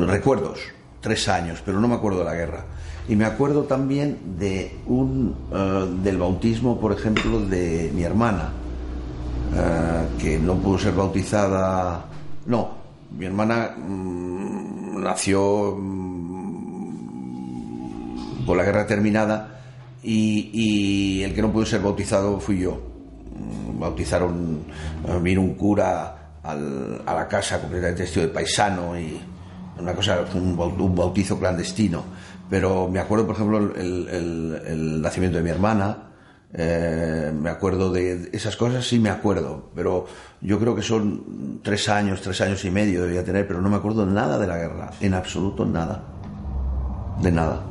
recuerdos. 0.05 0.59
Tres 1.01 1.27
años, 1.29 1.61
pero 1.65 1.79
no 1.79 1.87
me 1.87 1.95
acuerdo 1.95 2.19
de 2.19 2.25
la 2.25 2.33
guerra. 2.33 2.65
Y 3.07 3.15
me 3.15 3.25
acuerdo 3.25 3.63
también 3.63 4.17
de 4.37 4.75
un, 4.87 5.35
eh, 5.53 5.87
del 6.03 6.17
bautismo, 6.17 6.79
por 6.79 6.91
ejemplo, 6.91 7.39
de 7.39 7.89
mi 7.95 8.03
hermana 8.03 8.51
eh, 9.55 10.07
que 10.19 10.37
no 10.37 10.55
pudo 10.55 10.77
ser 10.77 10.93
bautizada. 10.93 12.05
No, 12.47 12.71
mi 13.17 13.25
hermana 13.25 13.75
mm, 13.77 15.01
nació 15.01 15.77
mm, 15.77 16.97
con 18.45 18.57
la 18.57 18.63
guerra 18.63 18.85
terminada 18.85 19.61
y, 20.03 21.21
el 21.23 21.33
que 21.33 21.41
no 21.41 21.51
pudo 21.51 21.65
ser 21.65 21.81
bautizado 21.81 22.39
fui 22.41 22.59
yo. 22.59 22.73
Mm, 22.73 23.79
bautizaron, 23.79 24.63
eh, 25.07 25.19
vino 25.21 25.41
un 25.41 25.55
cura 25.55 26.13
a 26.43 26.55
la 26.55 27.27
casa 27.27 27.59
completamente 27.59 28.03
vestido 28.03 28.25
de 28.27 28.33
paisano 28.33 28.97
y 28.97 29.19
una 29.79 29.93
cosa, 29.93 30.25
un, 30.33 30.55
bautizo 30.95 31.39
clandestino. 31.39 32.03
Pero 32.49 32.87
me 32.87 32.99
acuerdo, 32.99 33.25
por 33.25 33.35
ejemplo, 33.35 33.75
el 33.75 35.01
nacimiento 35.01 35.37
de 35.37 35.43
mi 35.43 35.49
hermana, 35.49 36.07
eh, 36.53 37.31
me 37.33 37.49
acuerdo 37.49 37.91
de 37.91 38.29
esas 38.31 38.55
cosas, 38.55 38.87
sí 38.87 38.99
me 38.99 39.09
acuerdo, 39.09 39.69
pero 39.75 40.05
yo 40.39 40.57
creo 40.59 40.75
que 40.75 40.81
son 40.81 41.59
tres 41.61 41.89
años, 41.89 42.21
tres 42.21 42.39
años 42.39 42.63
y 42.63 42.71
medio 42.71 43.03
debía 43.03 43.23
tener, 43.23 43.45
pero 43.45 43.61
no 43.61 43.69
me 43.69 43.75
acuerdo 43.75 44.05
nada 44.05 44.39
de 44.39 44.47
la 44.47 44.57
guerra, 44.57 44.91
en 45.01 45.13
absoluto 45.13 45.65
nada, 45.65 46.03
de 47.21 47.31
nada. 47.31 47.65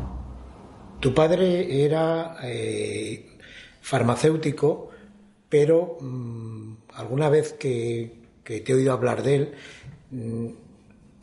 Tu 1.00 1.14
padre 1.14 1.84
era 1.84 2.36
eh, 2.42 3.38
farmacéutico, 3.80 4.90
pero 5.48 5.96
mm, 6.00 6.72
alguna 6.96 7.30
vez 7.30 7.54
que, 7.54 8.26
te 8.44 8.62
he 8.64 8.74
oído 8.74 8.92
hablar 8.92 9.22
de 9.22 9.34
él, 9.34 9.54
mm, 10.10 10.46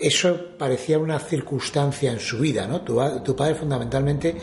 eso 0.07 0.57
parecía 0.57 0.99
una 0.99 1.19
circunstancia 1.19 2.11
en 2.11 2.19
su 2.19 2.39
vida, 2.39 2.67
¿no? 2.67 2.81
Tu, 2.81 2.99
tu 3.23 3.35
padre 3.35 3.55
fundamentalmente 3.55 4.35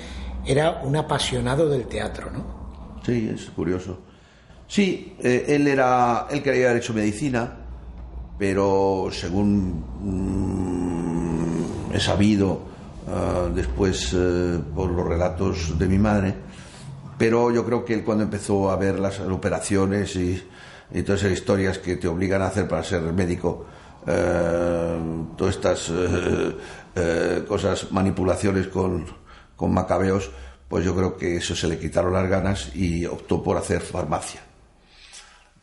era 0.47 0.81
un 0.83 0.97
apasionado 0.97 1.69
del 1.69 1.87
teatro, 1.87 2.31
¿no? 2.31 2.61
Sí, 3.05 3.31
es 3.33 3.51
curioso. 3.51 3.99
Sí, 4.67 5.17
eh, 5.21 5.47
él 5.49 5.67
era, 5.67 6.29
él 6.31 6.43
quería 6.43 6.67
haber 6.71 6.81
hecho 6.81 6.95
medicina, 6.95 7.57
pero 8.39 9.09
según 9.11 9.85
mm, 10.01 11.93
he 11.95 12.01
sabido 12.01 12.61
ah, 13.09 13.49
después 13.53 14.15
eh, 14.15 14.61
por 14.75 14.91
los 14.91 15.07
relatos 15.07 15.77
de 15.77 15.89
mi 15.89 15.99
madre, 15.99 16.35
pero 17.19 17.51
yo 17.51 17.65
creo 17.67 17.85
que 17.85 17.95
él 17.95 18.05
cuando 18.05 18.25
empezó 18.25 18.71
a 18.71 18.77
ver 18.77 19.01
las 19.01 19.19
operaciones 19.21 20.15
y, 20.17 20.43
todas 21.05 21.21
esas 21.21 21.33
historias 21.33 21.79
que 21.79 21.97
te 21.97 22.09
obligan 22.09 22.43
a 22.43 22.47
hacer 22.47 22.67
para 22.67 22.83
ser 22.83 23.03
médico, 23.13 23.67
eh, 24.07 24.99
todas 25.37 25.57
estas 25.57 25.93
cosas, 27.47 27.91
manipulaciones 27.93 28.69
con, 28.69 29.07
con 29.57 29.73
macabeos, 29.73 30.31
pues 30.69 30.85
yo 30.85 30.95
creo 30.95 31.17
que 31.17 31.37
eso 31.37 31.57
se 31.57 31.67
le 31.67 31.79
quitaron 31.79 32.13
las 32.13 32.29
ganas 32.29 32.75
y 32.75 33.05
optó 33.07 33.43
por 33.43 33.57
hacer 33.57 33.81
farmacia. 33.81 34.41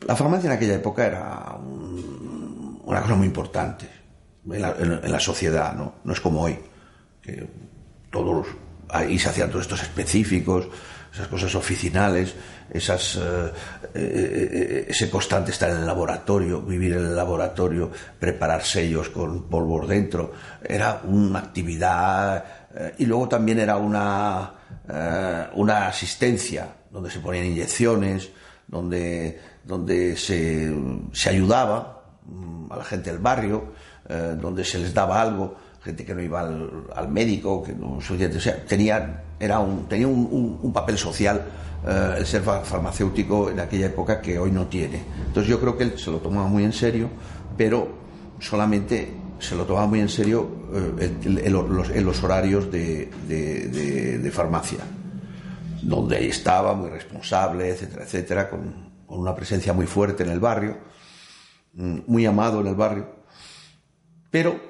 La 0.06 0.14
farmacia 0.14 0.48
en 0.48 0.56
aquella 0.56 0.74
época 0.74 1.06
era 1.06 1.56
una 1.58 3.02
cosa 3.02 3.14
muy 3.14 3.26
importante 3.26 3.88
en 4.50 5.12
la, 5.12 5.20
sociedad, 5.20 5.74
¿no? 5.74 5.94
No 6.04 6.12
es 6.12 6.20
como 6.20 6.42
hoy, 6.42 6.58
que 7.22 7.46
todos 8.10 8.46
ahí 8.88 9.18
se 9.18 9.28
hacían 9.28 9.50
todos 9.50 9.62
estos 9.62 9.82
específicos, 9.82 10.68
esas 11.18 11.28
cosas 11.28 11.54
oficinales, 11.56 12.32
esas, 12.70 13.16
eh, 13.16 13.52
eh, 13.92 14.48
eh, 14.52 14.86
ese 14.88 15.10
constante 15.10 15.50
estar 15.50 15.68
en 15.70 15.78
el 15.78 15.86
laboratorio, 15.86 16.62
vivir 16.62 16.92
en 16.92 17.06
el 17.06 17.16
laboratorio, 17.16 17.90
preparar 18.20 18.62
sellos 18.62 19.08
con 19.08 19.48
polvo 19.48 19.84
dentro, 19.84 20.32
era 20.62 21.00
una 21.04 21.40
actividad 21.40 22.44
y 22.98 23.06
luego 23.06 23.28
también 23.28 23.58
era 23.58 23.76
una 23.76 24.54
una 25.54 25.88
asistencia 25.88 26.68
donde 26.90 27.10
se 27.10 27.20
ponían 27.20 27.46
inyecciones, 27.46 28.30
donde, 28.66 29.38
donde 29.64 30.16
se, 30.16 30.72
ayudaba 31.28 32.04
mm, 32.24 32.72
a 32.72 32.76
la 32.76 32.84
gente 32.84 33.10
del 33.10 33.18
barrio, 33.18 33.72
donde 34.08 34.64
se 34.64 34.78
les 34.78 34.94
daba 34.94 35.20
algo. 35.20 35.56
Gente 35.88 36.04
que 36.04 36.14
no 36.14 36.20
iba 36.20 36.40
al, 36.40 37.08
médico, 37.08 37.62
que 37.62 37.72
no 37.72 37.96
o 37.96 38.40
sea, 38.40 38.64
tenía, 38.66 39.24
era 39.40 39.58
un, 39.58 39.88
tenía 39.88 40.06
un, 40.06 40.70
papel 40.70 40.98
social 40.98 41.46
eh, 41.86 42.16
el 42.18 42.26
ser 42.26 42.42
farmacéutico 42.42 43.48
en 43.48 43.58
aquella 43.60 43.86
época 43.86 44.20
que 44.20 44.38
hoy 44.38 44.50
no 44.50 44.66
tiene. 44.66 45.00
Entonces 45.26 45.48
yo 45.48 45.58
creo 45.58 45.78
que 45.78 45.84
él 45.84 45.98
se 45.98 46.10
lo 46.10 46.18
tomaba 46.18 46.46
muy 46.46 46.62
en 46.62 46.74
serio, 46.74 47.08
pero 47.56 47.88
solamente 48.38 49.14
se 49.38 49.56
lo 49.56 49.64
tomaba 49.64 49.86
muy 49.86 50.00
en 50.00 50.10
serio 50.10 50.46
eh, 50.74 51.10
en, 51.24 52.04
los, 52.04 52.22
horarios 52.22 52.70
de, 52.70 53.08
de, 53.26 54.30
farmacia, 54.30 54.80
donde 55.80 56.28
estaba 56.28 56.74
muy 56.74 56.90
responsable, 56.90 57.70
etcétera, 57.70 58.02
etcétera, 58.02 58.50
con, 58.50 58.90
con 59.06 59.20
una 59.20 59.34
presencia 59.34 59.72
muy 59.72 59.86
fuerte 59.86 60.22
en 60.22 60.30
el 60.32 60.40
barrio, 60.40 60.76
mm, 61.72 62.00
muy 62.06 62.26
amado 62.26 62.60
en 62.60 62.66
el 62.66 62.74
barrio, 62.74 63.06
pero 64.30 64.67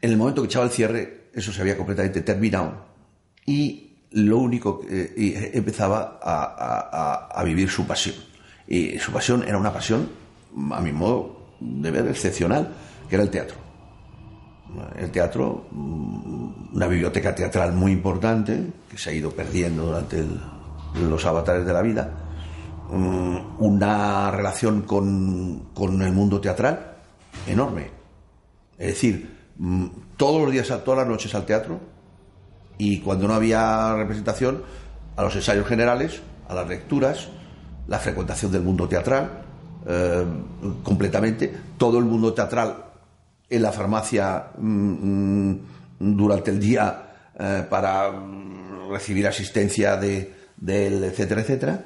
en 0.00 0.10
el 0.10 0.16
momento 0.16 0.42
que 0.42 0.46
echaba 0.46 0.66
el 0.66 0.70
cierre, 0.70 1.30
eso 1.32 1.52
se 1.52 1.60
había 1.60 1.76
completamente 1.76 2.22
terminado 2.22 2.86
y 3.44 3.86
lo 4.12 4.38
único 4.38 4.80
que 4.80 5.12
eh, 5.16 5.50
empezaba 5.54 6.18
a, 6.22 7.42
vivir 7.44 7.68
su 7.68 7.86
pasión. 7.86 8.16
Y 8.66 8.98
su 8.98 9.12
pasión 9.12 9.44
era 9.46 9.58
una 9.58 9.72
pasión, 9.72 10.08
a 10.72 10.80
mi 10.80 10.92
modo 10.92 11.54
de 11.60 11.90
ver, 11.90 12.08
excepcional, 12.08 12.72
que 13.08 13.14
era 13.14 13.24
el 13.24 13.30
teatro. 13.30 13.56
El 14.98 15.10
teatro, 15.10 15.68
mm, 15.70 16.74
una 16.74 16.86
biblioteca 16.86 17.34
teatral 17.34 17.72
muy 17.72 17.92
importante, 17.92 18.72
que 18.90 18.98
se 18.98 19.10
ha 19.10 19.12
ido 19.12 19.30
perdiendo 19.30 19.86
durante 19.86 20.24
los 21.08 21.24
avatares 21.24 21.64
de 21.64 21.72
la 21.72 21.82
vida, 21.82 22.10
mm, 22.90 23.62
una 23.62 24.30
relación 24.30 24.82
con, 24.82 25.68
con 25.72 26.02
el 26.02 26.12
mundo 26.12 26.40
teatral 26.40 26.96
enorme. 27.46 27.90
Es 28.78 28.88
decir, 28.88 29.35
todos 30.16 30.42
los 30.42 30.52
días, 30.52 30.68
todas 30.84 30.98
las 30.98 31.08
noches 31.08 31.34
al 31.34 31.46
teatro 31.46 31.80
y 32.78 33.00
cuando 33.00 33.26
no 33.26 33.34
había 33.34 33.94
representación, 33.94 34.62
a 35.16 35.22
los 35.22 35.34
ensayos 35.34 35.66
generales, 35.66 36.20
a 36.48 36.54
las 36.54 36.68
lecturas, 36.68 37.28
la 37.88 37.98
frecuentación 37.98 38.52
del 38.52 38.62
mundo 38.62 38.88
teatral, 38.88 39.42
eh, 39.86 40.24
completamente, 40.82 41.54
todo 41.78 41.98
el 41.98 42.04
mundo 42.04 42.34
teatral 42.34 42.84
en 43.48 43.62
la 43.62 43.72
farmacia 43.72 44.48
mm, 44.58 45.50
mm, 45.50 45.60
durante 45.98 46.50
el 46.50 46.60
día 46.60 47.30
eh, 47.38 47.64
para 47.68 48.12
recibir 48.90 49.26
asistencia 49.26 49.96
de, 49.96 50.34
él, 50.66 51.04
etcétera, 51.04 51.40
etcétera, 51.40 51.84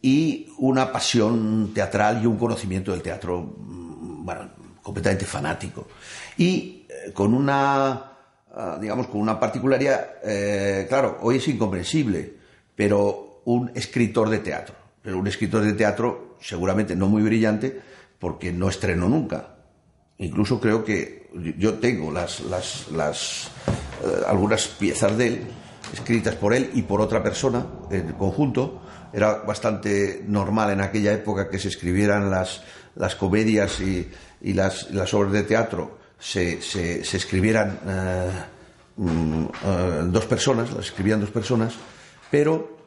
y 0.00 0.48
una 0.58 0.92
pasión 0.92 1.72
teatral 1.74 2.22
y 2.22 2.26
un 2.26 2.36
conocimiento 2.36 2.92
del 2.92 3.02
teatro, 3.02 3.56
completamente 4.82 5.24
fanático. 5.24 5.86
Y 6.36 6.81
con 7.12 7.34
una, 7.34 8.12
ah, 8.54 8.78
digamos, 8.80 9.06
con 9.08 9.20
una 9.20 9.38
particularidad, 9.38 10.16
eh, 10.24 10.86
claro, 10.88 11.18
hoy 11.22 11.36
es 11.36 11.48
incomprensible, 11.48 12.34
pero 12.74 13.42
un 13.44 13.70
escritor 13.74 14.28
de 14.28 14.38
teatro, 14.38 14.74
pero 15.02 15.18
un 15.18 15.26
escritor 15.26 15.62
de 15.62 15.72
teatro 15.72 16.36
seguramente 16.40 16.94
no 16.96 17.08
muy 17.08 17.22
brillante, 17.22 17.80
porque 18.18 18.52
no 18.52 18.68
estrenó 18.68 19.08
nunca. 19.08 19.56
Incluso 20.18 20.60
creo 20.60 20.84
que 20.84 21.28
yo 21.58 21.74
tengo 21.74 22.12
las, 22.12 22.40
las, 22.42 22.88
las 22.92 23.50
eh, 24.04 24.22
algunas 24.28 24.68
piezas 24.68 25.16
de 25.16 25.26
él, 25.26 25.42
escritas 25.92 26.36
por 26.36 26.54
él 26.54 26.70
y 26.74 26.82
por 26.82 27.00
otra 27.00 27.22
persona 27.22 27.66
en 27.90 28.12
conjunto. 28.12 28.82
Era 29.12 29.42
bastante 29.42 30.22
normal 30.26 30.70
en 30.70 30.80
aquella 30.80 31.12
época 31.12 31.48
que 31.48 31.58
se 31.58 31.68
escribieran 31.68 32.30
las, 32.30 32.62
las 32.94 33.16
comedias 33.16 33.80
y, 33.80 34.08
y 34.40 34.52
las, 34.52 34.90
las 34.92 35.12
obras 35.14 35.32
de 35.32 35.42
teatro 35.42 35.98
se, 36.22 36.62
se, 36.62 37.00
escribieran 37.00 37.80
eh, 37.84 38.30
mm, 38.96 39.44
eh, 39.44 40.02
dos 40.06 40.24
personas, 40.26 40.72
las 40.72 40.86
escribían 40.86 41.20
dos 41.20 41.30
personas, 41.30 41.74
pero, 42.30 42.78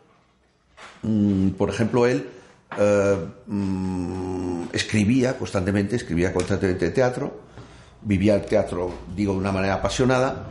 mm, 1.04 1.50
por 1.50 1.70
ejemplo, 1.70 2.08
él 2.08 2.30
eh, 2.78 3.18
mm, 3.48 4.64
escribía 4.72 5.38
constantemente, 5.38 5.98
escribía 5.98 6.32
constantemente 6.34 6.92
teatro, 6.92 7.42
vivía 8.04 8.36
el 8.36 8.46
teatro, 8.46 8.94
digo, 9.14 9.34
de 9.34 9.40
una 9.40 9.52
manera 9.52 9.76
apasionada, 9.76 10.48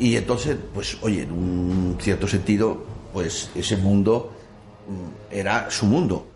y 0.00 0.16
entonces, 0.16 0.56
pues, 0.74 0.98
oye, 1.02 1.22
en 1.22 1.30
un 1.30 1.96
cierto 2.00 2.26
sentido, 2.26 2.84
pues 3.12 3.50
ese 3.54 3.76
mundo 3.76 4.32
era 5.30 5.70
su 5.70 5.86
mundo 5.86 6.35